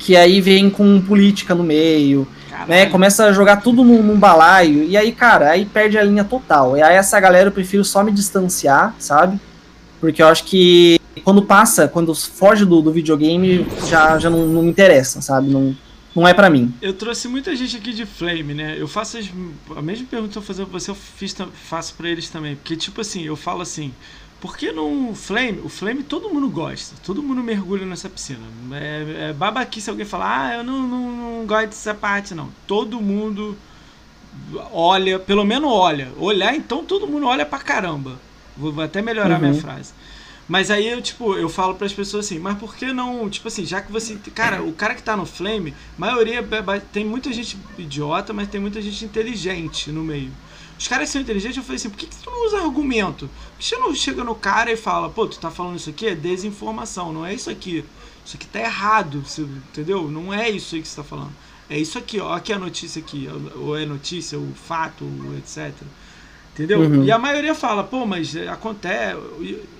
[0.00, 2.68] que aí vem com política no meio, Caralho.
[2.68, 2.86] né?
[2.86, 4.82] Começa a jogar tudo num, num balaio.
[4.82, 6.76] E aí, cara, aí perde a linha total.
[6.76, 9.38] E aí essa galera eu prefiro só me distanciar, sabe?
[10.06, 14.62] Porque eu acho que quando passa, quando foge do, do videogame, já, já não, não
[14.62, 15.50] me interessa, sabe?
[15.50, 15.76] Não,
[16.14, 16.72] não é pra mim.
[16.80, 18.76] Eu trouxe muita gente aqui de Flame, né?
[18.78, 19.28] Eu faço as,
[19.76, 21.34] a mesma pergunta que eu fazendo pra você, eu fiz,
[21.68, 22.54] faço pra eles também.
[22.54, 23.92] Porque, tipo assim, eu falo assim,
[24.40, 25.60] por que não Flame?
[25.64, 28.38] O Flame todo mundo gosta, todo mundo mergulha nessa piscina.
[28.74, 32.48] É, é babaquice alguém falar, ah, eu não, não, não gosto dessa parte, não.
[32.64, 33.56] Todo mundo
[34.72, 36.12] olha, pelo menos olha.
[36.16, 38.24] Olhar, então todo mundo olha pra caramba.
[38.56, 39.48] Vou, até melhorar Uhum.
[39.50, 39.92] minha frase.
[40.48, 43.66] Mas aí eu, tipo, eu falo pras pessoas assim, mas por que não, tipo assim,
[43.66, 44.16] já que você.
[44.34, 46.44] Cara, o cara que tá no Flame, maioria.
[46.92, 50.30] Tem muita gente idiota, mas tem muita gente inteligente no meio.
[50.78, 53.28] Os caras são inteligentes, eu falei assim, por que, que tu não usa argumento?
[53.28, 56.06] Por que você não chega no cara e fala, pô, tu tá falando isso aqui?
[56.06, 57.82] É desinformação, não é isso aqui.
[58.24, 59.24] Isso aqui tá errado,
[59.70, 60.10] entendeu?
[60.10, 61.32] Não é isso aí que você tá falando.
[61.70, 62.34] É isso aqui, ó.
[62.34, 63.26] Aqui é a notícia aqui.
[63.56, 65.72] Ou é notícia, o fato, ou etc.
[66.56, 66.80] Entendeu?
[66.80, 67.04] Uhum.
[67.04, 69.14] E a maioria fala, pô, mas é, acontece.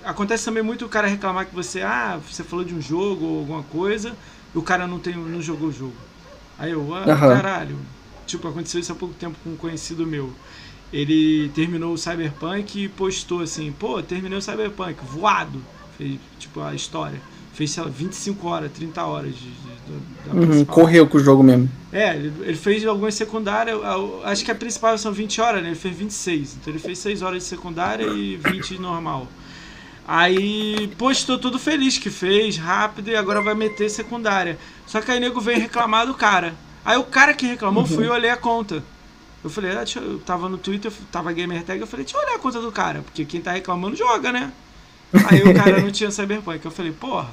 [0.05, 3.39] Acontece também muito o cara reclamar que você, ah, você falou de um jogo ou
[3.39, 4.15] alguma coisa,
[4.53, 5.95] e o cara não, tem, não jogou o jogo.
[6.55, 7.35] Aí eu, ah, Aham.
[7.35, 7.79] caralho.
[8.27, 10.31] Tipo, aconteceu isso há pouco tempo com um conhecido meu.
[10.93, 15.59] Ele terminou o Cyberpunk e postou assim, pô, terminei o Cyberpunk, voado.
[15.97, 17.19] Fez, tipo, a história.
[17.57, 21.43] Fez, sei lá, 25 horas, 30 horas de, de- da Uhum, correu com o jogo
[21.43, 21.69] mesmo.
[21.91, 23.79] É, ele, ele fez algumas secundárias,
[24.25, 25.69] acho que a principal são 20 horas, né?
[25.69, 26.55] Ele fez 26.
[26.55, 29.33] Então ele fez 6 horas de secundária e 20 de normal.
[30.05, 34.59] Aí postou tudo feliz que fez, rápido, e agora vai meter secundária.
[34.85, 36.55] Só que aí nego veio reclamar do cara.
[36.85, 37.87] Aí o cara que reclamou Uhum.
[37.87, 38.83] fui eu olhei a conta.
[39.43, 42.17] Eu falei, ah, deixa eu, eu tava no Twitter, eu tava gamertag, eu falei, deixa
[42.17, 44.53] eu olhar a conta do cara, porque quem tá reclamando joga, né?
[45.21, 46.63] Aí o cara não tinha Cyberpunk.
[46.65, 47.29] Eu falei, porra,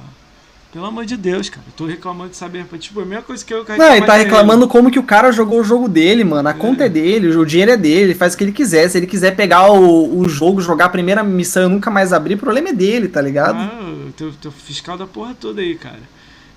[0.75, 2.79] pelo amor de Deus, cara, eu tô reclamando de Cyberpunk.
[2.79, 5.31] Tipo, é a mesma coisa que eu Não, ele tá reclamando como que o cara
[5.31, 6.49] jogou o jogo dele, mano.
[6.49, 8.89] A conta é dele, o dinheiro é dele, ele faz o que ele quiser.
[8.89, 12.33] Se ele quiser pegar o, o jogo, jogar a primeira missão e nunca mais abrir,
[12.33, 13.55] o problema é dele, tá ligado?
[13.55, 16.01] Ah, teu, teu fiscal da porra toda aí, cara.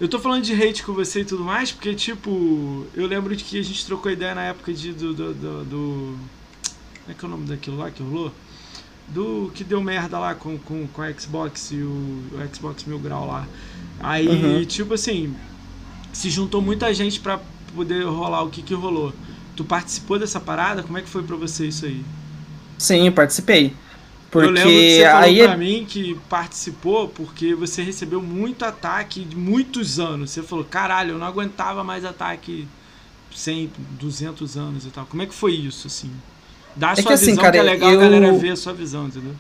[0.01, 3.45] Eu tô falando de hate com você e tudo mais, porque, tipo, eu lembro de
[3.45, 6.19] que a gente trocou ideia na época de, do, do, do, do-
[7.05, 8.33] Como é que é o nome daquilo lá que rolou?
[9.07, 11.89] Do que deu merda lá com, com, com a Xbox e o,
[12.33, 13.47] o Xbox Mil Grau lá.
[14.01, 14.65] Aí, Uhum.
[14.65, 15.35] tipo assim,
[16.13, 17.41] se juntou muita gente pra
[17.75, 19.13] poder rolar o que que rolou.
[19.57, 20.83] Tu participou dessa parada?
[20.83, 22.05] Como é que foi pra você isso aí?
[22.79, 23.75] Sim, participei.
[24.33, 25.57] eu lembro que Porque você falou aí pra é.
[25.57, 30.31] mim que participou porque você recebeu muito ataque de muitos anos.
[30.31, 32.69] Você falou, caralho, eu não aguentava mais ataque
[33.35, 35.07] 100, 200 anos e tal.
[35.07, 36.11] Como é que foi isso, assim?
[36.77, 38.57] Dá a que sua assim, visão, cara, que é legal eu- a galera ver a
[38.57, 39.35] sua visão, entendeu?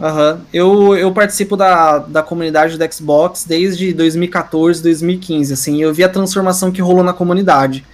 [0.00, 0.40] Aham.
[0.52, 6.08] Eu, eu participo da, da comunidade do Xbox desde 2014, 2015, assim, eu vi a
[6.08, 7.84] transformação que rolou na comunidade.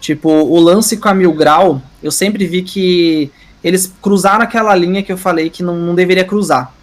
[0.00, 3.30] Tipo, o lance com a Mil Grau, eu sempre vi que
[3.62, 6.74] eles cruzaram aquela linha que eu falei que não, não deveria cruzar.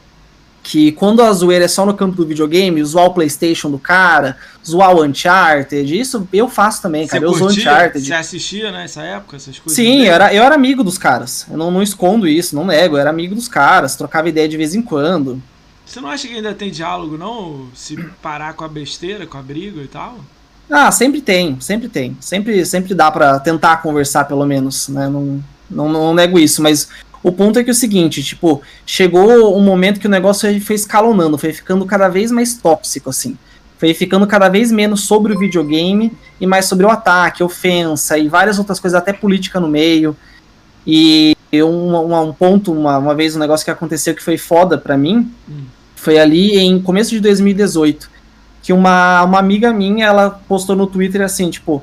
[0.62, 4.38] Que quando a zoeira é só no campo do videogame, zoar o Playstation do cara,
[4.66, 7.24] zoar o Uncharted, isso eu faço também, cara.
[7.24, 7.62] eu zoo curtia?
[7.64, 8.06] Uncharted.
[8.06, 9.76] Você assistia nessa época, essas coisas?
[9.76, 11.46] Sim, eu era, eu era amigo dos caras.
[11.50, 12.96] Eu não, não escondo isso, não nego.
[12.96, 15.42] Eu era amigo dos caras, trocava ideia de vez em quando.
[15.86, 17.68] Você não acha que ainda tem diálogo, não?
[17.74, 20.20] Se parar com a besteira, com a briga e tal?
[20.70, 22.16] Ah, sempre tem, sempre tem.
[22.22, 25.10] Sempre, sempre dá pra tentar conversar, pelo menos, né?
[25.10, 26.88] Não, não, não nego isso, mas
[27.22, 30.76] o ponto é que é o seguinte, tipo, chegou um momento que o negócio foi
[30.76, 33.38] escalonando, foi ficando cada vez mais tóxico, assim.
[33.78, 38.28] Foi ficando cada vez menos sobre o videogame e mais sobre o ataque, ofensa e
[38.28, 40.16] várias outras coisas, até política no meio.
[40.86, 44.98] E um, um, ponto, uma, uma vez, um negócio que aconteceu que foi foda pra
[44.98, 45.64] mim, Hum.
[45.96, 48.10] foi ali em começo de 2018
[48.62, 51.82] que uma, uma amiga minha, ela postou no Twitter assim, tipo,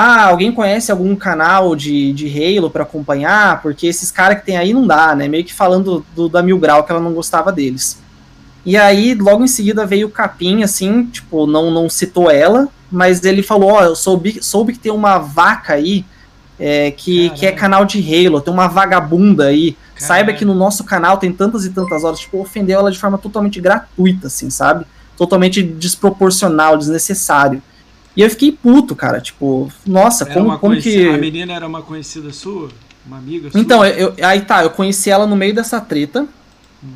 [0.00, 3.60] ah, alguém conhece algum canal de, de Halo pra acompanhar?
[3.60, 5.26] Porque esses caras que tem aí não dá, né?
[5.26, 8.00] Meio que falando do, da Mil Grau, que ela não gostava deles.
[8.64, 13.24] E aí, logo em seguida, veio o Capim, assim, tipo, não, não citou ela, mas
[13.24, 16.04] ele falou, ó, eu soube, soube que tem uma vaca aí
[16.60, 19.72] é, que, que é canal de Halo, tem uma vagabunda aí.
[19.72, 20.06] Caralho.
[20.06, 23.18] Saiba que no nosso canal tem tantas e tantas horas, tipo, ofendeu ela de forma
[23.18, 24.84] totalmente gratuita, assim, sabe?
[25.16, 27.60] Totalmente desproporcional, desnecessário.
[28.16, 31.08] E eu fiquei puto, cara, tipo, nossa, era como, como que...
[31.08, 32.68] A menina era uma conhecida sua?
[33.06, 33.60] Uma amiga sua?
[33.60, 36.26] Então, eu, aí tá, eu conheci ela no meio dessa treta.
[36.82, 36.88] Hum.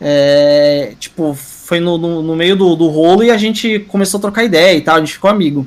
[0.00, 4.20] É, tipo, foi no, no, no meio do, do rolo e a gente começou a
[4.20, 5.66] trocar ideia e tal, a gente ficou amigo.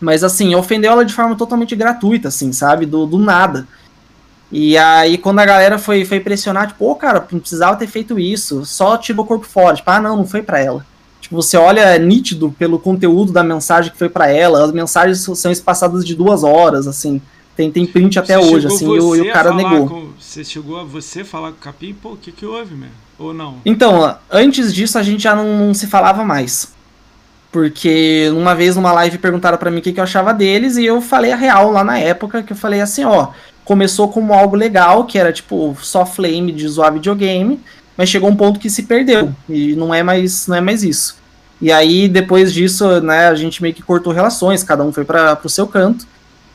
[0.00, 2.86] Mas assim, ofendeu ela de forma totalmente gratuita, assim, sabe?
[2.86, 3.66] Do, do nada.
[4.50, 8.18] E aí, quando a galera foi, foi pressionar, tipo, pô, cara, não precisava ter feito
[8.18, 9.76] isso, só tirou o corpo fora.
[9.76, 10.86] Tipo, ah, não, não foi para ela.
[11.26, 15.28] Tipo, você olha é nítido pelo conteúdo da mensagem que foi para ela, as mensagens
[15.34, 17.20] são espaçadas de duas horas, assim.
[17.56, 19.88] Tem, tem print até você hoje, assim, e o, e o cara negou.
[19.88, 22.94] Com, você chegou a você falar com o Capim, pô, o que que houve, mesmo?
[23.18, 23.56] Ou não?
[23.64, 26.72] Então, antes disso a gente já não, não se falava mais.
[27.50, 30.84] Porque uma vez numa live perguntaram para mim o que, que eu achava deles e
[30.84, 33.30] eu falei a real lá na época, que eu falei assim, ó,
[33.64, 37.58] começou como algo legal, que era tipo só flame de zoar videogame,
[37.96, 41.16] mas chegou um ponto que se perdeu e não é mais não é mais isso.
[41.60, 45.38] E aí depois disso, né, a gente meio que cortou relações, cada um foi para
[45.42, 46.06] o seu canto.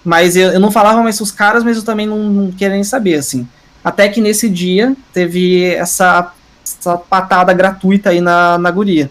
[0.04, 2.70] Mas eu, eu, não falava mais com os caras, mas eu também não, não queria
[2.70, 3.48] nem saber assim.
[3.84, 6.34] Até que nesse dia teve essa,
[6.66, 9.10] essa patada gratuita aí na, na guria.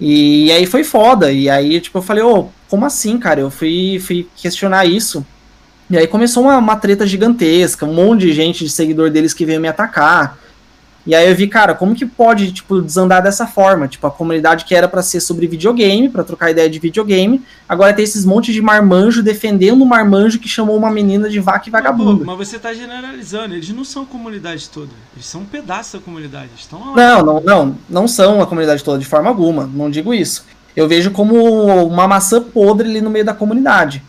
[0.00, 1.30] E aí foi foda.
[1.32, 3.40] E aí, tipo, eu falei, ô, oh, como assim, cara?
[3.40, 5.24] Eu fui, fui questionar isso.
[5.90, 9.44] E aí começou uma, uma treta gigantesca, um monte de gente de seguidor deles que
[9.44, 10.38] veio me atacar.
[11.06, 13.88] E aí eu vi, cara, como que pode, tipo, desandar dessa forma?
[13.88, 17.94] Tipo, a comunidade que era para ser sobre videogame, para trocar ideia de videogame, agora
[17.94, 21.70] tem esses montes de marmanjo defendendo um marmanjo que chamou uma menina de vaca e
[21.70, 22.24] vagabunda.
[22.24, 26.02] Mas você tá generalizando, eles não são a comunidade toda, eles são um pedaço da
[26.02, 26.50] comunidade.
[26.56, 30.44] Estão não, não, não, não são a comunidade toda, de forma alguma, não digo isso.
[30.76, 31.34] Eu vejo como
[31.86, 34.02] uma maçã podre ali no meio da comunidade.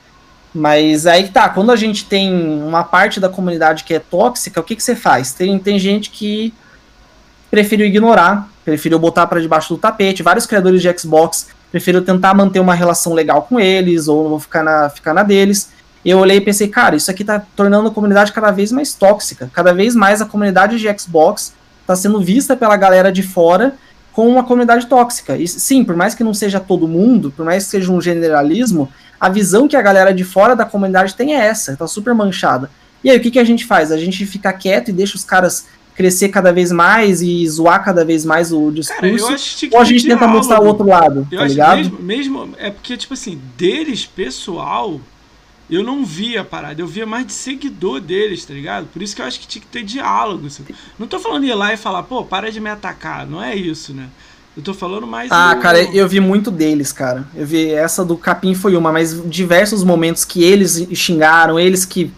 [0.53, 4.59] Mas aí que tá, quando a gente tem uma parte da comunidade que é tóxica,
[4.59, 5.33] o que, que você faz?
[5.33, 6.53] Tem, tem gente que
[7.51, 10.23] preferiu ignorar, preferiu botar para debaixo do tapete.
[10.23, 14.89] Vários criadores de Xbox preferiram tentar manter uma relação legal com eles ou ficar na,
[14.89, 15.69] ficar na deles.
[16.03, 19.51] Eu olhei e pensei, cara, isso aqui tá tornando a comunidade cada vez mais tóxica.
[19.53, 23.75] Cada vez mais a comunidade de Xbox está sendo vista pela galera de fora
[24.13, 25.37] como uma comunidade tóxica.
[25.37, 28.89] E sim, por mais que não seja todo mundo, por mais que seja um generalismo,
[29.19, 32.69] a visão que a galera de fora da comunidade tem é essa, tá super manchada.
[33.03, 33.91] E aí, o que, que a gente faz?
[33.91, 35.65] A gente fica quieto e deixa os caras
[35.95, 40.07] crescer cada vez mais e zoar cada vez mais o discurso, Cara, ou a gente
[40.07, 41.77] tenta mostrar o outro lado, eu tá ligado?
[41.77, 44.99] Mesmo, mesmo, é porque, tipo assim, deles, pessoal,
[45.69, 48.87] eu não via a parada, eu via mais de seguidor deles, tá ligado?
[48.87, 50.47] Por isso que eu acho que tinha que ter diálogo.
[50.47, 50.65] Assim.
[50.99, 53.93] Não tô falando ir lá e falar, pô, para de me atacar, não é isso,
[53.93, 54.07] né?
[54.55, 55.31] Eu tô falando mais.
[55.31, 55.61] Ah, do...
[55.61, 57.25] cara, eu vi muito deles, cara.
[57.33, 62.11] Eu vi essa do Capim foi uma, mas diversos momentos que eles xingaram, eles que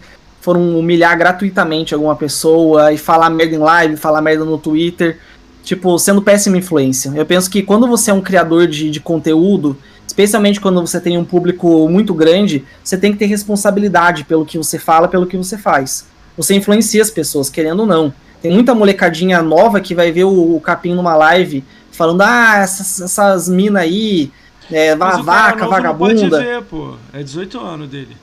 [0.44, 5.18] foram humilhar gratuitamente alguma pessoa e falar merda em live, falar merda no Twitter,
[5.62, 7.10] tipo, sendo péssima influência.
[7.16, 9.74] Eu penso que quando você é um criador de, de conteúdo,
[10.06, 14.58] especialmente quando você tem um público muito grande, você tem que ter responsabilidade pelo que
[14.58, 16.06] você fala, pelo que você faz.
[16.36, 18.12] Você influencia as pessoas, querendo ou não.
[18.42, 23.00] Tem muita molecadinha nova que vai ver o, o Capim numa live falando, ah, essas,
[23.00, 24.30] essas minas aí,
[24.70, 26.14] é, vaca, vagabunda.
[26.14, 26.96] Não pode ver, pô.
[27.14, 28.14] É 18 anos dele.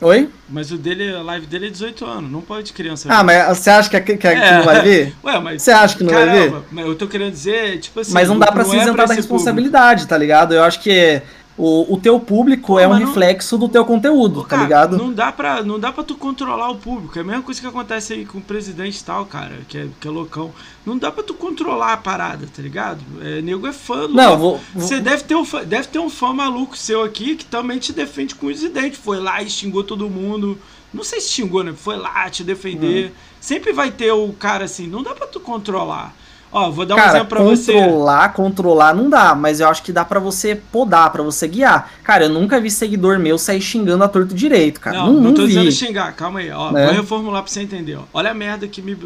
[0.00, 0.28] Oi?
[0.48, 3.24] Mas o dele, a live dele é 18 anos, não pode criança Ah, ver.
[3.24, 4.58] mas você acha que, que, que, é.
[4.58, 5.14] não vai ver?
[5.24, 5.62] Ué, mas.
[5.62, 6.62] Você acha que não caramba, vai ver?
[6.70, 8.12] Mas eu tô querendo dizer, tipo assim.
[8.12, 10.08] Mas não dá pra se é isentar é da responsabilidade, público.
[10.08, 10.54] tá ligado?
[10.54, 11.22] Eu acho que
[11.58, 14.64] o, o teu público Pô, é um não, reflexo do teu conteúdo, tá cara, tá
[14.64, 14.98] ligado?
[14.98, 17.18] Não dá, pra, não dá pra tu controlar o público.
[17.18, 19.88] É a mesma coisa que acontece aí com o presidente e tal, cara, que é,
[19.98, 20.52] que é loucão.
[20.84, 23.00] Não dá pra tu controlar a parada, tá ligado?
[23.22, 24.06] É, nego é fã.
[24.06, 27.44] Não, vou, Você deve ter, um fã, deve ter um fã maluco seu aqui que
[27.44, 28.98] também te defende com os dentes.
[28.98, 30.58] Foi lá e xingou todo mundo.
[30.92, 31.74] Não sei se xingou, né?
[31.76, 33.08] Foi lá te defender.
[33.08, 33.12] Hum.
[33.40, 36.14] Sempre vai ter o cara assim, não dá pra tu controlar.
[36.52, 37.72] Ó, vou dar um Cara, exemplo pra controlar, você.
[37.72, 41.92] Controlar, controlar não dá, mas eu acho que dá para você podar, para você guiar.
[42.02, 44.98] Cara, eu nunca vi seguidor meu sair xingando a torto direito, cara.
[44.98, 45.48] Não, não, não tô vi.
[45.48, 46.76] dizendo xingar, calma aí, ó.
[46.76, 46.86] É.
[46.86, 48.04] Vou reformular pra você entender, ó.
[48.12, 48.96] Olha a merda que me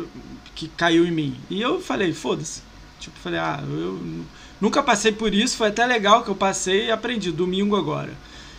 [0.55, 1.37] que caiu em mim.
[1.49, 2.63] E eu falei, foda-se.
[2.99, 3.99] Tipo, falei, ah, eu
[4.61, 7.33] nunca passei por isso, foi até legal que eu passei e aprendi.
[7.33, 8.11] Domingo agora.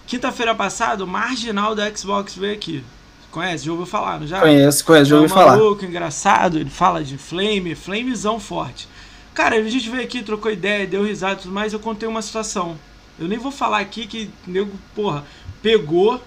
[0.07, 2.83] Quinta-feira passada, o marginal da Xbox veio aqui.
[3.31, 3.65] Conhece?
[3.65, 4.41] Já ouviu falar, não já?
[4.41, 5.57] Conheço, conheço, já ouvi é um falar.
[5.57, 8.87] maluco, engraçado, ele fala de flame, flamezão forte.
[9.33, 12.21] Cara, a gente veio aqui, trocou ideia, deu risada e tudo mais, eu contei uma
[12.21, 12.77] situação.
[13.17, 15.25] Eu nem vou falar aqui que nego, porra,
[15.61, 16.21] pegou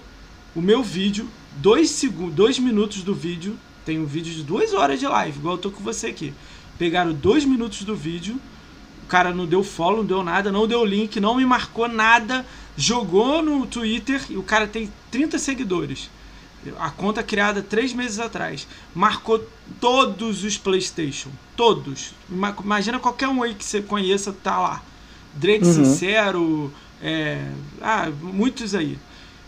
[0.55, 3.55] o meu vídeo, dois, segundos, dois minutos do vídeo,
[3.85, 6.33] tem um vídeo de duas horas de live, igual eu tô com você aqui.
[6.79, 8.39] Pegaram dois minutos do vídeo,
[9.03, 12.43] O cara não deu follow, não deu nada, não deu link, não me marcou nada.
[12.75, 16.09] Jogou no Twitter e o cara tem 30 seguidores.
[16.79, 18.67] A conta criada três meses atrás.
[18.93, 19.45] Marcou
[19.79, 21.29] todos os PlayStation.
[21.55, 22.13] Todos.
[22.63, 24.83] Imagina qualquer um aí que você conheça tá lá.
[25.33, 25.73] Drake uhum.
[25.73, 26.73] Sincero.
[27.01, 27.45] É,
[27.81, 28.97] ah, muitos aí.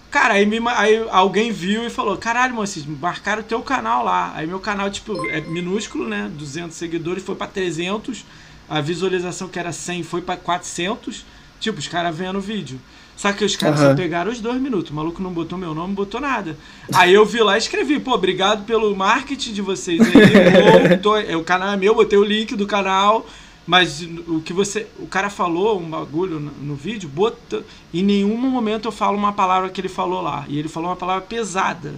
[0.10, 4.34] Cara, aí, me, aí alguém viu e falou: Caralho, moço, marcaram o teu canal lá.
[4.36, 6.32] Aí meu canal, tipo, é minúsculo, né?
[6.36, 8.26] 200 seguidores, foi para 300.
[8.70, 11.26] A visualização que era 100 foi para 400.
[11.60, 12.80] Tipo, os caras vendo o vídeo.
[13.18, 13.88] Só que os caras uhum.
[13.88, 14.92] só pegaram os dois minutos.
[14.92, 16.56] O maluco não botou meu nome, não botou nada.
[16.94, 20.98] Aí eu vi lá e escrevi, pô, obrigado pelo marketing de vocês aí.
[21.02, 23.26] tô, é, o canal é meu, botei o link do canal.
[23.66, 24.88] Mas o que você.
[25.00, 29.34] O cara falou um bagulho no, no vídeo, bota, em nenhum momento eu falo uma
[29.34, 30.46] palavra que ele falou lá.
[30.48, 31.96] E ele falou uma palavra pesada.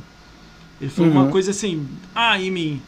[0.81, 1.21] Ele falou uhum.
[1.21, 1.85] uma coisa assim,
[2.15, 2.81] ah, em mim.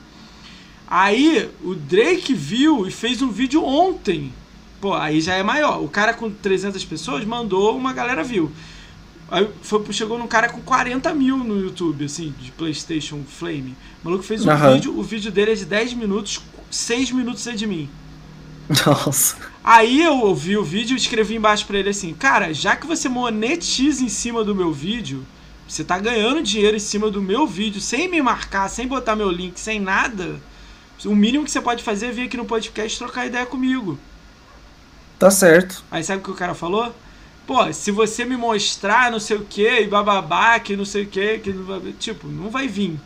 [0.87, 4.33] Aí o Drake viu e fez um vídeo ontem.
[4.81, 5.81] Pô, aí já é maior.
[5.83, 8.51] O cara com 300 pessoas mandou, uma galera viu.
[9.29, 13.77] Aí foi, chegou num cara com 40 mil no YouTube, assim, de PlayStation Flame.
[14.03, 14.73] O maluco fez um uhum.
[14.73, 17.87] vídeo, o vídeo dele é de 10 minutos, 6 minutos é de mim.
[18.85, 19.37] Nossa.
[19.63, 23.07] Aí eu ouvi o vídeo e escrevi embaixo para ele assim: Cara, já que você
[23.07, 25.25] monetiza em cima do meu vídeo,
[25.67, 29.29] você tá ganhando dinheiro em cima do meu vídeo, sem me marcar, sem botar meu
[29.29, 30.41] link, sem nada.
[31.05, 33.97] O mínimo que você pode fazer é vir aqui no podcast trocar ideia comigo.
[35.22, 35.84] Tá certo.
[35.91, 36.91] Aí sabe o que o cara falou?
[37.45, 41.06] Pô, se você me mostrar não sei o que, e bababá, que não sei o
[41.06, 41.53] que, que
[41.99, 42.99] tipo, não vai vir.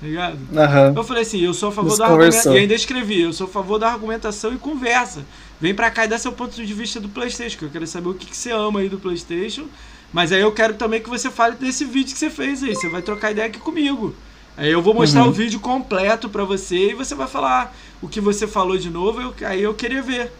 [0.00, 0.34] Tá ligado?
[0.34, 0.96] Uhum.
[0.96, 2.56] Eu falei assim, eu sou a favor da argumentação.
[2.56, 5.24] E ainda escrevi, eu sou a favor da argumentação e conversa.
[5.60, 8.08] Vem pra cá e dá seu ponto de vista do Playstation, que eu quero saber
[8.08, 9.66] o que, que você ama aí do Playstation.
[10.12, 12.74] Mas aí eu quero também que você fale desse vídeo que você fez aí.
[12.74, 14.12] Você vai trocar ideia aqui comigo.
[14.56, 15.28] Aí eu vou mostrar uhum.
[15.28, 17.72] o vídeo completo para você e você vai falar
[18.02, 20.32] o que você falou de novo, eu, aí eu queria ver.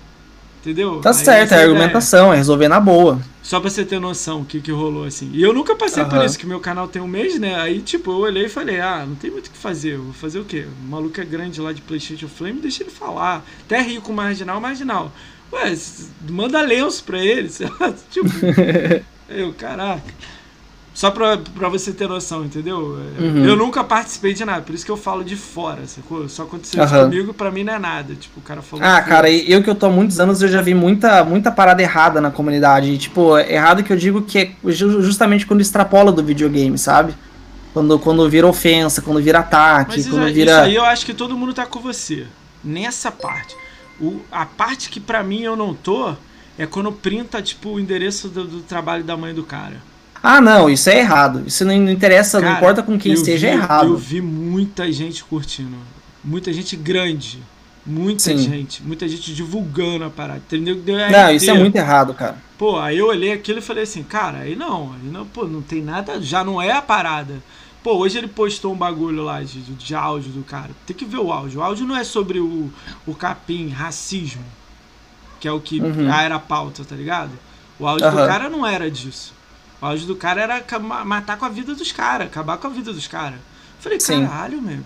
[0.61, 1.01] Entendeu?
[1.01, 3.19] Tá aí certo, é argumentação, é resolver na boa.
[3.43, 5.31] Só pra você ter noção o que, que rolou, assim.
[5.33, 6.09] E eu nunca passei uhum.
[6.09, 7.57] por isso, que meu canal tem um mês, né?
[7.57, 9.97] Aí, tipo, eu olhei e falei, ah, não tem muito o que fazer.
[9.97, 10.67] Vou fazer o quê?
[10.83, 13.45] O maluco é grande lá de Playstation Flame, deixa ele falar.
[13.65, 15.11] Até rio com marginal, marginal.
[15.53, 15.75] Ué,
[16.29, 17.93] manda lenço pra ele, sei lá.
[18.11, 18.29] Tipo,
[19.29, 20.03] eu, caraca.
[21.01, 22.99] Só pra, pra você ter noção, entendeu?
[23.19, 23.43] É, uhum.
[23.47, 26.29] Eu nunca participei de nada, por isso que eu falo de fora, sacou?
[26.29, 28.15] Só aconteceu isso comigo, pra mim não é nada.
[28.15, 28.85] Tipo, o cara falou.
[28.85, 31.81] Ah, cara, eu que eu tô há muitos anos, eu já vi muita, muita parada
[31.81, 32.91] errada na comunidade.
[32.91, 37.15] E, tipo, errado que eu digo que é justamente quando extrapola do videogame, sabe?
[37.73, 40.53] Quando, quando vira ofensa, quando vira ataque, Mas quando isso, vira.
[40.53, 42.27] Isso aí eu acho que todo mundo tá com você.
[42.63, 43.57] Nessa parte.
[43.99, 46.15] O, a parte que pra mim eu não tô
[46.59, 49.89] é quando printa, tipo, o endereço do, do trabalho da mãe do cara.
[50.23, 51.43] Ah, não, isso é errado.
[51.47, 53.89] Isso não interessa, Cara, não importa com quem esteja, vi, errado.
[53.89, 55.77] Eu vi muita gente curtindo.
[56.23, 57.43] Muita gente grande.
[57.85, 58.39] Muita Sim.
[58.39, 58.83] gente.
[58.83, 60.39] Muita gente divulgando a parada.
[60.39, 60.77] Entendeu?
[61.11, 62.37] Não, isso é muito errado, cara.
[62.59, 65.63] Pô, aí eu olhei aquilo e falei assim, cara, aí não, aí não, pô, não
[65.63, 67.43] tem nada, já não é a parada.
[67.83, 70.71] Pô, hoje ele postou um bagulho lá de, de áudio do cara.
[70.87, 71.61] Tem que ver o áudio.
[71.61, 72.71] O áudio não é sobre o,
[73.07, 74.45] o capim, racismo,
[75.41, 76.13] que é o que uhum.
[76.13, 77.31] era a pauta, tá ligado?
[77.79, 78.13] O áudio uhum.
[78.13, 79.33] do cara não era disso.
[79.81, 80.65] O auge do cara era
[81.05, 83.39] matar com a vida dos caras, acabar com a vida dos caras.
[83.81, 84.79] Falei, caralho, meu.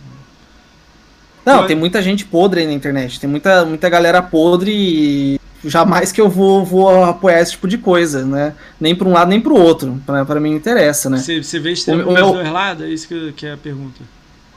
[1.45, 1.67] Não, eu...
[1.67, 3.21] tem muita gente podre aí na internet.
[3.21, 7.77] Tem muita, muita galera podre e jamais que eu vou, vou apoiar esse tipo de
[7.77, 8.55] coisa, né?
[8.81, 10.01] Nem para um lado nem para o outro.
[10.07, 11.19] Para mim não interessa, né?
[11.19, 12.33] Você, você vê extremo dos meu...
[12.33, 12.85] dois lados?
[12.85, 14.01] É isso que, que é a pergunta.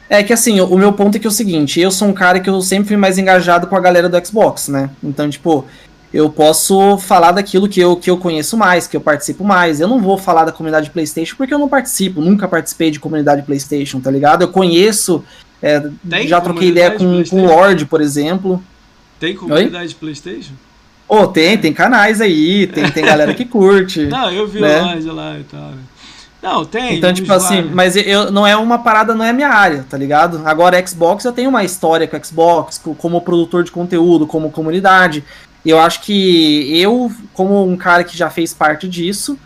[0.09, 2.39] É que assim, o meu ponto é que é o seguinte, eu sou um cara
[2.39, 4.89] que eu sempre fui mais engajado com a galera do Xbox, né?
[5.03, 5.65] Então, tipo,
[6.13, 9.79] eu posso falar daquilo que eu, que eu conheço mais, que eu participo mais.
[9.79, 13.41] Eu não vou falar da comunidade PlayStation porque eu não participo, nunca participei de comunidade
[13.43, 14.41] PlayStation, tá ligado?
[14.41, 15.23] Eu conheço,
[15.61, 15.89] é,
[16.25, 18.63] já troquei ideia com, com o Lorde, por exemplo.
[19.19, 19.99] Tem comunidade Oi?
[19.99, 20.53] PlayStation?
[21.09, 24.05] Oh, tem, tem canais aí, tem, tem galera que curte.
[24.07, 24.81] não, eu vi né?
[24.81, 25.71] o lá e tal.
[26.41, 26.97] Não, tem.
[26.97, 30.41] Então, tipo assim, mas eu, não é uma parada, não é minha área, tá ligado?
[30.45, 35.23] Agora, Xbox, eu tenho uma história com Xbox, como produtor de conteúdo, como comunidade.
[35.65, 39.37] Eu acho que eu, como um cara que já fez parte disso,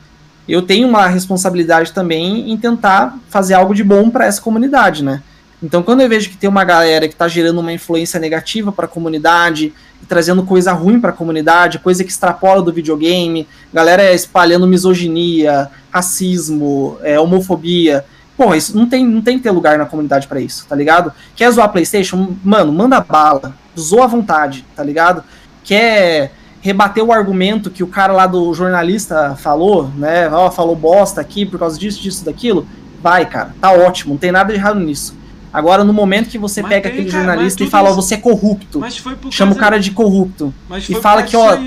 [0.48, 5.22] eu tenho uma responsabilidade também em tentar fazer algo de bom para essa comunidade, né?
[5.64, 8.86] Então, quando eu vejo que tem uma galera que está gerando uma influência negativa para
[8.86, 9.72] a comunidade,
[10.08, 16.98] trazendo coisa ruim para a comunidade, coisa que extrapola do videogame, galera espalhando misoginia, racismo,
[17.04, 18.04] é, homofobia,
[18.42, 21.14] Pô, isso não tem, não tem que ter lugar na comunidade para isso, tá ligado?
[21.36, 22.36] Quer zoar PlayStation?
[22.44, 25.24] Mano, manda bala, zoa à vontade, tá ligado?
[25.72, 30.28] Quer rebater o argumento que o cara lá do jornalista falou, né?
[30.30, 32.68] Ó, falou bosta aqui por causa disso, disso, daquilo.
[33.02, 35.16] Vai, cara, tá ótimo, não tem nada de errado nisso.
[35.54, 38.02] Agora, no momento que você Mas pega tem, aquele cara, jornalista e fala, ó, tudo
[38.02, 41.38] você é corrupto, Mas foi por chama o cara de corrupto, mas e fala que,
[41.38, 41.58] ó,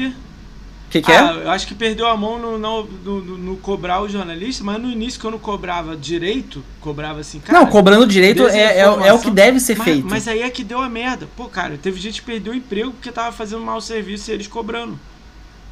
[1.01, 1.19] que, que é?
[1.19, 4.81] Ah, eu acho que perdeu a mão no, no, no- no- cobrar o jornalista, mas
[4.81, 7.59] no início, quando cobrava direito, cobrava assim, cara.
[7.59, 10.07] Não, cobrando direito é, é, é o que deve ser mas, feito.
[10.09, 11.29] Mas aí é que deu a merda.
[11.37, 14.47] Pô, cara, teve gente que perdeu o emprego porque tava fazendo mau serviço e eles
[14.47, 14.99] cobrando.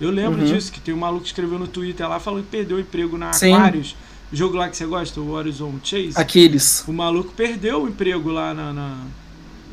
[0.00, 0.46] Eu lembro Uhum.
[0.46, 3.16] disso, que tem um maluco que escreveu no Twitter lá falando que perdeu o emprego
[3.16, 3.52] na Sim.
[3.54, 3.94] Aquarius.
[4.32, 6.12] O jogo lá que você gosta, o Horizon Chase.
[6.16, 6.82] Aqueles.
[6.88, 8.96] O maluco perdeu o emprego lá na, na,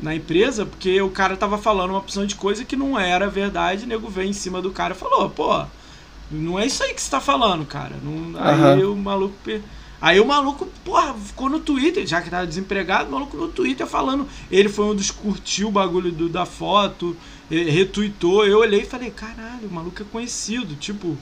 [0.02, 3.84] na empresa porque o cara tava falando uma opção de coisa que não era verdade.
[3.84, 5.64] O nego veio em cima do cara e falou: pô,
[6.30, 7.96] não é isso aí que você tá falando, cara.
[8.02, 9.34] Não, Aí o maluco.
[10.02, 13.86] Aí o maluco, porra, ficou no Twitter, já que tava desempregado, o maluco no Twitter
[13.86, 14.26] falando.
[14.50, 17.14] Ele foi um dos que curtiu o bagulho do- da foto,
[17.50, 18.46] retweetou.
[18.46, 20.74] Eu olhei e falei: caralho, o maluco é conhecido.
[20.76, 21.16] Tipo,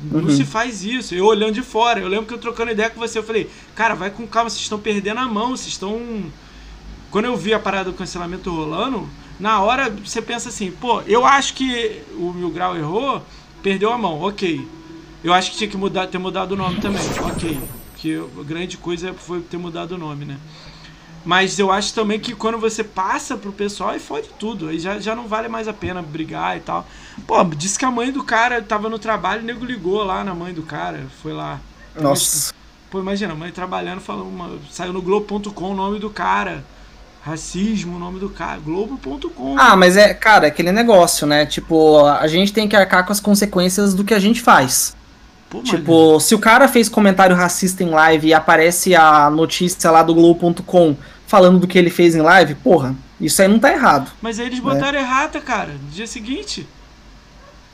[0.00, 0.30] não Uhum.
[0.30, 1.14] se faz isso.
[1.14, 3.94] Eu olhando de fora, eu lembro que eu trocando ideia com você, eu falei, cara,
[3.94, 5.98] vai com calma, vocês estão perdendo a mão, vocês estão.
[7.14, 9.08] Quando eu vi a parada do cancelamento rolando,
[9.38, 13.22] na hora você pensa assim, pô, eu acho que o Mil Grau errou,
[13.62, 14.68] perdeu a mão, ok.
[15.22, 17.60] Eu acho que tinha que mudar, ter mudado o nome também, ok.
[17.98, 20.38] Que a grande coisa foi ter mudado o nome, né?
[21.24, 24.66] Mas eu acho também que quando você passa pro pessoal, aí fode tudo.
[24.66, 26.84] Aí já, já não vale mais a pena brigar e tal.
[27.28, 30.34] Pô, disse que a mãe do cara tava no trabalho, o nego ligou lá na
[30.34, 31.60] mãe do cara, foi lá.
[31.94, 32.52] Nossa.
[32.90, 36.64] Pô, imagina, a mãe trabalhando, falou uma, saiu no Globo.com o nome do cara.
[37.24, 38.60] Racismo, o nome do cara.
[38.60, 39.56] Globo.com.
[39.58, 41.46] Ah, mas é, cara, é aquele negócio, né?
[41.46, 44.94] Tipo, a gente tem que arcar com as consequências do que a gente faz.
[45.48, 49.90] Pô, mas- Tipo, se o cara fez comentário racista em live e aparece a notícia
[49.90, 50.94] lá do Globo.com
[51.26, 54.10] falando do que ele fez em live, porra, isso aí não tá errado.
[54.20, 56.66] Mas aí eles botaram errata, cara, no dia seguinte.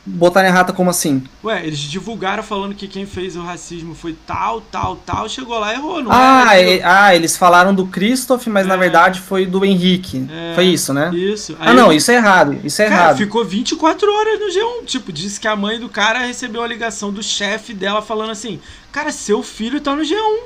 [0.05, 1.23] Botar errata como assim?
[1.45, 5.29] Ué, eles divulgaram falando que quem fez o racismo foi tal, tal, tal.
[5.29, 6.71] Chegou lá e errou, não Ah, era?
[6.71, 8.79] e- ah, eles falaram do Christoph, mas na É.
[8.79, 10.27] verdade foi do Henrique.
[10.31, 11.11] É, Foi isso, né?
[11.15, 11.55] Isso.
[11.61, 12.59] Ah, não, isso é errado.
[12.65, 13.17] Isso é Cara, errado.
[13.19, 14.85] ficou 24 horas no G1.
[14.87, 18.59] Tipo, disse que a mãe do cara recebeu uma ligação do chefe dela falando assim:
[18.91, 20.45] Cara, seu filho tá no G1.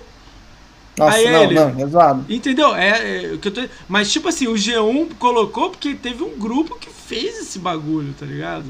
[0.99, 2.25] Nossa, aí não, ele- não, é zoado.
[2.29, 2.75] Entendeu?
[2.75, 3.63] É, é o que eu tô.
[3.89, 8.27] Mas, tipo assim, o G1 colocou porque teve um grupo que fez esse bagulho, tá
[8.27, 8.65] ligado?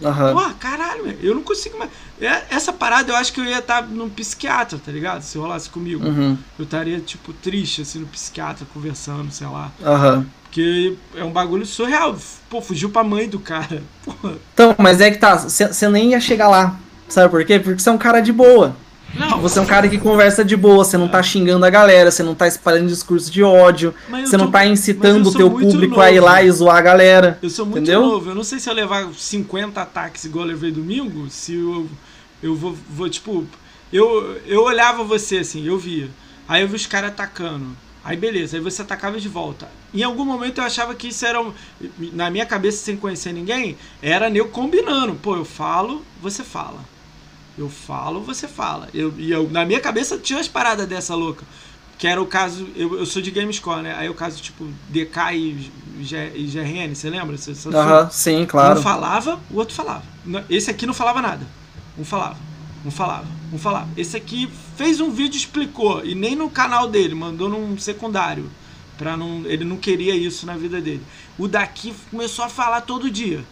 [0.00, 1.90] Pô, caralho, eu não consigo mais.
[2.20, 5.22] É, Essa parada eu acho que eu ia estar num psiquiatra, tá ligado?
[5.22, 6.06] Se rolasse comigo.
[6.06, 6.36] Uhum.
[6.58, 9.70] Eu estaria, tipo, triste, assim, no psiquiatra, conversando, sei lá.
[9.84, 10.26] Aham.
[10.44, 12.16] Porque é um bagulho surreal.
[12.48, 13.82] Pô, fugiu pra mãe do cara.
[14.04, 14.36] Porra.
[14.54, 16.78] Então, mas é que tá, você nem ia chegar lá.
[17.08, 17.58] Sabe por quê?
[17.58, 18.74] Porque você é um cara de boa.
[19.14, 22.10] Não, Você é um cara que conversa de boa, você não tá xingando a galera,
[22.10, 25.32] você não tá espalhando discurso de ódio, você não tô- tá mas eu incitando o
[25.32, 26.26] teu público a ir novo.
[26.26, 27.38] lá e zoar a galera.
[27.42, 28.02] Eu sou muito Entendeu?
[28.02, 28.30] novo.
[28.30, 31.88] Eu não sei se eu levar 50 ataques igual eu levei domingo, se eu,
[32.42, 33.46] eu vou, vou, tipo.
[33.92, 36.08] Eu, eu olhava você assim, eu via.
[36.46, 37.68] Aí eu vi os caras atacando.
[38.04, 39.68] Aí beleza, aí você atacava de volta.
[39.94, 41.40] Em algum momento eu achava que isso era.
[41.40, 41.52] um-
[42.12, 45.14] Na minha cabeça, sem conhecer ninguém, era eu combinando.
[45.14, 46.78] Pô, eu falo, você fala.
[47.58, 48.88] Eu falo, você fala.
[48.92, 51.44] Eu, e eu, na minha cabeça tinha umas paradas dessa louca.
[51.98, 52.68] Que era o caso.
[52.76, 53.94] Eu, eu sou de Gamescore, né?
[53.96, 55.72] Aí o caso, tipo, DK e,
[56.02, 57.36] G, e GRN, você lembra?
[57.38, 57.70] Você, você-
[58.10, 58.78] sim, claro.
[58.78, 60.02] um falava, o outro falava.
[60.50, 61.46] Esse aqui não falava nada.
[61.98, 62.36] Um falava,
[62.84, 63.88] um falava, um falava.
[63.96, 68.50] Esse aqui fez um vídeo e explicou, e nem no canal dele, mandou num secundário.
[68.98, 71.02] Pra não, ele não queria isso na vida dele.
[71.38, 73.42] O daqui começou a falar todo dia.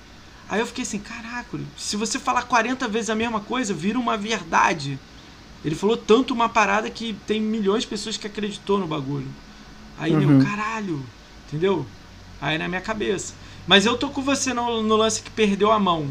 [0.54, 4.16] Aí eu fiquei assim, caraca, se você falar 40 vezes a mesma coisa, vira uma
[4.16, 4.96] verdade.
[5.64, 9.26] Ele falou tanto uma parada que tem milhões de pessoas que acreditou no bagulho.
[9.98, 10.20] Aí, Uhum.
[10.20, 11.02] meu, caralho,
[11.48, 11.84] entendeu?
[12.40, 13.34] Aí na minha cabeça.
[13.66, 16.06] Mas eu tô com você no, no lance que perdeu a mão.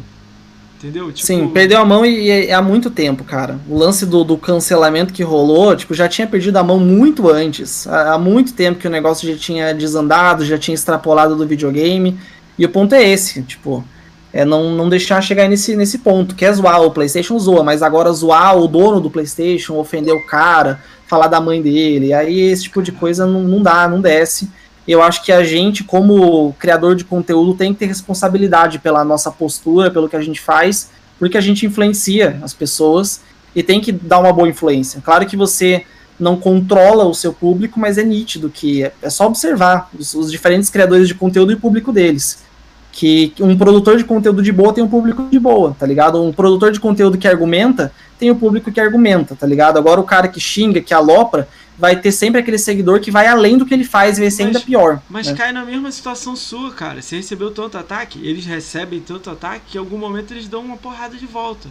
[0.76, 1.10] Entendeu?
[1.10, 3.58] Tipo, Sim, perdeu a mão e, e há muito tempo, cara.
[3.66, 7.86] O lance do, do cancelamento que rolou, tipo, já tinha perdido a mão muito antes.
[7.86, 12.20] Há, há muito tempo que o negócio já tinha desandado, já tinha extrapolado do videogame.
[12.58, 13.82] E o ponto é esse, tipo,
[14.34, 16.34] é não, não deixar chegar nesse, nesse ponto.
[16.34, 20.82] Quer zoar o PlayStation, zoa, mas agora zoar o dono do PlayStation, ofender o cara,
[21.06, 24.50] falar da mãe dele, aí esse tipo de coisa não, não dá, não desce.
[24.88, 29.30] Eu acho que a gente, como criador de conteúdo, tem que ter responsabilidade pela nossa
[29.30, 33.20] postura, pelo que a gente faz, porque a gente influencia as pessoas
[33.54, 35.00] e tem que dar uma boa influência.
[35.00, 35.84] Claro que você
[36.18, 40.30] não controla o seu público, mas é nítido que é, é só observar os, os
[40.30, 42.42] diferentes criadores de conteúdo e público deles.
[42.96, 46.22] Que um produtor de conteúdo de boa tem um público de boa, tá ligado?
[46.22, 49.76] Um produtor de conteúdo que argumenta tem o público que argumenta, tá ligado?
[49.78, 53.58] Agora o cara que xinga, que alopra, vai ter sempre aquele seguidor que vai além
[53.58, 55.00] do que ele faz e vai ser Mas- ainda pior.
[55.10, 55.34] Mas né?
[55.34, 57.02] cai na mesma situação sua, cara.
[57.02, 60.76] Você recebeu tanto ataque, eles recebem tanto ataque que em algum momento eles dão uma
[60.76, 61.68] porrada de volta.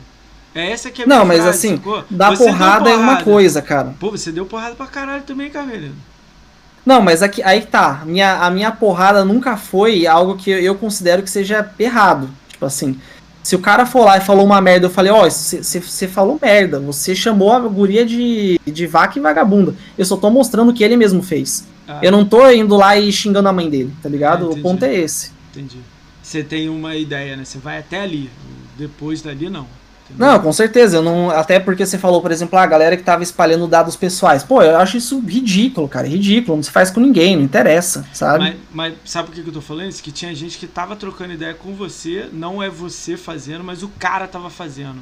[0.54, 2.04] É essa que é a Não, minha mas frase, assim, sacou?
[2.10, 3.96] Dar deu porrada é uma coisa, cara.
[3.98, 5.96] Pô, você deu porrada pra caralho também, Carmelino.
[6.86, 8.04] Não, mas aqui, aí tá.
[8.06, 12.30] Minha, a minha porrada nunca foi algo que eu considero que seja errado.
[12.50, 13.00] Tipo assim,
[13.42, 16.40] se o cara for lá e falou uma merda, eu falei, ó, oh, você falou
[16.42, 19.76] merda, você chamou a guria de, de vaca e vagabunda.
[19.98, 21.68] Eu só tô mostrando o que ele mesmo fez.
[21.88, 22.00] Ah.
[22.02, 24.50] Eu não tô indo lá e xingando a mãe dele, tá ligado?
[24.50, 25.32] O ponto é esse.
[25.52, 25.80] Entendi.
[26.22, 27.44] Você tem uma ideia, né?
[27.44, 28.30] Você vai até ali.
[28.78, 29.68] Depois dali, não.
[30.12, 30.98] Não, com certeza.
[30.98, 34.44] Eu não, até porque você falou, por exemplo, a galera que tava espalhando dados pessoais.
[34.44, 36.08] Pô, eu acho isso ridículo, cara.
[36.08, 36.58] Ridículo.
[36.58, 38.40] Não se faz com ninguém, não interessa, sabe?
[38.40, 40.04] Mas, mas sabe por que eu tô falando isso?
[40.04, 43.90] Que tinha gente que tava trocando ideia com você, não é você fazendo, mas o
[44.00, 45.00] cara tava fazendo.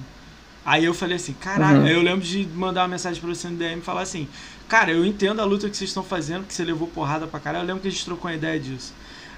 [0.64, 1.88] Aí eu falei assim, caralho, uhum.
[1.88, 4.28] eu lembro de mandar uma mensagem pra você no DM e falar assim,
[4.70, 7.64] cara, eu entendo a luta que vocês estão fazendo, que você levou porrada pra caralho,
[7.64, 8.94] eu lembro que a gente trocou uma ideia disso.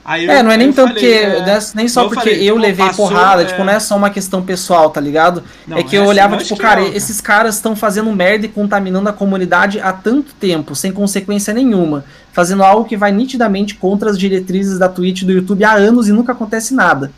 [0.06, 1.14] Aí é, eu, não é nem tanto falei, que.
[1.14, 3.46] É, nem só eu porque falei, eu levei passou, porrada, é...
[3.46, 5.44] tipo, não é só uma questão pessoal, tá ligado?
[5.66, 9.08] Não, é que eu olhava, tipo, cara, não, esses caras estão fazendo merda e contaminando
[9.08, 12.04] a comunidade há tanto tempo, sem consequência nenhuma.
[12.34, 16.10] Fazendo algo que vai nitidamente contra as diretrizes da Twitch e do YouTube há anos
[16.10, 17.12] e nunca acontece nada.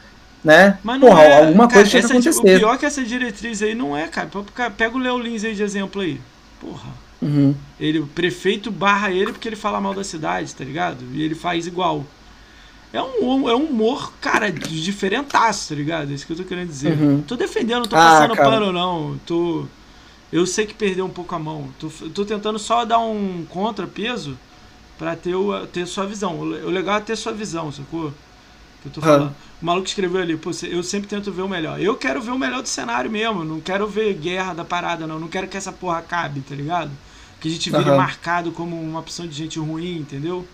[0.44, 0.78] Né?
[0.84, 2.56] Mas Porra, é, alguma cara, coisa tinha que acontecer.
[2.57, 4.30] O pior é que essa diretriz aí não é, cara.
[4.78, 6.22] Pega o Léo Lins aí de exemplo aí.
[6.62, 6.90] Porra.
[7.20, 7.56] Uhum.
[7.80, 11.03] Ele, o prefeito barra ele porque ele fala mal da cidade, tá ligado?
[11.14, 12.06] E ele faz igual.
[12.94, 16.12] É um, é um humor, cara, diferentaço, tá ligado?
[16.12, 16.98] É isso que eu tô querendo dizer.
[16.98, 17.22] Uhum.
[17.22, 18.49] Tô defendendo, tô ah, passando cara.
[18.49, 19.20] pano, não.
[19.26, 19.66] Tô.
[20.32, 21.70] Eu sei que perdeu um pouco a mão.
[21.80, 24.38] Tô, tô tentando só dar um contrapeso
[24.98, 26.40] pra ter, o, ter sua visão.
[26.40, 28.14] O legal é ter sua visão, sacou?
[28.82, 29.36] Que eu tô falando.
[29.62, 31.80] O maluco escreveu ali, pô, eu sempre tento ver o melhor.
[31.80, 33.44] Eu quero ver o melhor do cenário mesmo.
[33.44, 35.20] Não quero ver guerra da parada, não.
[35.20, 36.91] Não quero que essa porra acabe, tá ligado?
[37.40, 37.98] Que a gente vire uhum.
[37.98, 40.45] marcado como uma opção de gente ruim, entendeu?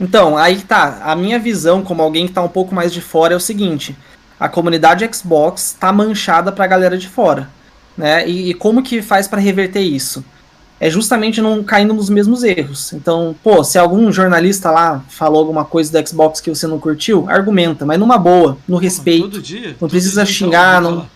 [0.00, 1.00] Então, aí tá.
[1.02, 3.96] A minha visão, como alguém que tá um pouco mais de fora, é o seguinte:
[4.38, 7.48] a comunidade Xbox tá manchada pra galera de fora.
[7.96, 8.28] Né?
[8.28, 10.24] E, e como que faz para reverter isso?
[10.78, 12.92] É justamente não caindo nos mesmos erros.
[12.92, 17.24] Então, pô, se algum jornalista lá falou alguma coisa do Xbox que você não curtiu,
[17.30, 19.30] argumenta, mas numa boa, no respeito.
[19.30, 19.74] Todo dia?
[19.80, 20.82] Não precisa dia, xingar.
[20.82, 21.08] Então,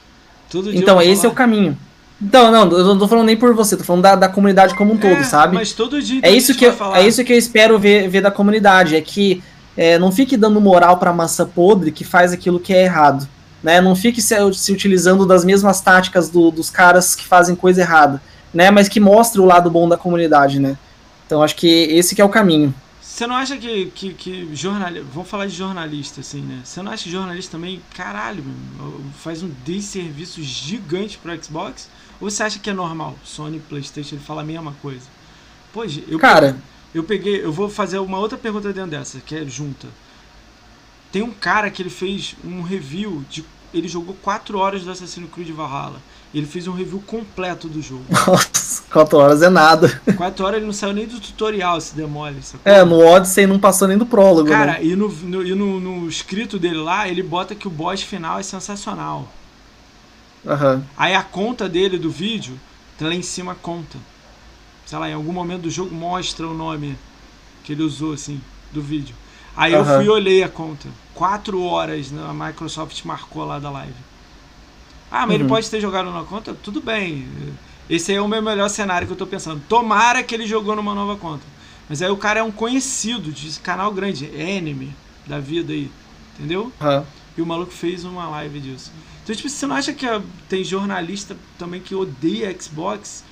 [0.54, 0.72] não...
[0.72, 1.26] então esse falar.
[1.26, 1.78] é o caminho.
[2.22, 4.92] Então, não, eu não tô falando nem por você, tô falando da, da comunidade como
[4.92, 5.54] um é, todo, sabe?
[5.54, 8.30] Mas todo dia é isso que eu, É isso que eu espero ver, ver da
[8.30, 9.42] comunidade, é que
[9.76, 13.26] é, não fique dando moral pra massa podre que faz aquilo que é errado.
[13.62, 13.80] Né?
[13.80, 18.20] Não fique se, se utilizando das mesmas táticas do, dos caras que fazem coisa errada,
[18.52, 18.70] né?
[18.70, 20.76] Mas que mostre o lado bom da comunidade, né?
[21.26, 22.74] Então acho que esse que é o caminho.
[23.00, 25.06] Você não acha que, que, que jornalista.
[25.12, 26.60] Vamos falar de jornalista, assim, né?
[26.64, 28.42] Você não acha que jornalista também, caralho,
[29.22, 31.88] faz um desserviço gigante pro Xbox?
[32.20, 33.16] Ou você acha que é normal?
[33.24, 35.06] Sony, PlayStation, ele fala a mesma coisa.
[35.72, 36.56] Pois, eu Cara,
[36.94, 39.88] eu peguei, eu vou fazer uma outra pergunta dentro dessa, que é junta.
[41.10, 45.30] Tem um cara que ele fez um review de ele jogou 4 horas do Assassin's
[45.32, 46.00] Creed Valhalla.
[46.34, 48.04] Ele fez um review completo do jogo.
[48.10, 50.00] Nossa, 4 horas é nada.
[50.16, 52.42] 4 horas ele não saiu nem do tutorial, se demole.
[52.42, 52.72] Sacou?
[52.72, 54.48] É, no Odyssey não passou nem do prólogo.
[54.48, 54.84] Cara, né?
[54.84, 58.38] e, no, no, e no, no escrito dele lá, ele bota que o boss final
[58.38, 59.28] é sensacional.
[60.44, 60.82] Uhum.
[60.96, 62.58] Aí a conta dele do vídeo,
[62.98, 63.98] tá lá em cima a conta.
[64.86, 66.96] Sei lá, em algum momento do jogo mostra o nome
[67.62, 68.40] que ele usou, assim,
[68.72, 69.14] do vídeo.
[69.56, 69.80] Aí uhum.
[69.80, 70.88] eu fui e olhei a conta.
[71.14, 73.94] Quatro horas né, a Microsoft marcou lá da live.
[75.10, 75.34] Ah, mas uhum.
[75.34, 76.54] ele pode ter jogado na conta?
[76.54, 77.28] Tudo bem.
[77.88, 79.60] Esse aí é o meu melhor cenário que eu tô pensando.
[79.68, 81.44] Tomara que ele jogou numa nova conta.
[81.88, 84.94] Mas aí o cara é um conhecido de canal grande, é enemy
[85.26, 85.90] da vida aí.
[86.38, 86.72] Entendeu?
[86.80, 87.04] Uhum.
[87.36, 88.92] E o maluco fez uma live disso.
[89.22, 90.06] Então, tipo, você não acha que
[90.48, 93.24] tem jornalista também que odeia Xbox?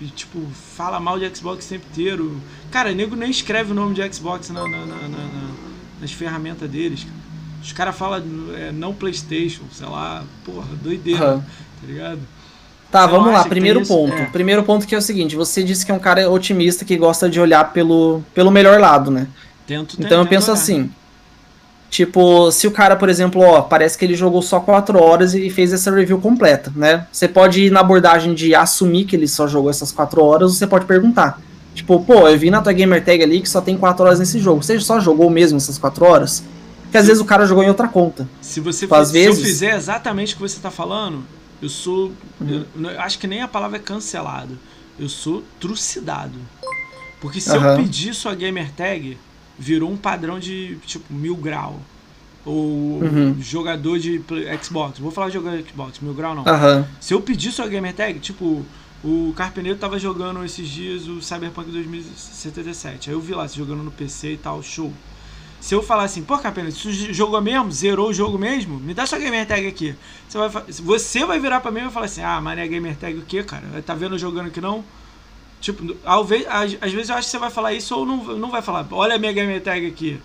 [0.00, 0.40] E, tipo,
[0.76, 2.40] fala mal de Xbox o tempo inteiro.
[2.70, 5.50] Cara, nego nem escreve o nome de Xbox na, na, na, na
[6.00, 7.06] nas ferramentas deles.
[7.62, 8.22] Os caras falam
[8.56, 11.40] é, não Playstation, sei lá, porra, doideira, uhum.
[11.40, 12.20] tá ligado?
[12.90, 14.14] Tá, você vamos lá, primeiro ponto.
[14.14, 14.26] É.
[14.26, 17.28] Primeiro ponto que é o seguinte, você disse que é um cara otimista que gosta
[17.28, 19.26] de olhar pelo, pelo melhor lado, né?
[19.66, 20.60] Tento, então eu penso olhar.
[20.60, 20.90] assim,
[21.88, 25.48] Tipo, se o cara, por exemplo, ó, parece que ele jogou só 4 horas e
[25.50, 27.06] fez essa review completa, né?
[27.12, 30.56] Você pode ir na abordagem de assumir que ele só jogou essas 4 horas, ou
[30.56, 31.40] você pode perguntar.
[31.74, 34.38] Tipo, pô, eu vi na tua gamer tag ali que só tem 4 horas nesse
[34.40, 34.62] jogo.
[34.62, 36.42] Você só jogou mesmo essas 4 horas?
[36.82, 38.28] Porque às vezes o cara jogou em outra conta.
[38.40, 39.36] Se você às vezes...
[39.36, 41.24] se eu fizer exatamente o que você tá falando,
[41.60, 42.12] eu sou.
[42.40, 42.64] Uhum.
[42.76, 44.58] Eu, eu, acho que nem a palavra é cancelado.
[44.98, 46.38] Eu sou trucidado.
[47.20, 47.64] Porque se uhum.
[47.64, 49.18] eu pedir sua gamer tag,
[49.58, 51.80] virou um padrão de tipo mil grau.
[52.44, 53.36] Ou uhum.
[53.40, 54.22] jogador de
[54.62, 55.00] Xbox.
[55.00, 56.44] Vou falar de jogador de Xbox, mil grau não.
[56.44, 56.84] Uhum.
[57.00, 58.64] Se eu pedir sua gamer tag, tipo,
[59.02, 63.10] o Carpeneiro tava jogando esses dias o Cyberpunk 2077.
[63.10, 64.92] Aí eu vi lá, jogando no PC e tal, show.
[65.60, 67.72] Se eu falar assim, pô, Carpeneiro, você jogou mesmo?
[67.72, 68.78] Zerou o jogo mesmo?
[68.78, 69.96] Me dá sua gamer tag aqui.
[70.28, 72.96] Você vai, você vai virar pra mim e vai falar assim, ah, mas é gamer
[72.96, 73.64] tag o quê, cara?
[73.84, 74.84] Tá vendo jogando aqui não?
[75.60, 78.62] Tipo, às, às vezes eu acho que você vai falar isso ou não, não vai
[78.62, 78.86] falar.
[78.90, 80.20] Olha a minha gamer tag aqui.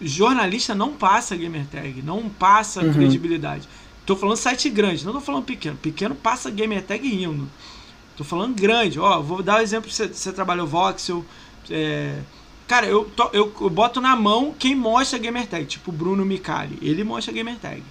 [0.00, 2.92] Jornalista não passa gamer tag, não passa uhum.
[2.92, 3.68] credibilidade.
[4.06, 5.76] Tô falando site grande, não tô falando pequeno.
[5.76, 7.48] Pequeno passa gamer tag rindo.
[8.16, 8.98] Tô falando grande.
[8.98, 9.90] Ó, vou dar um exemplo.
[9.90, 11.24] Você, você trabalhou Voxel.
[11.70, 12.18] É...
[12.66, 15.66] Cara, eu, to, eu, eu, boto na mão quem mostra gamer tag.
[15.66, 16.78] Tipo Bruno Micali.
[16.80, 17.82] Ele mostra gamer tag.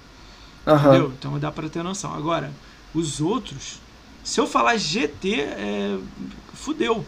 [0.65, 0.75] Uhum.
[0.75, 1.13] Entendeu?
[1.17, 2.13] Então dá pra ter noção.
[2.13, 2.51] Agora,
[2.93, 3.79] os outros.
[4.27, 5.95] Se eu falar GT, é,
[6.53, 7.05] fudeu.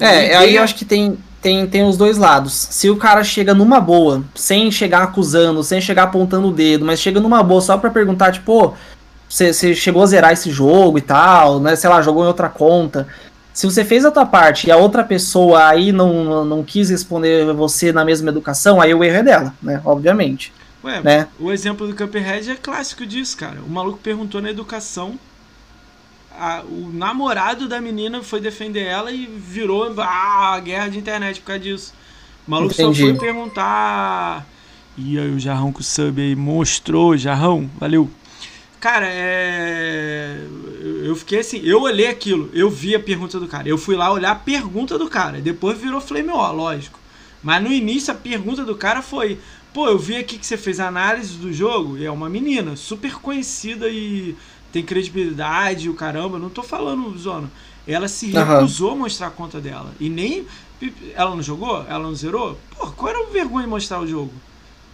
[0.00, 2.54] É, aí eu acho que tem, tem, tem os dois lados.
[2.54, 6.98] Se o cara chega numa boa, sem chegar acusando, sem chegar apontando o dedo, mas
[6.98, 8.74] chega numa boa só pra perguntar, tipo,
[9.28, 11.76] você, você chegou a zerar esse jogo e tal, né?
[11.76, 13.06] Sei lá, jogou em outra conta.
[13.52, 16.88] Se você fez a tua parte e a outra pessoa aí não, não, não quis
[16.88, 19.82] responder você na mesma educação, aí o erro é dela, né?
[19.84, 20.54] Obviamente.
[20.82, 21.28] Ué, né?
[21.38, 23.58] o exemplo do Cuphead é clássico disso, cara.
[23.60, 25.18] O maluco perguntou na educação
[26.38, 31.46] a, o namorado da menina foi defender ela e virou ah, guerra de internet por
[31.46, 31.94] causa disso.
[32.46, 33.00] O maluco Entendi.
[33.00, 34.46] só foi perguntar.
[34.96, 38.10] E aí o Jarrão com o sub aí mostrou, Jarrão, valeu.
[38.80, 40.40] Cara, é.
[41.04, 43.68] Eu fiquei assim, eu olhei aquilo, eu vi a pergunta do cara.
[43.68, 45.40] Eu fui lá olhar a pergunta do cara.
[45.40, 46.98] Depois virou Flame War, lógico.
[47.42, 49.38] Mas no início a pergunta do cara foi:
[49.72, 51.98] Pô, eu vi aqui que você fez análise do jogo.
[51.98, 54.36] E é uma menina super conhecida e
[54.72, 57.50] tem credibilidade, o caramba, não tô falando, Zona.
[57.86, 58.96] Ela se recusou uhum.
[58.96, 59.94] a mostrar a conta dela.
[59.98, 60.46] E nem.
[61.14, 61.84] Ela não jogou?
[61.88, 62.58] Ela não zerou?
[62.76, 64.32] Pô, qual era a vergonha de mostrar o jogo?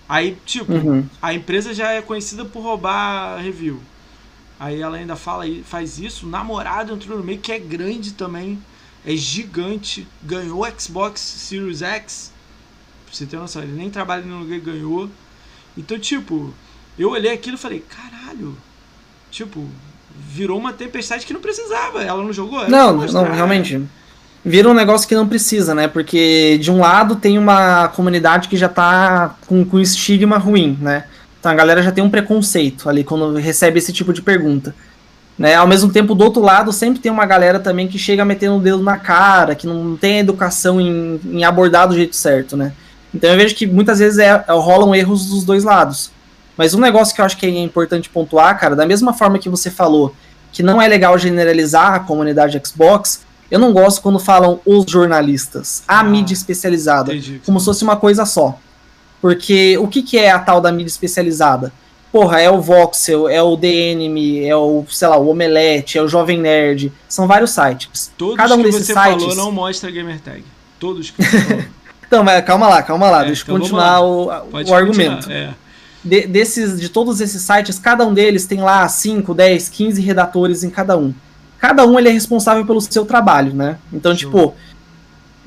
[0.08, 1.04] Aí, tipo, uhum.
[1.20, 3.80] a empresa já é conhecida por roubar review.
[4.60, 6.26] Aí ela ainda fala faz isso.
[6.26, 8.62] O namorado entrou no meio, que é grande também.
[9.04, 10.06] É gigante.
[10.22, 12.32] Ganhou Xbox Series X.
[13.06, 15.10] Pra você ter noção, ele nem trabalha no lugar e ganhou.
[15.76, 16.54] Então, tipo,
[16.96, 18.56] eu olhei aquilo e falei, caralho,
[19.34, 19.64] Tipo,
[20.30, 22.00] virou uma tempestade que não precisava.
[22.00, 22.60] Ela não jogou?
[22.60, 23.82] Ela não, não, realmente.
[24.44, 25.88] Vira um negócio que não precisa, né?
[25.88, 31.06] Porque de um lado tem uma comunidade que já tá com, com estigma ruim, né?
[31.40, 34.72] Então a galera já tem um preconceito ali quando recebe esse tipo de pergunta.
[35.36, 35.56] Né?
[35.56, 38.60] Ao mesmo tempo, do outro lado, sempre tem uma galera também que chega metendo o
[38.60, 42.72] dedo na cara, que não tem educação em, em abordar do jeito certo, né?
[43.12, 46.13] Então eu vejo que muitas vezes é, rolam erros dos dois lados.
[46.56, 49.48] Mas um negócio que eu acho que é importante pontuar, cara, da mesma forma que
[49.48, 50.14] você falou
[50.52, 55.82] que não é legal generalizar a comunidade Xbox, eu não gosto quando falam os jornalistas,
[55.86, 57.42] a ah, mídia especializada, entendi.
[57.44, 58.58] como se fosse uma coisa só.
[59.20, 61.72] Porque o que, que é a tal da mídia especializada?
[62.12, 66.06] Porra, é o Voxel, é o DNM, é o, sei lá, o Omelete, é o
[66.06, 66.92] Jovem Nerd.
[67.08, 68.12] São vários sites.
[68.16, 69.22] Todos Cada um que desses você sites...
[69.22, 70.44] falou não mostra gamertag.
[70.78, 71.64] Todos que você falou.
[72.06, 73.22] então, mas calma lá, calma lá.
[73.22, 75.28] É, deixa eu então continuar o, o argumento.
[75.32, 75.52] É
[76.04, 80.62] de, desses, de todos esses sites, cada um deles tem lá 5, 10, 15 redatores
[80.62, 81.14] em cada um.
[81.58, 83.78] Cada um ele é responsável pelo seu trabalho, né?
[83.90, 84.54] Então, tipo,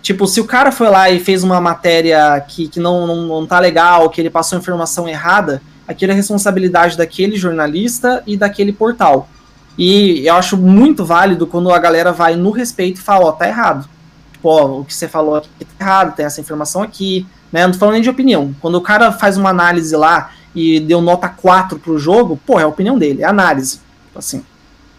[0.02, 3.46] tipo, se o cara foi lá e fez uma matéria que, que não, não, não
[3.46, 9.30] tá legal, que ele passou informação errada, aquilo é responsabilidade daquele jornalista e daquele portal.
[9.78, 13.34] E eu acho muito válido quando a galera vai no respeito e fala, ó, oh,
[13.34, 13.88] tá errado.
[14.34, 17.64] Tipo, ó, o que você falou aqui tá errado, tem essa informação aqui, né?
[17.64, 18.56] Não tô falando nem de opinião.
[18.60, 22.64] Quando o cara faz uma análise lá e deu nota 4 pro jogo, pô, é
[22.64, 23.80] a opinião dele, é análise.
[24.16, 24.44] Assim,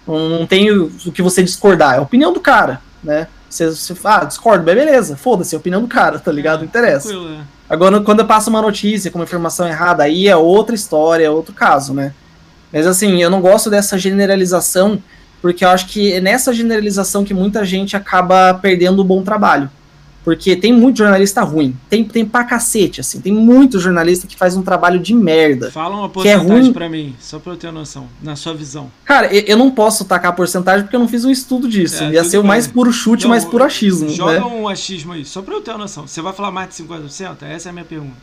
[0.06, 3.26] não tem o, que você discordar, é a opinião do cara, né?
[3.50, 6.60] Você, você ah, discordo, beleza, foda-se, é a opinião do cara, tá ligado?
[6.60, 7.12] Não interessa.
[7.12, 7.40] É.
[7.68, 11.30] Agora, quando eu passo uma notícia com uma informação errada, aí é outra história, é
[11.30, 12.14] outro caso, né?
[12.72, 15.02] Mas assim, eu não gosto dessa generalização,
[15.42, 19.68] porque eu acho que é nessa generalização que muita gente acaba perdendo o bom trabalho.
[20.28, 21.74] Porque tem muito jornalista ruim.
[21.88, 23.18] Tem, tem pra cacete, assim.
[23.18, 25.70] Tem muito jornalista que faz um trabalho de merda.
[25.70, 26.72] Fala uma porcentagem que é ruim.
[26.74, 28.90] pra mim, só pra eu ter noção, na sua visão.
[29.06, 32.04] Cara, eu não posso tacar a porcentagem porque eu não fiz um estudo disso.
[32.04, 34.10] É, Ia ser o mais puro chute, o mais puro achismo.
[34.10, 34.44] Joga né?
[34.44, 36.06] um achismo aí, só pra eu ter uma noção.
[36.06, 37.36] Você vai falar mais de 50%?
[37.44, 38.18] Essa é a minha pergunta.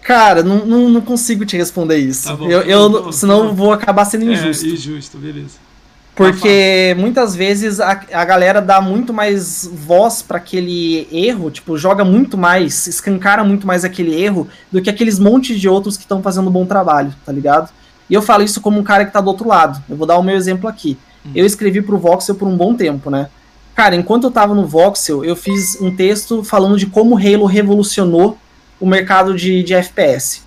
[0.00, 2.28] Cara, não, não, não consigo te responder isso.
[2.28, 4.64] Tá bom, eu, eu, senão eu vou acabar sendo é, injusto.
[4.64, 5.71] É, injusto, beleza.
[6.14, 12.04] Porque muitas vezes a, a galera dá muito mais voz para aquele erro, tipo, joga
[12.04, 16.22] muito mais, escancara muito mais aquele erro do que aqueles montes de outros que estão
[16.22, 17.70] fazendo um bom trabalho, tá ligado?
[18.10, 19.82] E eu falo isso como um cara que tá do outro lado.
[19.88, 20.98] Eu vou dar o meu exemplo aqui.
[21.24, 21.30] Hum.
[21.34, 23.28] Eu escrevi pro Voxel por um bom tempo, né?
[23.74, 28.36] Cara, enquanto eu tava no Voxel, eu fiz um texto falando de como Halo revolucionou
[28.78, 30.41] o mercado de, de FPS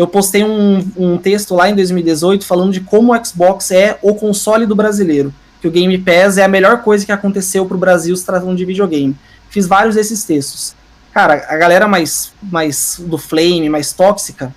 [0.00, 4.14] eu postei um, um texto lá em 2018 falando de como o Xbox é o
[4.14, 5.30] console do brasileiro.
[5.60, 8.64] Que o Game Pass é a melhor coisa que aconteceu pro Brasil se tratando de
[8.64, 9.14] videogame.
[9.50, 10.74] Fiz vários desses textos.
[11.12, 14.54] Cara, a galera mais, mais do Flame, mais tóxica,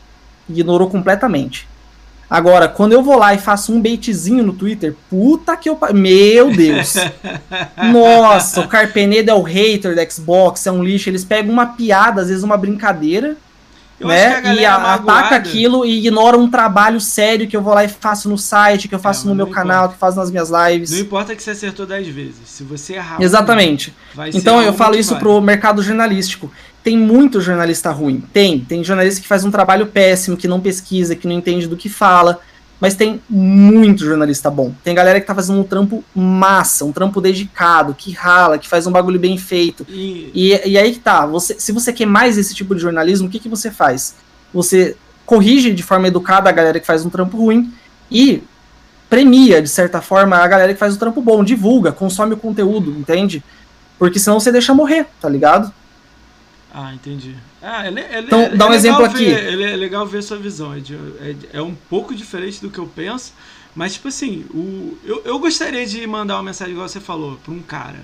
[0.48, 1.68] ignorou completamente.
[2.30, 5.78] Agora, quando eu vou lá e faço um baitzinho no Twitter, puta que eu.
[5.94, 6.96] Meu Deus!
[7.92, 11.10] Nossa, o Carpenedo é o hater da Xbox, é um lixo.
[11.10, 13.36] Eles pegam uma piada, às vezes uma brincadeira,
[14.00, 14.36] eu né?
[14.36, 17.88] A e a, ataca aquilo e ignora um trabalho sério que eu vou lá e
[17.88, 20.92] faço no site, que eu faço é, no meu canal, que faço nas minhas lives.
[20.92, 22.42] Não importa que você acertou 10 vezes.
[22.46, 23.22] Se você errar.
[23.22, 23.94] Exatamente.
[24.34, 26.52] então eu falo isso pro mercado jornalístico.
[26.84, 28.22] Tem muito jornalista ruim.
[28.34, 28.60] Tem.
[28.60, 31.88] Tem jornalista que faz um trabalho péssimo, que não pesquisa, que não entende do que
[31.88, 32.42] fala.
[32.84, 34.74] Mas tem muito jornalista bom.
[34.84, 38.86] Tem galera que tá fazendo um trampo massa, um trampo dedicado, que rala, que faz
[38.86, 39.88] um bagulho bem feito.
[39.88, 41.26] E, e, e aí que tá.
[41.26, 44.16] Você, se você quer mais esse tipo de jornalismo, o que, que você faz?
[44.54, 47.72] Você corrige de forma educada a galera que faz um trampo ruim
[48.12, 48.44] e
[49.10, 52.92] premia, de certa forma, a galera que faz o trampo bom, divulga, consome o conteúdo,
[53.00, 53.42] entende?
[53.98, 55.72] Porque senão você deixa morrer, tá ligado?
[56.74, 57.36] Ah, entendi.
[57.62, 59.26] Ah, ele, ele, então, é, dá um é exemplo aqui.
[59.26, 60.74] Ver, ele é legal ver sua visão.
[60.74, 63.32] É, é, é, um pouco diferente do que eu penso,
[63.76, 67.54] mas, tipo assim, o, eu, eu gostaria de mandar uma mensagem, igual você falou, pra
[67.54, 68.04] um cara.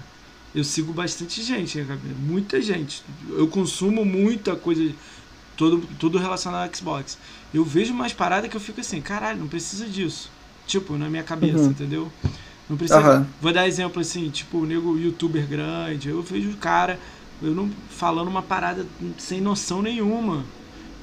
[0.54, 3.04] Eu sigo bastante gente, né, muita gente.
[3.32, 4.94] Eu consumo muita coisa,
[5.58, 7.18] todo, tudo relacionado ao Xbox.
[7.52, 10.30] Eu vejo umas paradas que eu fico assim, caralho, não precisa disso.
[10.68, 11.70] Tipo, na minha cabeça, uhum.
[11.70, 12.12] entendeu?
[12.70, 13.20] Não precisa.
[13.20, 13.26] Uhum.
[13.42, 17.00] Vou dar exemplo assim, tipo, o nego youtuber grande, eu vejo o cara
[17.42, 18.86] eu não falando uma parada
[19.18, 20.44] sem noção nenhuma.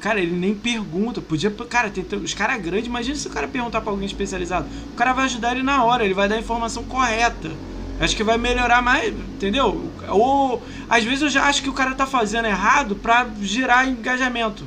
[0.01, 1.21] Cara, ele nem pergunta.
[1.21, 1.51] Podia.
[1.51, 4.69] Cara, tem, os caras grandes, imagina se o cara perguntar pra alguém especializado.
[4.93, 7.51] O cara vai ajudar ele na hora, ele vai dar a informação correta.
[7.99, 9.91] Acho que vai melhorar mais, entendeu?
[10.11, 14.65] Ou às vezes eu já acho que o cara tá fazendo errado pra gerar engajamento.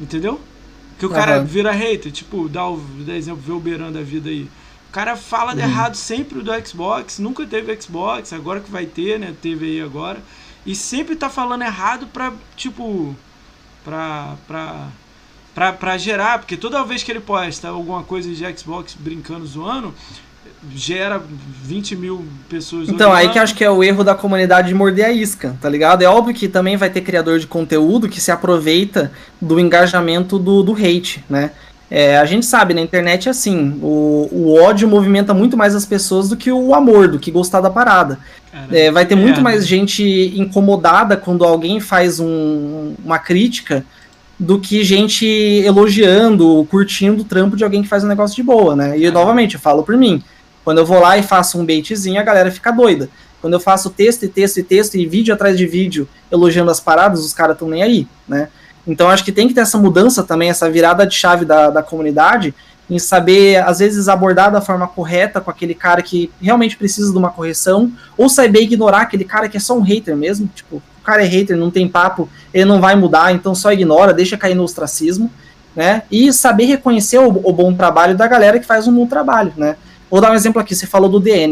[0.00, 0.40] Entendeu?
[0.98, 1.14] Que o uhum.
[1.14, 4.48] cara vira hater, tipo, dá o dá exemplo, vê o Beirão da vida aí
[4.94, 5.56] cara fala uhum.
[5.56, 9.34] de errado sempre do Xbox, nunca teve Xbox, agora que vai ter, né?
[9.42, 10.20] Teve aí agora.
[10.64, 13.14] E sempre tá falando errado pra, tipo,
[13.84, 14.86] pra, pra,
[15.52, 19.92] pra, pra gerar, porque toda vez que ele posta alguma coisa de Xbox brincando, zoando,
[20.72, 21.20] gera
[21.62, 22.88] 20 mil pessoas.
[22.88, 25.68] Então, aí que acho que é o erro da comunidade de morder a isca, tá
[25.68, 26.02] ligado?
[26.02, 29.10] É óbvio que também vai ter criador de conteúdo que se aproveita
[29.40, 31.50] do engajamento do, do hate, né?
[31.90, 35.84] É, a gente sabe, na internet é assim, o, o ódio movimenta muito mais as
[35.84, 38.18] pessoas do que o amor, do que gostar da parada.
[38.70, 40.02] é, vai ter muito mais gente
[40.36, 43.84] incomodada quando alguém faz um, uma crítica
[44.38, 45.26] do que gente
[45.64, 48.98] elogiando, curtindo o trampo de alguém que faz um negócio de boa, né?
[48.98, 50.22] E novamente, eu falo por mim.
[50.64, 53.08] Quando eu vou lá e faço um baitzinho, a galera fica doida.
[53.40, 56.80] Quando eu faço texto e texto e texto e vídeo atrás de vídeo elogiando as
[56.80, 58.48] paradas, os caras estão nem aí, né?
[58.86, 61.82] Então acho que tem que ter essa mudança também, essa virada de chave da, da
[61.82, 62.54] comunidade,
[62.88, 67.16] em saber, às vezes, abordar da forma correta com aquele cara que realmente precisa de
[67.16, 71.02] uma correção, ou saber ignorar aquele cara que é só um hater mesmo, tipo, o
[71.02, 74.54] cara é hater, não tem papo, ele não vai mudar, então só ignora, deixa cair
[74.54, 75.30] no ostracismo,
[75.74, 76.02] né?
[76.10, 79.76] E saber reconhecer o, o bom trabalho da galera que faz um bom trabalho, né?
[80.10, 81.48] Vou dar um exemplo aqui, você falou do The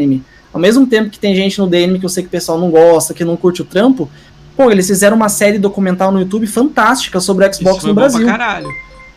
[0.53, 2.71] Ao mesmo tempo que tem gente no The que eu sei que o pessoal não
[2.71, 4.09] gosta, que não curte o trampo,
[4.57, 8.25] Pô, eles fizeram uma série documental no YouTube fantástica sobre o Xbox no Brasil.
[8.27, 8.69] Pra caralho.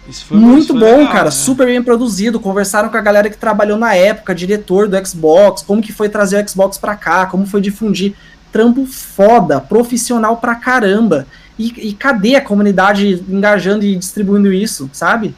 [0.08, 1.26] Isso foi, Muito bom, legal, cara.
[1.26, 1.32] Né?
[1.32, 2.40] Super bem produzido.
[2.40, 6.44] Conversaram com a galera que trabalhou na época, diretor do Xbox, como que foi trazer
[6.44, 8.14] o Xbox pra cá, como foi difundir.
[8.52, 11.28] Trampo foda, profissional pra caramba.
[11.58, 15.34] E, e cadê a comunidade engajando e distribuindo isso, sabe?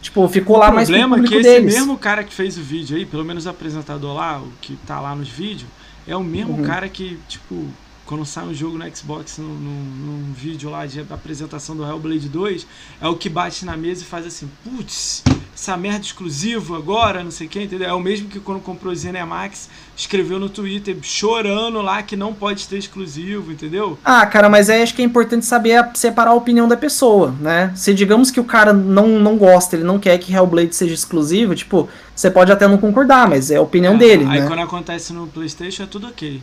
[0.00, 2.96] Tipo, ficou lá mais O problema é que esse mesmo cara que fez o vídeo
[2.96, 5.68] aí, pelo menos o apresentador lá, o que tá lá nos vídeos,
[6.06, 6.62] é o mesmo uhum.
[6.62, 7.66] cara que, tipo,
[8.08, 12.66] quando sai um jogo no Xbox, num, vídeo lá de apresentação do Hellblade 2,
[13.02, 15.22] é o que bate na mesa e faz assim, putz,
[15.54, 17.86] essa merda exclusivo agora, não sei o que, entendeu?
[17.86, 22.32] É o mesmo que quando comprou o Zenemax, escreveu no Twitter, chorando lá que não
[22.32, 23.98] pode ter exclusivo, entendeu?
[24.02, 27.72] Ah, cara, mas aí acho que é importante saber separar a opinião da pessoa, né?
[27.76, 31.54] Se digamos que o cara não, não gosta, ele não quer que Hellblade seja exclusivo,
[31.54, 31.86] tipo,
[32.16, 34.46] você pode até não concordar, mas é a opinião é, dele, aí né?
[34.46, 36.40] quando acontece no Playstation é tudo ok.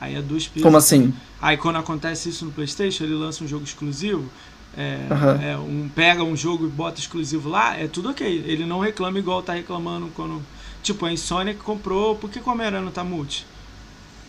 [0.00, 0.62] Aí é duas pistas.
[0.62, 1.12] Como assim?
[1.40, 4.30] Aí quando acontece isso no PlayStation, ele lança um jogo exclusivo.
[4.76, 5.42] É, uhum.
[5.42, 8.44] é, um, pega um jogo e bota exclusivo lá, é tudo ok.
[8.46, 10.40] Ele não reclama igual tá reclamando quando.
[10.82, 13.44] Tipo, a Insomnia que comprou, por que o Homem-Aranha não tá multi?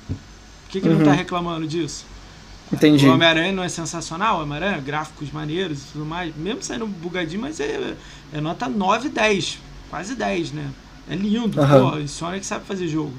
[0.07, 0.97] Por que, que uhum.
[0.97, 1.17] não tá uhum.
[1.17, 2.05] reclamando disso?
[2.73, 3.07] Entendi.
[3.07, 7.41] O Homem-Aranha não é sensacional, o Homem-Aranha, gráficos maneiros e tudo mais, mesmo saindo bugadinho,
[7.41, 7.95] mas é,
[8.33, 10.69] é nota 9, 10, quase 10, né?
[11.09, 11.91] É lindo, uhum.
[11.91, 13.13] pô, Insomnia que sabe fazer jogo.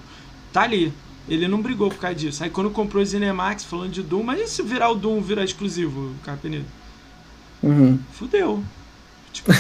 [0.52, 0.92] Tá ali.
[1.28, 2.42] Ele não brigou por causa disso.
[2.42, 5.44] Aí quando comprou o Cinemax, falando de Doom, mas e se virar o Doom virar
[5.44, 6.64] exclusivo, Carpenedo?
[7.62, 7.98] Uhum.
[8.12, 8.62] Fudeu.
[9.32, 9.50] Tipo,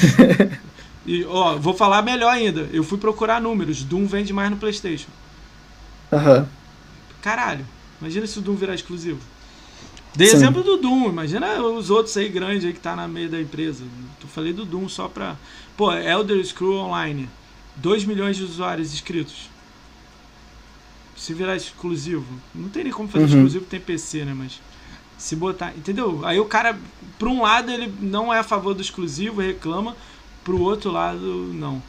[1.06, 2.68] e, ó, vou falar melhor ainda.
[2.72, 3.82] Eu fui procurar números.
[3.84, 5.10] Doom vende mais no Playstation.
[6.12, 6.38] Aham.
[6.38, 6.46] Uhum.
[7.22, 7.64] Caralho.
[8.00, 9.20] Imagina se o Doom virar exclusivo.
[10.14, 10.36] Dei Sim.
[10.36, 13.84] exemplo do Doom, imagina os outros aí grandes aí que tá na meio da empresa.
[14.20, 15.36] Eu falei do Doom só pra.
[15.76, 17.28] Pô, Elder Scroll Online.
[17.76, 19.48] 2 milhões de usuários inscritos.
[21.16, 22.24] Se virar exclusivo.
[22.54, 23.30] Não tem nem como fazer Uhum.
[23.30, 24.34] exclusivo, tem PC, né?
[24.34, 24.60] Mas.
[25.18, 25.72] Se botar.
[25.76, 26.20] Entendeu?
[26.24, 26.76] Aí o cara,
[27.18, 29.96] por um lado, ele não é a favor do exclusivo, reclama.
[30.42, 31.80] Pro outro lado, não.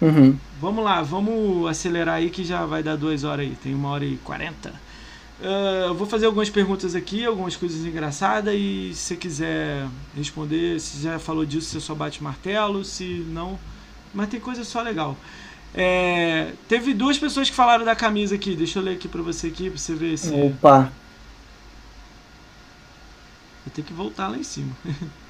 [0.00, 0.36] Uhum.
[0.60, 3.54] Vamos lá, vamos acelerar aí que já vai dar duas horas aí.
[3.62, 4.72] Tem uma hora e quarenta.
[5.42, 9.86] Ah, eu vou fazer algumas perguntas aqui, algumas coisas engraçadas e se você quiser
[10.16, 13.58] responder, se já falou disso, você só bate martelo, se não.
[14.12, 15.16] Mas tem coisa só legal.
[15.74, 18.56] É, teve duas pessoas que falaram da camisa aqui.
[18.56, 20.32] Deixa eu ler aqui pra você aqui, pra você ver se.
[20.32, 20.92] Opa.
[23.64, 24.72] Vou ter que voltar lá em cima.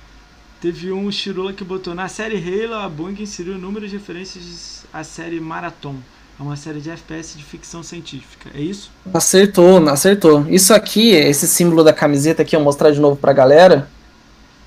[0.60, 5.02] Teve um Chirula que botou na série Halo, a Boeing inseriu números de referências à
[5.02, 5.96] série Marathon.
[6.38, 8.50] É uma série de FPS de ficção científica.
[8.54, 8.90] É isso?
[9.12, 10.46] Acertou, acertou.
[10.48, 13.88] Isso aqui, esse símbolo da camiseta aqui, eu vou mostrar de novo pra galera.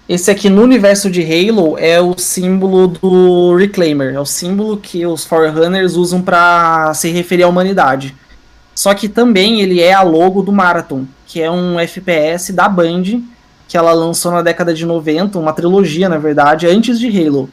[0.08, 4.14] Esse aqui no universo de Halo é o símbolo do Reclaimer.
[4.14, 8.14] É o símbolo que os Forerunners usam pra se referir à humanidade.
[8.76, 13.22] Só que também ele é a logo do Marathon, que é um FPS da Band
[13.66, 17.50] que ela lançou na década de 90, uma trilogia, na verdade, antes de Halo.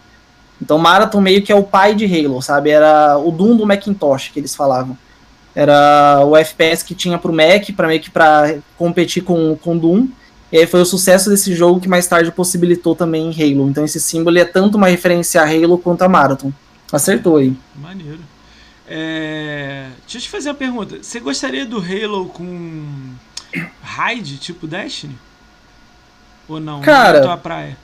[0.61, 2.71] Então Marathon meio que é o pai de Halo, sabe?
[2.71, 4.99] Era o Doom do Macintosh que eles falavam.
[5.55, 10.09] Era o FPS que tinha pro Mac, para meio que para competir com com Doom.
[10.53, 13.69] E aí foi o sucesso desse jogo que mais tarde possibilitou também Halo.
[13.69, 16.53] Então esse símbolo é tanto uma referência a Halo quanto a Marathon.
[16.93, 17.57] Acertou aí.
[17.77, 18.19] Maneiro.
[18.89, 20.99] É, Deixa eu te fazer uma pergunta.
[21.01, 22.85] Você gostaria do Halo com
[23.81, 25.17] raid, tipo Destiny?
[26.49, 26.81] Ou não?
[26.81, 27.77] Cara, Não é tua praia.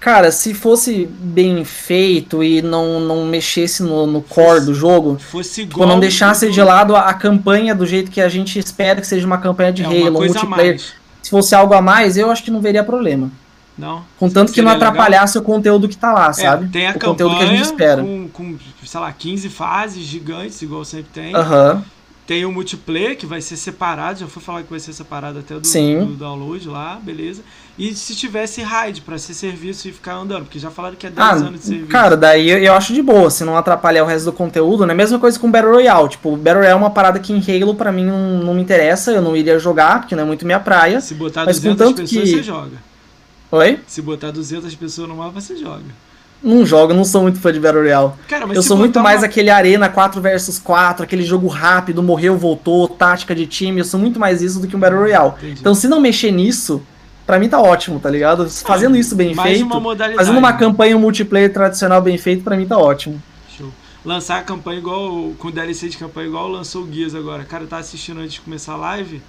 [0.00, 5.66] Cara, se fosse bem feito e não, não mexesse no, no core do jogo, Fosse
[5.66, 9.06] tipo, não deixasse de lado a, a campanha do jeito que a gente espera que
[9.06, 10.74] seja uma campanha de é, Halo, multiplayer.
[10.74, 10.94] mais.
[11.22, 13.30] Se fosse algo a mais, eu acho que não veria problema.
[13.76, 14.02] Não.
[14.18, 14.88] Contanto que não legal?
[14.88, 16.68] atrapalhasse o conteúdo que tá lá, É, sabe?
[16.68, 18.02] tem a o conteúdo que a campanha gente espera.
[18.02, 21.34] Com, com, sei lá, 15 fases gigantes, igual sempre tem.
[21.34, 21.84] Aham.
[22.28, 24.20] Tem o multiplayer, que vai ser separado.
[24.20, 27.40] Já fui falar que vai ser separado até do, do download lá, beleza.
[27.78, 31.10] E se tivesse raid pra ser serviço e ficar andando, porque já falaram que é
[31.10, 31.88] 10 Ah, anos de serviço.
[31.90, 34.92] cara, daí eu, acho de boa, se não atrapalhar o resto do conteúdo, né?
[34.92, 36.10] Mesma coisa com Battle Royale.
[36.10, 39.10] Tipo, Battle Royale é uma parada que em Halo pra mim não, não me interessa,
[39.10, 41.00] eu não iria jogar, porque não é muito minha praia.
[41.00, 42.76] se botar mas 200 contanto pessoas, que- você joga.
[43.50, 43.80] Oi?
[43.86, 45.84] Se botar 200 pessoas no mapa, você joga.
[46.42, 48.12] Não jogo, não sou muito fã de Battle Royale.
[48.28, 52.00] Cara, mas eu sou muito mais uma- aquele Arena 4 versus 4, aquele jogo rápido,
[52.02, 53.80] morreu, voltou, tática de time.
[53.80, 55.32] Eu sou muito mais isso do que um Battle Royale.
[55.38, 55.60] Entendi.
[55.60, 56.80] Então, se não mexer nisso,
[57.26, 58.48] pra mim tá ótimo, tá ligado?
[58.48, 62.78] Fazendo isso bem feito, uma fazendo uma campanha multiplayer tradicional bem feito, pra mim tá
[62.78, 63.20] ótimo.
[63.56, 63.72] Show.
[64.04, 65.32] Lançar a campanha igual.
[65.40, 67.44] Com DLC de campanha igual lançou o Gears agora.
[67.44, 69.20] Cara, eu tava assistindo antes de começar a live.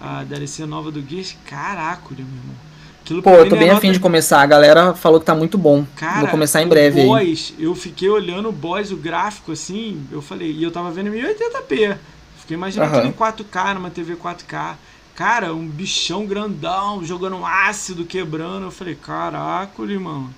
[0.00, 1.36] A DLC nova do Gears.
[1.44, 2.65] Caraca, meu irmão.
[3.06, 4.40] Aquilo Pô, eu tô bem nota- afim de começar.
[4.40, 5.86] A galera falou que tá muito bom.
[5.94, 7.38] Cara, Vou começar em o breve aí.
[7.56, 11.12] eu fiquei olhando o boss, o gráfico assim, eu falei, e eu tava vendo em
[11.12, 11.96] 1080p.
[12.40, 14.74] Fiquei imaginando aquilo em 4K, numa TV 4K.
[15.14, 18.64] Cara, um bichão grandão, jogando um ácido, quebrando.
[18.66, 20.28] Eu falei, caraca, irmão.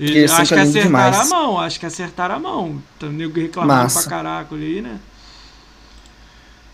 [0.00, 1.16] Ele, acho que é acertaram demais.
[1.20, 2.82] a mão, acho que acertaram a mão.
[2.98, 4.00] Tá nego reclamando Massa.
[4.00, 4.98] pra caraca ali, né?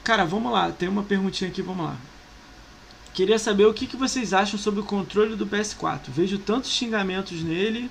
[0.03, 1.97] Cara, vamos lá, tem uma perguntinha aqui, vamos lá.
[3.15, 6.01] Queria saber o que, que vocês acham sobre o controle do PS4.
[6.09, 7.89] Vejo tantos xingamentos nele,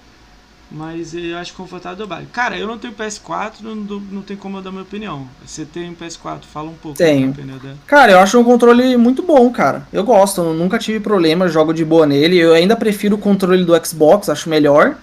[0.70, 2.28] mas eu acho confortável do baile.
[2.34, 5.26] Cara, eu não tenho PS4, não, não, tem como eu dar minha opinião.
[5.46, 6.98] Você tem um PS4, fala um pouco.
[6.98, 7.32] Tenho.
[7.32, 7.78] da dela.
[7.88, 9.88] Cara, eu acho um controle muito bom, cara.
[9.94, 12.38] Eu gosto, eu nunca tive problema, jogo de boa nele.
[12.38, 14.98] Eu ainda prefiro o controle do Xbox, acho melhor.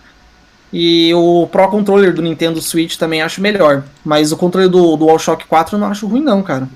[0.71, 3.85] E o Pro Controller do Nintendo Switch também acho melhor.
[4.05, 6.69] Mas o controle do, do DualShock 4 eu não acho ruim, não, cara.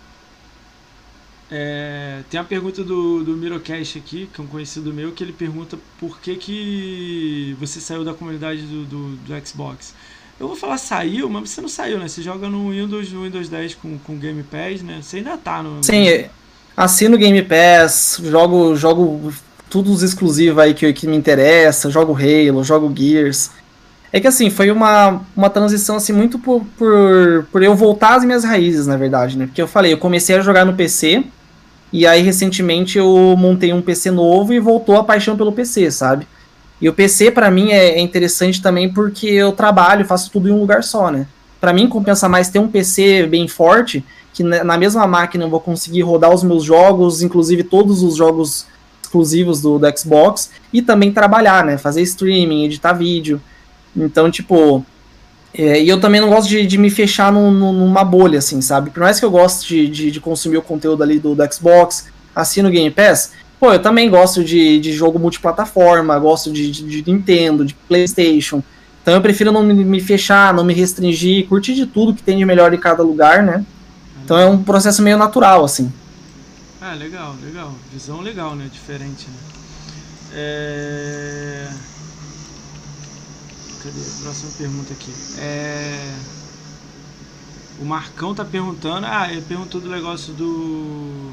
[1.50, 5.32] É, tem a pergunta do, do Mirocast aqui, que é um conhecido meu, que ele
[5.32, 9.94] pergunta por que, que você saiu da comunidade do, do, do Xbox.
[10.40, 12.08] Eu vou falar saiu, mas você não saiu, né?
[12.08, 15.00] Você joga no Windows, no Windows 10 com, com Game Pass, né?
[15.00, 15.82] Você ainda tá no.
[15.84, 16.24] Sim,
[16.76, 19.32] assino Game Pass, jogo, jogo
[19.70, 23.50] tudo os exclusivos aí que, que me interessa, jogo Halo, jogo Gears.
[24.14, 28.24] É que assim, foi uma, uma transição assim muito por, por, por eu voltar às
[28.24, 29.46] minhas raízes, na verdade, né?
[29.46, 31.24] Porque eu falei, eu comecei a jogar no PC,
[31.92, 36.28] e aí recentemente eu montei um PC novo e voltou a paixão pelo PC, sabe?
[36.80, 40.52] E o PC pra mim é, é interessante também porque eu trabalho, faço tudo em
[40.52, 41.26] um lugar só, né?
[41.60, 45.50] Pra mim compensa mais ter um PC bem forte, que na na mesma máquina eu
[45.50, 48.64] vou conseguir rodar os meus jogos, inclusive todos os jogos
[49.02, 51.76] exclusivos do, do Xbox, e também trabalhar, né?
[51.76, 53.40] Fazer streaming, editar vídeo.
[53.96, 54.84] Então, tipo.
[55.54, 58.60] é, e eu também não gosto de, de me fechar num- num- numa bolha, assim,
[58.60, 58.90] sabe?
[58.90, 62.06] Por mais que eu goste de, de, de consumir o conteúdo ali do, do Xbox,
[62.34, 67.02] assino Game Pass, pô, pô, eu também gosto de, de jogo multiplataforma, gosto de, de,
[67.02, 68.62] de Nintendo, de PlayStation.
[69.02, 72.44] Então eu prefiro não me fechar, não me restringir, curtir de tudo que tem de
[72.44, 73.64] melhor em cada lugar, né?
[74.24, 75.92] Então é um processo meio natural, assim.
[76.80, 77.74] Ah, legal, legal.
[77.92, 78.68] Visão legal, né?
[78.72, 79.36] Diferente, né?
[80.34, 81.68] É...
[83.84, 84.00] Cadê?
[84.22, 85.12] Próxima pergunta aqui.
[85.38, 86.14] É...
[87.78, 89.06] O Marcão tá perguntando.
[89.06, 91.32] Ah, ele perguntou do negócio do.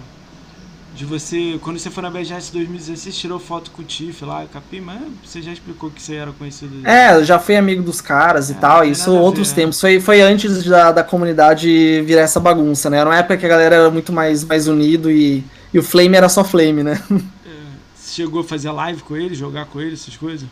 [0.94, 1.58] De você.
[1.62, 5.42] Quando você foi na BGS 2016, tirou foto com o Tiff lá, Capim, mas você
[5.42, 6.86] já explicou que você era conhecido.
[6.86, 8.84] É, eu já fui amigo dos caras e é, tal.
[8.84, 9.56] Isso outros né?
[9.56, 9.80] tempos.
[9.80, 12.98] Foi, foi antes da, da comunidade virar essa bagunça, né?
[12.98, 15.42] Era uma época que a galera era muito mais, mais unido e,
[15.74, 17.02] e o Flame era só Flame, né?
[17.46, 20.46] É, chegou a fazer live com ele, jogar com ele, essas coisas?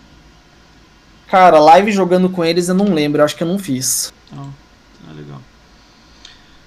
[1.29, 4.11] Cara, live jogando com eles eu não lembro, eu acho que eu não fiz.
[4.31, 4.51] Não,
[5.07, 5.41] ah, legal.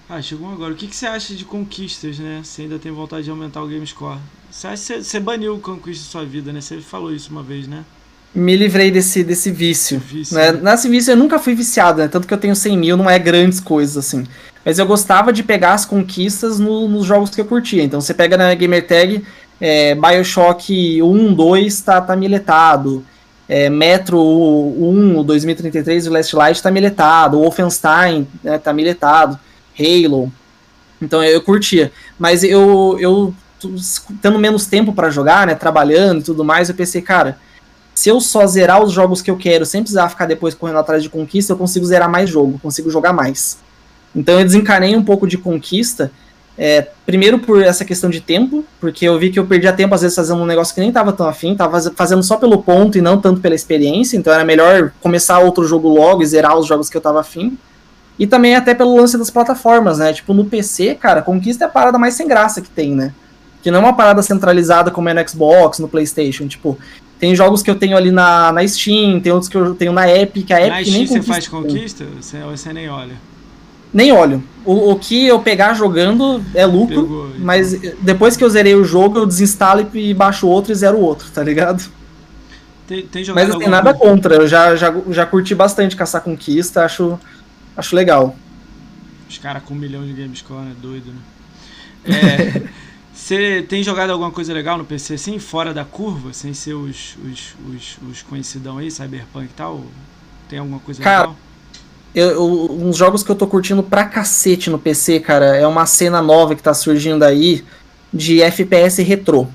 [0.09, 0.73] Ah, chegou agora.
[0.73, 2.43] O que, que você acha de conquistas, né?
[2.45, 4.19] Você ainda tem vontade de aumentar o game score?
[4.51, 6.61] Você acha que você, você baniu o conquista da sua vida, né?
[6.61, 7.85] Você falou isso uma vez, né?
[8.35, 9.99] Me livrei desse, desse vício.
[9.99, 10.53] vício né?
[10.53, 10.61] né?
[10.63, 12.09] Nesse vício eu nunca fui viciado, né?
[12.09, 14.25] Tanto que eu tenho 100 mil, não é grandes coisas, assim.
[14.65, 17.83] Mas eu gostava de pegar as conquistas no, nos jogos que eu curtia.
[17.83, 19.25] Então você pega na Gamer Tag,
[19.61, 23.05] é, Bioshock 1, 2 tá, tá miletado.
[23.55, 27.39] É, Metro 1, 2033, o Last Light tá miletado.
[27.39, 29.39] Wolfenstein né, tá miletado.
[29.79, 30.33] Halo.
[31.03, 31.93] Então eu curtia.
[32.19, 33.35] Mas eu, eu
[34.23, 37.37] tendo menos tempo para jogar, né, trabalhando e tudo mais, eu pensei, cara,
[37.95, 41.03] se eu só zerar os jogos que eu quero, sem precisar ficar depois correndo atrás
[41.03, 43.59] de conquista, eu consigo zerar mais jogo, consigo jogar mais.
[44.17, 46.11] Então eu desencanei um pouco de conquista,
[46.57, 50.03] é, primeiro por essa questão de tempo, porque eu vi que eu perdia tempo às
[50.03, 53.01] vezes fazendo um negócio que nem tava tão afim, tava fazendo só pelo ponto e
[53.01, 56.91] não tanto pela experiência, então era melhor começar outro jogo logo e zerar os jogos
[56.91, 57.57] que eu tava afim.
[58.19, 60.13] E também até pelo lance das plataformas, né?
[60.13, 63.13] Tipo, no PC, cara, Conquista é a parada mais sem graça que tem, né?
[63.63, 66.47] Que não é uma parada centralizada como é no Xbox, no PlayStation.
[66.47, 66.79] Tipo,
[67.19, 70.09] tem jogos que eu tenho ali na, na Steam, tem outros que eu tenho na
[70.11, 70.51] Epic.
[70.51, 72.05] A Epic na Steam nem você faz Conquista?
[72.21, 73.15] Você, você nem olha?
[73.93, 74.43] Nem olho.
[74.65, 77.41] O, o que eu pegar jogando é lucro, Pegou, então.
[77.41, 81.01] mas depois que eu zerei o jogo, eu desinstalo e baixo outro e zero o
[81.01, 81.85] outro, tá ligado?
[82.87, 86.85] Tem, tem mas não tem nada contra, eu já, já, já curti bastante caçar conquista,
[86.85, 87.19] acho
[87.77, 88.37] Acho legal.
[89.29, 90.77] Os caras com um milhão de gamescore, né?
[90.81, 91.21] Doido, né?
[92.05, 92.63] É,
[93.15, 97.17] você tem jogado alguma coisa legal no PC assim, fora da curva, sem ser os,
[97.25, 99.85] os, os, os conhecidão aí, Cyberpunk e tal?
[100.49, 101.37] Tem alguma coisa cara, legal?
[102.15, 105.87] Eu, eu, uns jogos que eu tô curtindo pra cacete no PC, cara, é uma
[105.87, 107.65] cena nova que tá surgindo aí
[108.13, 109.47] de FPS retrô.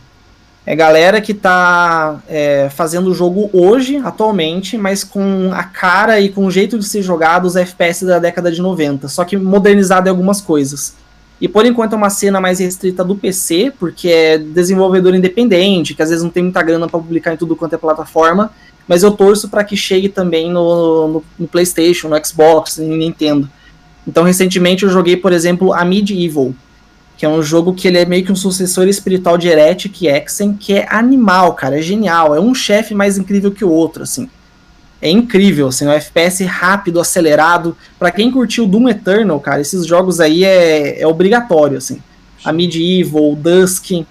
[0.65, 6.27] É galera que tá é, fazendo o jogo hoje, atualmente, mas com a cara e
[6.27, 10.07] com o jeito de ser jogado os FPS da década de 90, só que modernizado
[10.07, 10.95] em algumas coisas.
[11.39, 16.01] E por enquanto é uma cena mais restrita do PC, porque é desenvolvedor independente, que
[16.01, 18.51] às vezes não tem muita grana para publicar em tudo quanto é plataforma,
[18.87, 23.49] mas eu torço para que chegue também no, no, no, PlayStation, no Xbox, no Nintendo.
[24.07, 26.53] Então, recentemente eu joguei, por exemplo, a Medieval,
[27.17, 30.53] que é um jogo que ele é meio que um sucessor espiritual de Heretic Exen,
[30.53, 34.29] que é animal, cara, é genial, é um chefe mais incrível que o outro, assim.
[35.01, 37.77] É incrível, assim, um FPS rápido, acelerado.
[37.99, 42.01] Para quem curtiu Doom Eternal, cara, esses jogos aí é, é obrigatório, assim.
[42.43, 44.05] A Medieval, Dusk,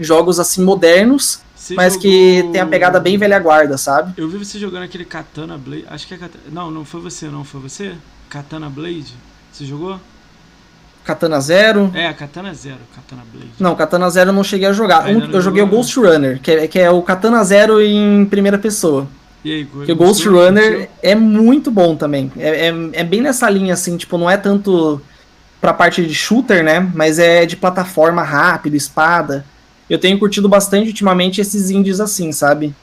[0.00, 2.10] jogos assim modernos, você mas jogou...
[2.10, 4.14] que tem a pegada bem velha guarda, sabe?
[4.16, 6.44] Eu vi você jogando aquele Katana Blade, acho que é Katana...
[6.50, 7.94] Não, não foi você, não, foi você?
[8.28, 9.14] Katana Blade?
[9.52, 10.00] Você jogou?
[11.04, 11.90] Katana Zero.
[11.94, 13.52] É, Katana Zero, Katana Blade.
[13.58, 15.08] Não, Katana Zero eu não cheguei a jogar.
[15.08, 18.58] Um, eu joguei o Ghost Runner, que é, que é o Katana Zero em primeira
[18.58, 19.08] pessoa.
[19.44, 22.30] E aí, que o Ghost Runner é muito bom também.
[22.36, 25.00] É, é, é, bem nessa linha, assim, tipo, não é tanto
[25.60, 26.86] pra parte de shooter, né?
[26.94, 29.46] Mas é de plataforma rápido, espada.
[29.88, 32.74] Eu tenho curtido bastante ultimamente esses indies assim, sabe?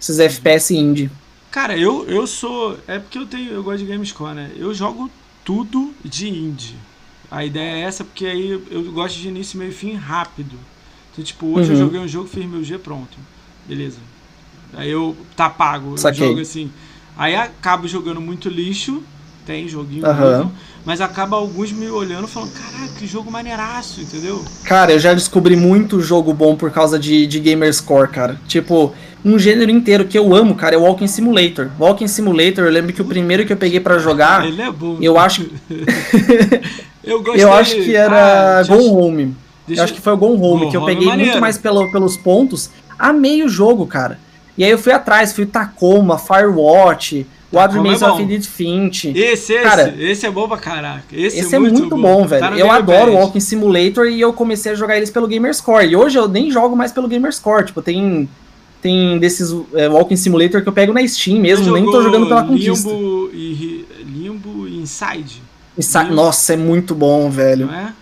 [0.00, 1.10] Esses FPS indie.
[1.50, 2.78] Cara, eu, eu sou.
[2.86, 3.50] É porque eu tenho.
[3.52, 4.50] Eu gosto de Gamescore, né?
[4.56, 5.10] Eu jogo
[5.44, 6.76] tudo de indie.
[7.30, 10.56] A ideia é essa porque aí eu gosto de início, meio e fim rápido.
[11.12, 11.78] Então, tipo, hoje uhum.
[11.78, 13.18] eu joguei um jogo, fiz meu G pronto.
[13.66, 13.98] Beleza.
[14.74, 16.70] Aí eu tá pago o jogo assim.
[17.16, 19.02] Aí acabo jogando muito lixo,
[19.48, 20.50] tem joguinho, uhum.
[20.84, 24.44] mas acaba alguns me olhando falando, caraca, que jogo maneiraço, entendeu?
[24.62, 28.38] Cara, eu já descobri muito jogo bom por causa de, de Gamerscore, cara.
[28.46, 28.92] Tipo,
[29.24, 31.70] um gênero inteiro que eu amo, cara, é Walking Simulator.
[31.80, 34.98] Walking Simulator, eu lembro que o primeiro que eu peguei para jogar, Ele é bom.
[35.00, 35.48] Eu acho
[37.02, 37.42] Eu gostei.
[37.42, 39.36] Eu acho que era ah, Gone Home.
[39.66, 39.80] Deixa...
[39.80, 42.18] Eu acho que foi o Gone Home, Go que eu peguei muito mais pelo, pelos
[42.18, 42.68] pontos.
[42.98, 44.18] Amei o jogo, cara.
[44.58, 49.08] E aí eu fui atrás, fui Tacoma, Firewatch, O Other Remains é of Edith Finch.
[49.08, 51.04] Esse, esse, cara, esse é bom pra caraca.
[51.10, 52.46] Esse, esse é, muito, é muito bom, bom velho.
[52.46, 55.86] Tá eu adoro Walking Simulator e eu comecei a jogar eles pelo Gamerscore.
[55.86, 57.66] E hoje eu nem jogo mais pelo Gamerscore.
[57.66, 58.28] Tipo, tem
[58.82, 62.44] tem desses é, Walking Simulator que eu pego na Steam mesmo, nem tô jogando pela
[62.44, 62.88] conquista.
[62.88, 65.42] Limbo e Limbo Inside.
[65.76, 66.12] Inside.
[66.12, 67.66] Nossa, é muito bom, velho.
[67.66, 67.92] Não é?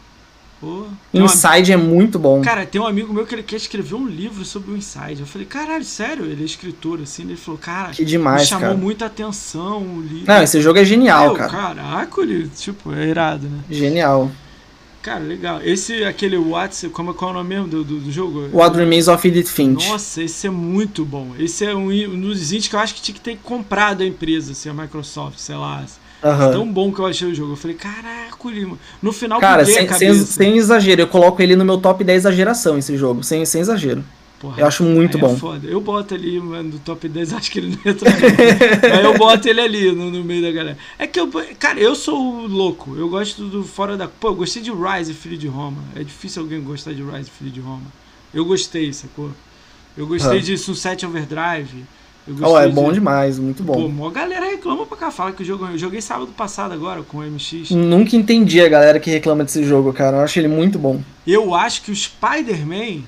[0.60, 1.74] Pô, Inside um...
[1.74, 2.40] é muito bom.
[2.40, 5.20] Cara, tem um amigo meu que ele quer escrever um livro sobre o Inside.
[5.20, 6.24] Eu falei, caralho, sério?
[6.24, 7.22] Ele é escritor, assim.
[7.24, 8.78] Ele falou, cara, que demais, me chamou cara.
[8.78, 10.24] muita atenção o livro.
[10.26, 11.50] Não, esse jogo é genial, cara.
[11.50, 13.60] Caraca, ele, tipo, é irado, né?
[13.70, 14.30] Genial.
[15.02, 15.60] Cara, legal.
[15.62, 18.48] Esse, aquele What's, como, qual é o nome mesmo do, do, do jogo?
[18.52, 19.88] What Remains of Edith Finch.
[19.88, 21.32] Nossa, esse é muito bom.
[21.38, 24.06] Esse é um, um dos indies que eu acho que tinha que ter comprado a
[24.06, 25.84] empresa, assim, a Microsoft, sei lá.
[26.22, 26.50] Uhum.
[26.52, 27.52] Tão bom que eu achei o jogo.
[27.52, 28.78] Eu falei, caraca, Lima.
[29.02, 32.78] No final, Cara, sem, sem, sem, exagero, eu coloco ele no meu top 10 exageração,
[32.78, 33.22] esse jogo.
[33.22, 34.04] Sem, sem exagero.
[34.38, 35.32] Porra, eu acho muito é bom.
[35.34, 35.66] É foda.
[35.66, 38.10] Eu boto ali mano, no top 10, acho que ele não entra.
[38.94, 40.78] Aí eu boto ele ali no, no, meio da galera.
[40.98, 42.94] É que eu, cara, eu sou louco.
[42.96, 44.06] Eu gosto do fora da.
[44.06, 45.82] Pô, eu gostei de Rise, Filho de Roma.
[45.94, 47.86] É difícil alguém gostar de Rise, Filho de Roma.
[48.32, 49.30] Eu gostei, sacou?
[49.96, 50.44] Eu gostei uhum.
[50.44, 51.84] de Sunset Overdrive.
[52.42, 52.94] Oh, é bom de...
[52.94, 53.90] demais, muito bom.
[53.90, 55.66] Pô, a galera reclama pra cá, fala que o jogo.
[55.66, 57.70] Eu joguei sábado passado agora com o MX.
[57.70, 60.16] Nunca entendi a galera que reclama desse jogo, cara.
[60.16, 61.00] Eu acho ele muito bom.
[61.26, 63.02] Eu acho que o Spider-Man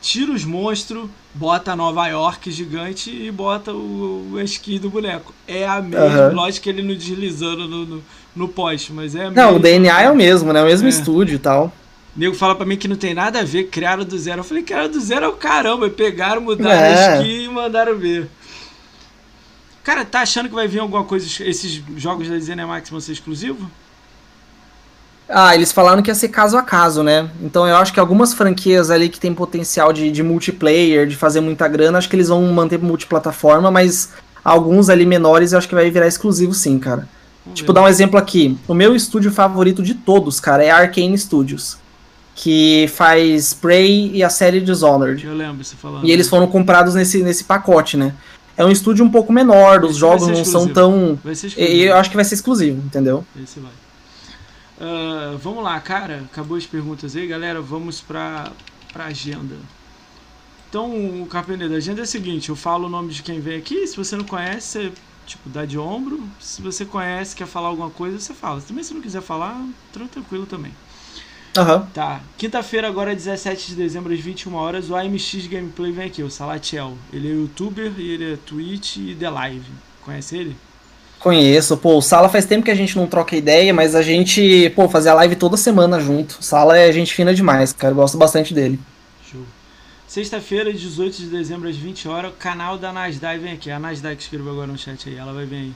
[0.00, 5.34] tira os monstros, bota Nova York gigante e bota o, o esqui do boneco.
[5.46, 6.34] É a mesma, uhum.
[6.34, 8.02] lógico que ele não deslizando no, no,
[8.36, 10.62] no poste, mas é a Não, o DNA é o mesmo, né?
[10.62, 10.90] O mesmo é.
[10.90, 11.72] estúdio e tal.
[12.16, 14.40] O nego fala pra mim que não tem nada a ver, criaram do zero.
[14.40, 15.88] Eu falei, criaram do zero é o caramba.
[15.88, 17.08] Pegaram, mudaram é.
[17.08, 18.28] a skin e mandaram ver.
[19.84, 23.66] Cara, tá achando que vai vir alguma coisa, esses jogos da ZeniMax vão ser exclusivos?
[25.28, 27.30] Ah, eles falaram que ia ser caso a caso, né?
[27.40, 31.40] Então eu acho que algumas franquias ali que tem potencial de, de multiplayer, de fazer
[31.40, 34.10] muita grana, acho que eles vão manter multiplataforma, mas
[34.42, 37.06] alguns ali menores eu acho que vai virar exclusivo sim, cara.
[37.44, 37.80] Vamos tipo, ver.
[37.80, 38.58] dar um exemplo aqui.
[38.66, 41.76] O meu estúdio favorito de todos, cara, é a Arkane Studios.
[42.34, 45.24] Que faz Prey e a série Dishonored.
[45.24, 46.04] Eu lembro você falando.
[46.04, 48.12] E eles foram comprados nesse, nesse pacote, né?
[48.56, 51.18] É um estúdio um pouco menor, os jogos não são tão.
[51.24, 51.60] Exclusivo.
[51.60, 53.24] Eu acho que vai ser exclusivo, entendeu?
[53.42, 53.72] Esse vai.
[54.76, 56.22] Uh, vamos lá, cara.
[56.30, 57.60] Acabou as perguntas aí, galera.
[57.60, 58.52] Vamos pra,
[58.92, 59.56] pra agenda.
[60.68, 63.56] Então, o Carpeneiro, da agenda é o seguinte: eu falo o nome de quem vem
[63.56, 63.86] aqui.
[63.86, 64.92] Se você não conhece, você,
[65.26, 66.22] tipo, dá de ombro.
[66.40, 68.60] Se você conhece, quer falar alguma coisa, você fala.
[68.60, 69.60] Também, se não quiser falar,
[69.92, 70.72] tranquilo também.
[71.56, 71.86] Uhum.
[71.94, 72.20] Tá.
[72.36, 76.94] Quinta-feira, agora 17 de dezembro, às 21 horas, o AMX Gameplay vem aqui, o Salatiel.
[77.12, 79.70] Ele é youtuber e ele é Twitch e The Live.
[80.02, 80.56] Conhece ele?
[81.20, 84.70] Conheço, pô, o Sala faz tempo que a gente não troca ideia, mas a gente,
[84.76, 86.36] pô, fazia live toda semana junto.
[86.38, 88.78] O Sala é gente fina demais, cara, eu gosto bastante dele.
[89.30, 89.40] Show.
[90.06, 93.70] Sexta-feira, 18 de dezembro, às 20 horas, o canal da Nasdaq vem aqui.
[93.70, 95.72] A Nasdaq escreveu agora no chat aí, ela vai vir aí.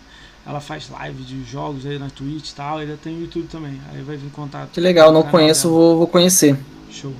[0.46, 3.78] Ela faz live de jogos aí na Twitch e tal, ainda tem o YouTube também.
[3.92, 4.70] Aí vai vir contato.
[4.72, 6.56] Que legal, não conheço, vou, vou, conhecer.
[6.90, 7.12] Show.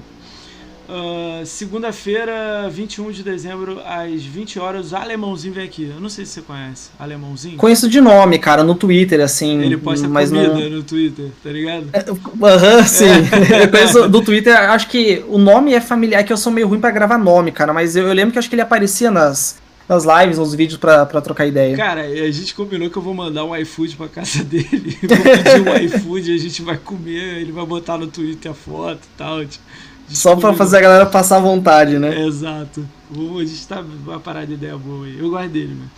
[0.88, 5.92] Uh, Segunda-feira, 21 de dezembro, às 20 horas, o Alemãozinho vem aqui.
[5.94, 6.88] Eu não sei se você conhece.
[6.98, 7.58] Alemãozinho?
[7.58, 9.60] Conheço de nome, cara, no Twitter, assim.
[9.60, 10.70] Ele posta mas comida não...
[10.70, 11.90] no Twitter, tá ligado?
[11.92, 13.04] É, aham, uh -huh, sim.
[13.04, 13.64] É.
[13.64, 16.80] eu conheço do Twitter, acho que o nome é familiar, que eu sou meio ruim
[16.80, 19.58] para gravar nome, cara, mas eu, eu lembro que acho que ele aparecia nas
[19.88, 21.76] nas lives, nos vídeos pra, pra trocar ideia.
[21.76, 24.98] Cara, a gente combinou que eu vou mandar um iFood pra casa dele.
[25.02, 29.00] vou pedir um iFood, a gente vai comer, ele vai botar no Twitter a foto
[29.02, 29.44] e tal.
[29.46, 29.64] Tipo,
[30.08, 32.22] Só pra fazer a galera passar vontade, né?
[32.22, 32.86] É, exato.
[33.10, 35.18] A gente tá uma parada de ideia boa aí.
[35.18, 35.90] Eu gosto dele, mano.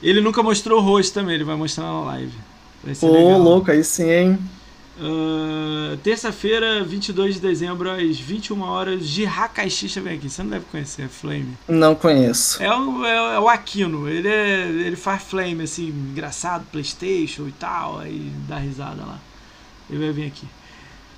[0.00, 2.32] Ele nunca mostrou o rosto também, ele vai mostrar na live.
[3.02, 3.38] Legal.
[3.40, 4.38] louco, aí sim, hein?
[5.00, 10.28] Uh, Terça-feira, 22 de dezembro, às 21 horas, Jihá Caixista vem aqui.
[10.28, 11.56] Você não deve conhecer, é Flame.
[11.68, 12.62] Não conheço.
[12.62, 14.08] É o, é, é o Aquino.
[14.08, 18.00] Ele, é, ele faz Flame, assim, engraçado, Playstation e tal.
[18.00, 19.18] Aí dá risada lá.
[19.88, 20.46] Ele vai vir aqui.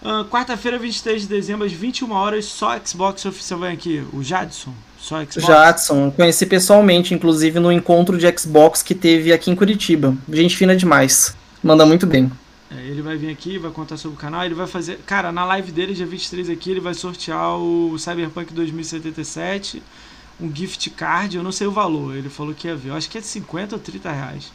[0.03, 4.05] Uh, Quarta-feira, 23 de dezembro, às 21 horas, só Xbox oficial vem aqui.
[4.13, 4.75] O Jadson.
[4.99, 5.47] Só Xbox.
[5.47, 6.11] Jadson.
[6.11, 10.15] Conheci pessoalmente, inclusive no encontro de Xbox que teve aqui em Curitiba.
[10.31, 11.35] Gente fina demais.
[11.63, 12.31] Manda muito bem.
[12.71, 14.99] É, ele vai vir aqui, vai contar sobre o canal, ele vai fazer.
[15.05, 19.83] Cara, na live dele, dia 23 aqui, ele vai sortear o Cyberpunk 2077,
[20.41, 23.11] um gift card, eu não sei o valor, ele falou que ia ver, eu acho
[23.11, 24.53] que é de 50 ou 30 reais.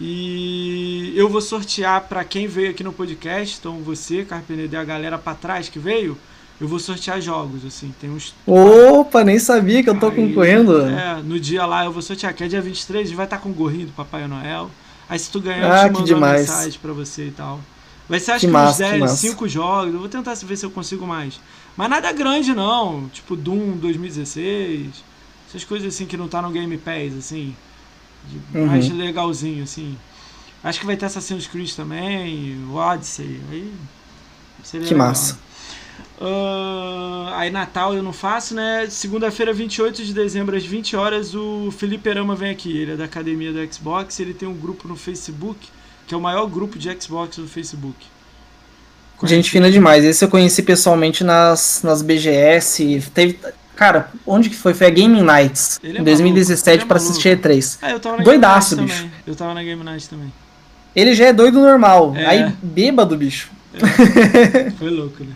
[0.00, 5.18] E eu vou sortear para quem veio aqui no podcast, então você, Carpenede, a galera
[5.18, 6.16] para trás que veio,
[6.60, 8.34] eu vou sortear jogos, assim, tem uns...
[8.46, 10.82] Opa, nem sabia que eu tô Aí, concorrendo.
[10.82, 13.38] É, no dia lá eu vou sortear, que é dia 23, a gente vai estar
[13.38, 14.70] com o gorrinho do Papai Noel.
[15.08, 17.60] Aí se tu ganhar, ah, eu te mando uma mensagem pra você e tal.
[18.08, 19.94] Vai ser acho que, que massa, uns 10, 5 jogos.
[19.94, 21.40] Eu vou tentar ver se eu consigo mais.
[21.76, 23.08] Mas nada grande não.
[23.08, 25.04] Tipo Doom 2016.
[25.48, 27.54] Essas coisas assim que não tá no Game Pass, assim.
[28.52, 29.96] de mais legalzinho, assim.
[30.62, 33.40] Acho que vai ter Assassin's Creed também, o Odyssey.
[33.50, 33.72] Aí
[34.62, 35.08] seria que legal.
[35.08, 35.38] massa.
[36.20, 38.86] Uh, aí Natal eu não faço, né?
[38.90, 42.76] Segunda-feira, 28 de dezembro, às 20 horas, o Felipe Erama vem aqui.
[42.76, 45.68] Ele é da academia do Xbox, ele tem um grupo no Facebook,
[46.06, 48.06] que é o maior grupo de Xbox do Facebook.
[49.16, 49.34] Conheci?
[49.34, 50.04] Gente fina demais.
[50.04, 53.02] Esse eu conheci pessoalmente nas, nas BGS.
[53.14, 53.38] Teve.
[53.76, 54.74] Cara, onde que foi?
[54.74, 55.78] Foi a Gaming Nights.
[55.82, 57.78] É em 2017 é para assistir E3.
[57.80, 59.02] É, eu tava na Doidaço, Game bicho.
[59.02, 59.12] Também.
[59.24, 60.32] Eu tava na Game Night também.
[60.96, 62.12] Ele já é doido normal.
[62.16, 62.26] É.
[62.26, 63.50] Aí, bêbado, bicho.
[63.74, 64.70] É.
[64.72, 65.32] Foi louco, né?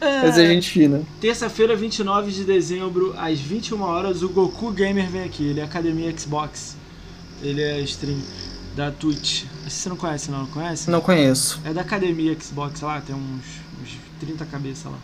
[0.00, 1.02] Mas é gente fina.
[1.20, 5.44] Terça-feira, 29 de dezembro, às 21 horas, o Goku Gamer vem aqui.
[5.44, 6.76] Ele é Academia Xbox.
[7.42, 8.20] Ele é stream
[8.76, 9.44] da Twitch.
[9.66, 10.46] Você não conhece, não?
[10.46, 10.90] Conhece?
[10.90, 11.60] Não conheço.
[11.64, 13.44] É da Academia Xbox lá, tem uns,
[13.82, 14.98] uns 30 cabeças lá.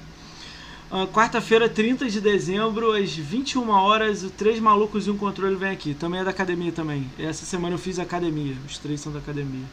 [0.93, 5.71] Uh, Quarta-feira, 30 de dezembro, às 21 horas, o Três Malucos e um Controle vem
[5.71, 5.93] aqui.
[5.93, 7.11] Também é da academia também.
[7.19, 8.55] Essa semana eu fiz academia.
[8.65, 9.65] Os três são da academia.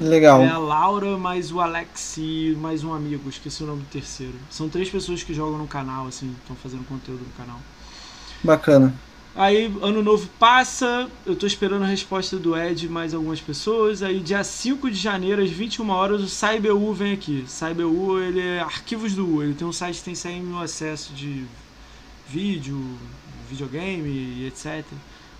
[0.00, 0.42] Legal.
[0.42, 4.34] É a Laura, mais o Alex e mais um amigo, esqueci o nome do terceiro.
[4.48, 7.60] São três pessoas que jogam no canal, assim, estão fazendo conteúdo no canal.
[8.42, 8.94] Bacana.
[9.36, 14.02] Aí, ano novo passa, eu tô esperando a resposta do Ed e mais algumas pessoas.
[14.02, 17.44] Aí, dia 5 de janeiro, às 21 horas, o CyberU vem aqui.
[17.46, 19.42] CyberU, ele é arquivos do U.
[19.42, 21.44] Ele tem um site que tem 100 mil acessos de
[22.26, 22.82] vídeo,
[23.48, 24.84] videogame e etc.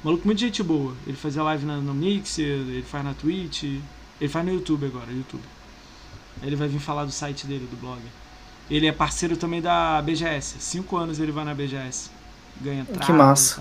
[0.04, 0.94] Maluco, muita gente boa.
[1.06, 3.64] Ele fazia live na, no Mixer, ele faz na Twitch.
[4.20, 5.42] Ele faz no YouTube agora, YouTube.
[6.42, 8.00] Ele vai vir falar do site dele, do blog.
[8.70, 10.56] Ele é parceiro também da BGS.
[10.60, 12.10] Cinco anos ele vai na BGS.
[12.60, 13.60] Ganha entrada que massa.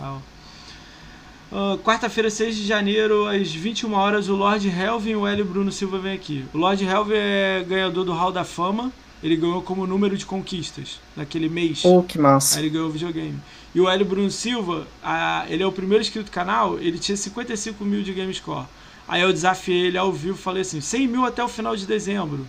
[1.52, 5.72] Uh, Quarta-feira, 6 de janeiro, às 21 horas, o Lord Helvin e o Hélio Bruno
[5.72, 6.46] Silva vem aqui.
[6.54, 8.92] O Lord Helvin é ganhador do Hall da Fama.
[9.22, 11.84] Ele ganhou como número de conquistas naquele mês.
[11.84, 12.58] Oh, que massa.
[12.58, 13.38] Aí ele ganhou o videogame.
[13.74, 17.18] E o Hélio Bruno Silva, a, ele é o primeiro inscrito do canal, ele tinha
[17.18, 18.66] 55 mil de game score.
[19.10, 22.48] Aí eu desafiei ele ao vivo falei assim: 100 mil até o final de dezembro.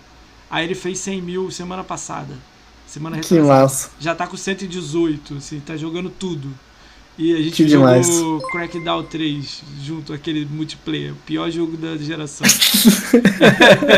[0.51, 2.35] Aí ele fez 100 mil semana passada.
[2.87, 3.43] Semana retrasada.
[3.43, 3.91] Que massa.
[3.99, 6.53] Já tá com 118, assim, tá jogando tudo.
[7.21, 8.09] E a gente que jogou demais.
[8.51, 11.13] Crackdown 3 junto, aquele multiplayer.
[11.27, 12.47] Pior jogo da geração.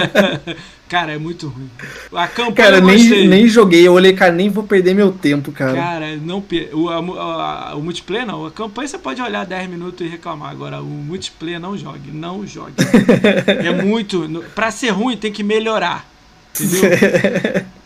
[0.91, 1.71] cara, é muito ruim.
[2.13, 3.87] A campanha Cara, nem, nem joguei.
[3.87, 5.73] Eu olhei, cara, nem vou perder meu tempo, cara.
[5.73, 8.45] Cara, não o, a, a, o multiplayer não.
[8.45, 10.51] A campanha você pode olhar 10 minutos e reclamar.
[10.51, 12.11] Agora, o multiplayer não jogue.
[12.11, 12.75] Não jogue.
[13.47, 14.45] é muito.
[14.53, 16.11] Pra ser ruim, tem que melhorar.
[16.51, 16.91] Entendeu?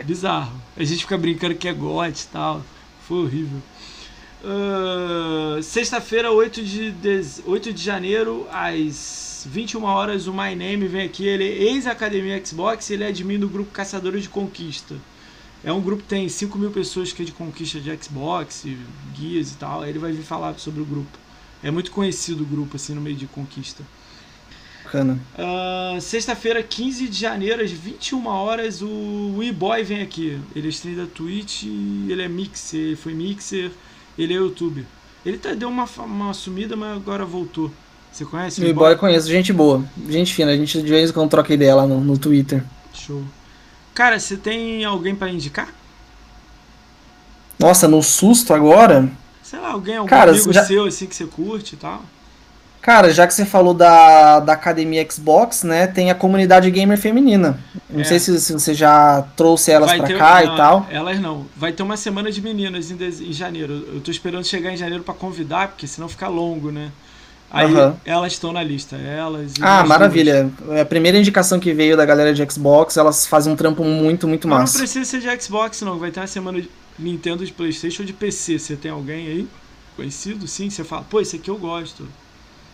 [0.02, 0.52] Bizarro.
[0.74, 2.64] A gente fica brincando que é God e tal.
[3.06, 3.60] Foi horrível.
[4.46, 6.94] Uh, Sexta-feira, 8 de,
[7.44, 11.26] 8 de janeiro, às 21 horas, o My Name vem aqui.
[11.26, 14.94] Ele é ex-academia Xbox ele é admin do grupo Caçadores de Conquista.
[15.64, 18.64] É um grupo que tem 5 mil pessoas que é de conquista de Xbox,
[19.12, 19.82] guias e tal.
[19.82, 21.18] Aí ele vai vir falar sobre o grupo.
[21.60, 23.82] É muito conhecido o grupo, assim, no meio de conquista.
[24.84, 25.18] Bacana.
[25.34, 30.38] Uh, Sexta-feira, 15 de janeiro, às 21 horas, o E-Boy vem aqui.
[30.54, 33.72] Ele é stream da Twitch, ele é mixer, ele foi mixer
[34.18, 34.84] ele é youtuber.
[35.24, 37.70] Ele tá, deu uma, uma sumida, mas agora voltou.
[38.12, 38.64] Você conhece?
[38.64, 39.84] O boy conheço, gente boa.
[40.08, 42.64] Gente fina, a gente de vez em quando troca ideia lá no, no Twitter.
[42.94, 43.22] Show.
[43.92, 45.68] Cara, você tem alguém para indicar?
[47.58, 49.10] Nossa, no susto agora?
[49.42, 50.64] Sei lá, alguém, algum Cara, amigo já...
[50.64, 52.02] seu assim que você curte e tal?
[52.86, 57.58] Cara, já que você falou da, da academia Xbox, né, tem a comunidade gamer feminina.
[57.90, 58.04] Não é.
[58.04, 60.86] sei se, se, você já trouxe elas Vai pra ter, cá não, e tal.
[60.88, 61.46] Elas não.
[61.56, 63.88] Vai ter uma semana de meninas em, em janeiro.
[63.92, 66.92] Eu tô esperando chegar em janeiro para convidar, porque senão fica longo, né?
[67.50, 67.92] Aí uhum.
[68.04, 69.54] elas estão na lista, elas.
[69.60, 70.44] ah, maravilha.
[70.44, 70.78] Duas.
[70.78, 74.28] É a primeira indicação que veio da galera de Xbox, elas fazem um trampo muito,
[74.28, 74.74] muito massa.
[74.74, 75.98] Não precisa ser de Xbox, não.
[75.98, 78.60] Vai ter uma semana de Nintendo, de PlayStation ou de PC.
[78.60, 79.48] Você tem alguém aí
[79.96, 80.46] conhecido?
[80.46, 82.06] Sim, você fala, pô, esse aqui eu gosto.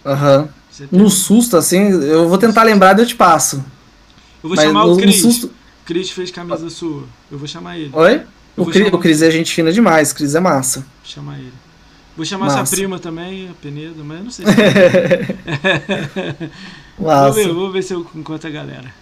[0.05, 0.41] Aham.
[0.41, 0.49] Uhum.
[0.91, 3.57] No susto, assim, eu vou tentar lembrar e eu te passo.
[4.43, 5.21] Eu vou Mas chamar o Cris.
[5.21, 5.51] Susto...
[5.85, 7.05] Cris fez camisa sua.
[7.31, 7.91] Eu vou chamar ele.
[7.93, 8.23] Oi?
[8.57, 8.97] o Cris, chamar...
[8.97, 10.81] o Cris é gente fina demais, o Cris é massa.
[10.81, 11.53] Vou chamar ele.
[12.17, 12.67] Vou chamar massa.
[12.67, 14.53] sua prima também, a Penedo, mas eu não sei se
[16.99, 18.93] vou ver, vou ver se eu encontro a galera.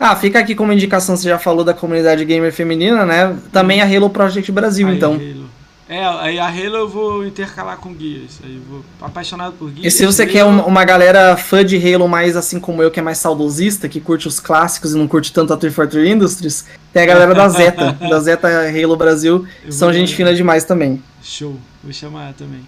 [0.00, 3.36] Ah, fica aqui como indicação, você já falou da comunidade gamer feminina, né?
[3.52, 5.14] Também a Halo Project Brasil, aí, então.
[5.14, 5.47] Halo.
[5.88, 8.40] É, aí a Halo eu vou intercalar com guias.
[8.44, 9.94] Aí eu vou apaixonado por guias.
[9.94, 10.32] E se você Halo...
[10.32, 13.88] quer uma, uma, galera fã de Halo mais assim como eu, que é mais saudosista,
[13.88, 17.48] que curte os clássicos e não curte tanto a 343 Industries, tem a galera da
[17.48, 21.02] Zeta, da Zeta Halo Brasil, são gente fina demais também.
[21.22, 22.60] Show, vou chamar também.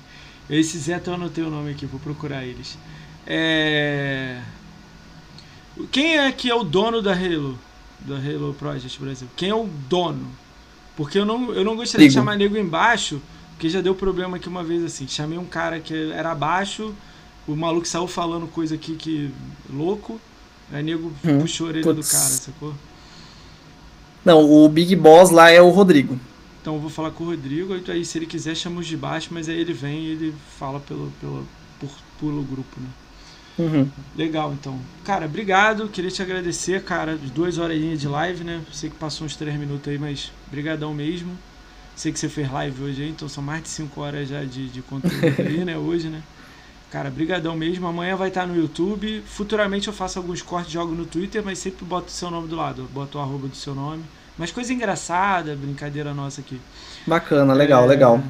[0.49, 2.79] Esse Zeta eu anotei o nome aqui, vou procurar eles.
[3.27, 4.39] É...
[5.93, 7.59] Quem é que é o dono da Halo?
[8.01, 9.29] Da Halo Project Brasil?
[9.37, 10.27] Quem é o dono?
[10.97, 13.21] Porque eu não, eu não gostaria de chamar nego embaixo,
[13.53, 15.07] porque já deu problema aqui uma vez assim.
[15.09, 16.95] Chamei um cara que era baixo,
[17.47, 19.31] o maluco saiu falando coisa aqui que.
[19.71, 20.21] louco.
[20.73, 22.11] Aí nego Hum, puxou a orelha do putz.
[22.12, 22.75] cara, sacou?
[24.25, 26.19] Não, o Big Boss lá é o Rodrigo.
[26.61, 28.97] Então eu vou falar com o Rodrigo, aí- aí se ele quiser chama os de
[28.97, 31.47] baixo, mas aí ele vem e ele fala pelo, pelo,
[31.79, 32.89] por, pelo grupo, né?
[33.61, 33.89] Uhum.
[34.16, 34.78] Legal, então.
[35.05, 35.89] Cara, obrigado.
[35.89, 37.16] Queria te agradecer, cara.
[37.16, 38.62] Duas horinhas de live, né?
[38.73, 41.37] Sei que passou uns três minutos aí, mas brigadão mesmo.
[41.95, 44.69] Sei que você fez live hoje aí, então são mais de cinco horas já de,
[44.69, 45.77] de conteúdo aí, né?
[45.77, 46.23] Hoje, né?
[46.91, 47.87] Cara, brigadão mesmo.
[47.87, 49.23] Amanhã vai estar no YouTube.
[49.27, 52.57] Futuramente eu faço alguns cortes, jogo no Twitter, mas sempre boto o seu nome do
[52.57, 52.89] lado.
[52.93, 54.03] Boto o arroba do seu nome.
[54.39, 56.61] Mas coisa engraçada, brincadeira nossa aqui.
[57.07, 58.23] Bacana, legal, É, legal.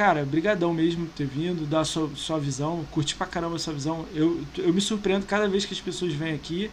[0.00, 3.74] Cara, brigadão mesmo por ter vindo, dar sua, sua visão, curti pra caramba a sua
[3.74, 4.06] visão.
[4.14, 6.70] Eu, eu me surpreendo cada vez que as pessoas vêm aqui,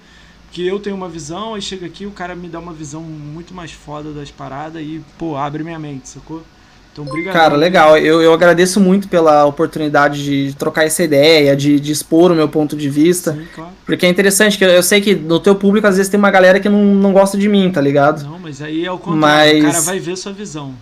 [0.49, 3.53] que eu tenho uma visão, aí chega aqui o cara me dá uma visão muito
[3.53, 6.41] mais foda das paradas e, pô, abre minha mente, sacou?
[6.93, 7.33] Então, brigadão.
[7.37, 7.97] Cara, legal.
[7.97, 12.47] Eu, eu agradeço muito pela oportunidade de trocar essa ideia, de, de expor o meu
[12.47, 13.33] ponto de vista.
[13.33, 13.71] Sim, claro.
[13.85, 16.31] Porque é interessante que eu, eu sei que no teu público às vezes tem uma
[16.31, 18.23] galera que não, não gosta de mim, tá ligado?
[18.23, 20.73] Não, mas aí é o contrário, Mas- o cara vai ver sua visão.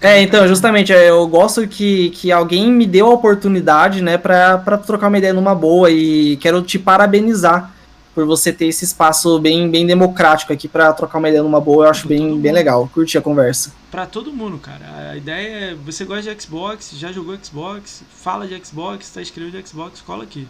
[0.00, 4.16] É, tá- então, justamente, é, eu gosto que, que alguém me deu a oportunidade, né,
[4.16, 7.72] pra, pra trocar uma ideia numa boa e quero te parabenizar
[8.14, 11.86] por você ter esse espaço bem, bem democrático aqui pra trocar uma ideia numa boa,
[11.86, 13.72] eu acho bem, bem legal, curti a conversa.
[13.90, 15.10] Pra todo mundo, cara.
[15.10, 15.74] A ideia é.
[15.84, 20.22] Você gosta de Xbox, já jogou Xbox, fala de Xbox, tá escrevendo de Xbox, cola
[20.22, 20.46] aqui.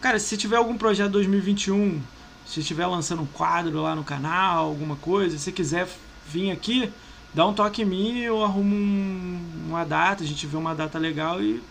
[0.00, 2.00] Cara, se tiver algum projeto 2021,
[2.46, 5.86] se estiver lançando um quadro lá no canal, alguma coisa, se quiser
[6.26, 6.90] vir aqui,
[7.34, 10.98] dá um toque em mim, eu arrumo um- uma data, a gente vê uma data
[10.98, 11.62] legal e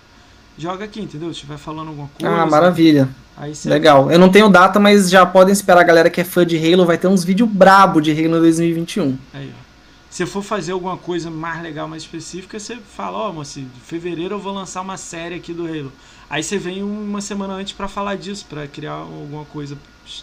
[0.57, 1.27] joga aqui, entendeu?
[1.29, 2.35] Se estiver falando alguma coisa.
[2.35, 3.09] Ah, maravilha.
[3.37, 4.11] Aí você Legal.
[4.11, 6.85] Eu não tenho data, mas já podem esperar a galera que é fã de Halo,
[6.85, 9.17] vai ter uns vídeos brabo de Halo 2021.
[9.33, 9.61] Aí, ó.
[10.09, 14.35] Se for fazer alguma coisa mais legal, mais específica, você fala, ó, moço, em fevereiro
[14.35, 15.91] eu vou lançar uma série aqui do Halo.
[16.29, 19.77] Aí você vem uma semana antes pra falar disso, pra criar alguma coisa,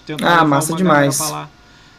[0.06, 1.18] tentar Ah, massa demais.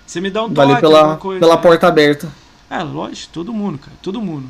[0.05, 1.39] Você me dá um toque, Valeu pela, coisa.
[1.39, 1.61] pela né?
[1.61, 2.29] porta aberta.
[2.69, 4.47] É, lógico, todo mundo, cara, todo mundo.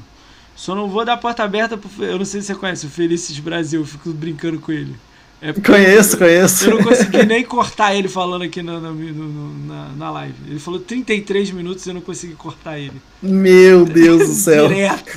[0.56, 3.40] Só não vou dar porta aberta pro, eu não sei se você conhece, o Felices
[3.40, 4.96] Brasil, eu fico brincando com ele.
[5.41, 6.66] É Conheço, conheço.
[6.70, 10.36] eu não consegui nem cortar ele falando aqui na, na, na, na live.
[10.46, 13.02] Ele falou 33 minutos e eu não consegui cortar ele.
[13.24, 14.68] Meu Deus do céu.
[14.70, 15.14] Direto.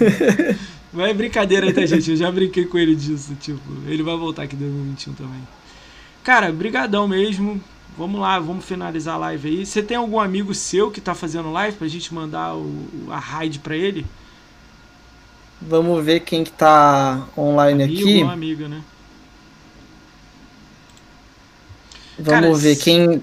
[0.92, 2.10] Mas é brincadeira tá, gente?
[2.10, 3.34] Eu já brinquei com ele disso.
[3.40, 5.40] Tipo, ele vai voltar aqui em 2021 também.
[6.22, 7.60] Cara, brigadão mesmo.
[7.96, 9.66] Vamos lá, vamos finalizar a live aí.
[9.66, 13.18] Você tem algum amigo seu que tá fazendo live pra gente mandar o, o- a
[13.18, 14.06] raid pra ele?
[15.60, 18.22] Vamos ver quem que tá online Amigo aqui.
[18.24, 18.82] ou amiga, né?
[22.18, 23.22] Vamos Cara, ver quem.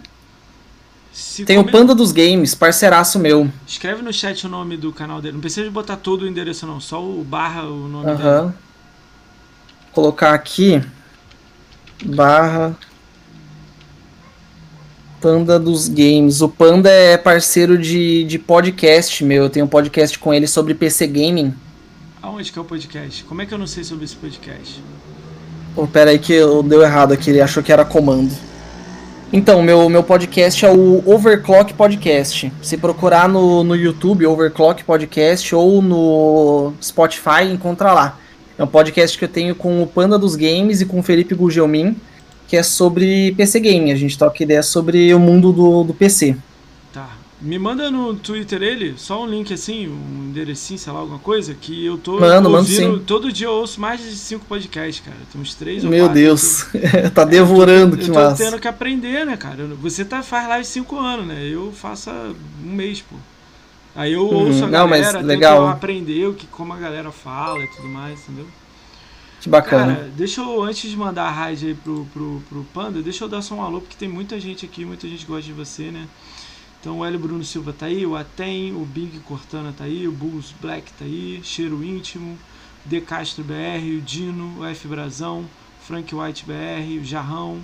[1.46, 3.52] Tem o come- Panda dos Games, parceiraço meu.
[3.68, 5.34] Escreve no chat o nome do canal dele.
[5.34, 6.80] Não precisa de botar todo o endereço, não.
[6.80, 8.22] Só o barra, o nome dele.
[8.28, 8.54] Aham.
[9.92, 10.82] Colocar aqui.
[12.06, 12.76] Barra.
[15.22, 16.42] Panda dos Games.
[16.42, 19.44] O Panda é parceiro de, de podcast meu.
[19.44, 21.54] Eu tenho um podcast com ele sobre PC Gaming.
[22.22, 23.24] Aonde que é o podcast?
[23.26, 24.82] Como é que eu não sei sobre esse podcast?
[25.76, 28.32] Pô, pera aí que eu deu errado aqui, ele achou que era comando.
[29.32, 32.52] Então, meu, meu podcast é o Overclock Podcast.
[32.62, 38.18] Se procurar no, no YouTube, Overclock Podcast, ou no Spotify, encontra lá.
[38.58, 41.36] É um podcast que eu tenho com o Panda dos Games e com o Felipe
[41.36, 41.96] Gugelmin,
[42.50, 43.92] que é sobre PC Gaming.
[43.92, 46.36] A gente toca ideia sobre o mundo do, do PC.
[46.92, 47.08] Tá.
[47.42, 51.54] Me manda no Twitter ele, só um link assim, um enderecinho, sei lá, alguma coisa,
[51.54, 52.98] que eu tô mando ouvindo.
[52.98, 53.04] sim.
[53.06, 55.16] Todo dia eu ouço mais de cinco podcasts, cara.
[55.32, 56.66] Tem uns três ou Meu quatro Deus,
[57.16, 58.44] tá devorando, Eu que tô massa.
[58.44, 59.62] tendo que aprender, né, cara?
[59.62, 61.48] Eu- Você tá, faz live cinco anos, né?
[61.48, 63.16] Eu faço um mês, pô.
[63.96, 64.48] Aí eu Uhum.
[64.48, 65.60] ouço a Não, mas galera, legal.
[65.66, 68.48] tento aprender o que, como a galera fala e tudo mais, entendeu?
[69.40, 69.96] Que bacana.
[69.96, 73.30] Cara, deixa eu, antes de mandar a raid aí pro, pro, pro Panda, deixa eu
[73.30, 76.08] dar só um alô, porque tem muita gente aqui, muita gente gosta de você, né?
[76.80, 80.12] Então o Hélio Bruno Silva tá aí, o Atem, o Big Cortana tá aí, o
[80.12, 82.38] Bulls Black tá aí, Cheiro Íntimo,
[82.86, 85.46] De Castro BR, o Dino, o F Brazão,
[85.82, 87.60] Frank White BR, o Jarrão,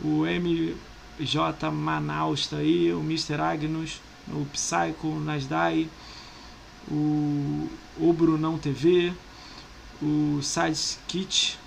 [0.00, 3.40] o MJ Manaus tá aí, o Mr.
[3.40, 5.88] Agnus, o Psycho, o Nasdai,
[6.90, 7.68] o,
[7.98, 9.12] o Brunão TV,
[10.02, 11.58] o Sides Kit,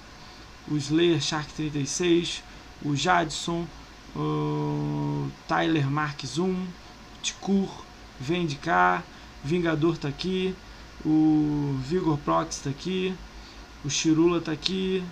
[0.68, 2.44] o Slayer Shark 36,
[2.84, 3.66] o Jadson,
[4.16, 6.68] o Tyler Marques 1,
[7.22, 7.70] Ticur,
[8.20, 9.04] Vem de cá,
[9.44, 10.56] Vingador tá aqui,
[11.06, 13.14] o Vigor Prox tá aqui,
[13.84, 15.04] o Chirula tá aqui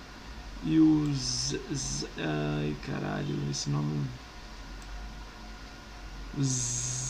[0.64, 4.06] e o Z, Z- ai caralho, esse nome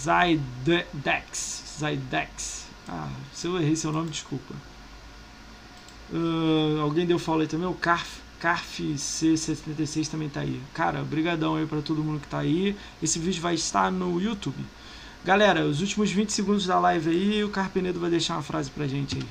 [0.03, 2.65] Zydex, Zydex.
[2.87, 4.55] Ah, se eu errei seu nome, desculpa.
[6.13, 7.67] Ah, alguém deu follow aí também?
[7.67, 10.59] O Carf, CarfC76 também tá aí.
[10.73, 12.75] Cara, brigadão aí para todo mundo que tá aí.
[13.01, 14.57] Esse vídeo vai estar no YouTube.
[15.23, 18.87] Galera, os últimos 20 segundos da live aí, o Carpenedo vai deixar uma frase pra
[18.87, 19.25] gente aí.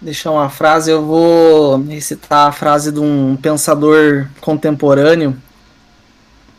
[0.00, 5.40] Deixar uma frase, eu vou recitar a frase de um pensador contemporâneo,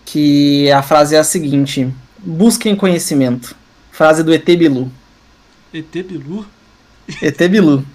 [0.05, 3.55] que a frase é a seguinte: Busquem conhecimento.
[3.91, 4.89] Frase do ET Bilu.
[5.73, 6.45] ET Bilu?
[7.21, 7.85] ET Bilu.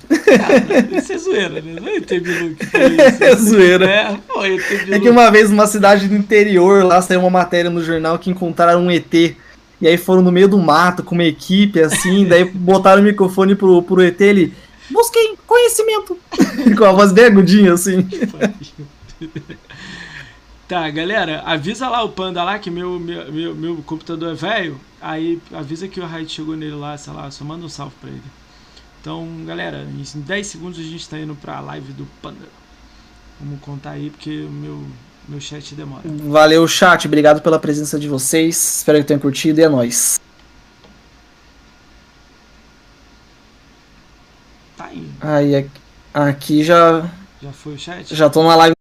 [0.97, 1.81] Isso é zoeira, né?
[1.81, 3.25] Não é ET Bilu que foi isso.
[3.25, 3.87] É zoeira.
[3.87, 4.95] É, pô, ET Bilu.
[4.95, 8.31] É que uma vez, numa cidade do interior, lá saiu uma matéria no jornal que
[8.31, 9.13] encontraram um ET.
[9.13, 13.55] E aí foram no meio do mato com uma equipe, assim, daí botaram o microfone
[13.55, 14.55] pro, pro ET, ele.
[14.91, 16.19] Busquem conhecimento!
[16.77, 18.07] com a voz bem agudinha, assim.
[20.69, 24.81] Tá, galera, avisa lá o Panda lá que meu, meu, meu, meu computador é velho.
[25.01, 28.11] Aí avisa que o Raid chegou nele lá, sei lá, só manda um salve pra
[28.11, 28.23] ele.
[29.01, 32.47] Então, galera, em 10 segundos a gente tá indo pra live do Panda.
[33.41, 34.87] Vamos contar aí porque o meu,
[35.27, 36.03] meu chat demora.
[36.05, 37.07] Valeu, chat.
[37.07, 38.77] Obrigado pela presença de vocês.
[38.79, 40.21] Espero que tenham curtido e é nóis.
[44.77, 45.15] Tá indo.
[45.23, 45.71] Aí,
[46.13, 47.11] aqui já,
[47.41, 48.15] Já foi o chat?
[48.15, 48.80] já tô na live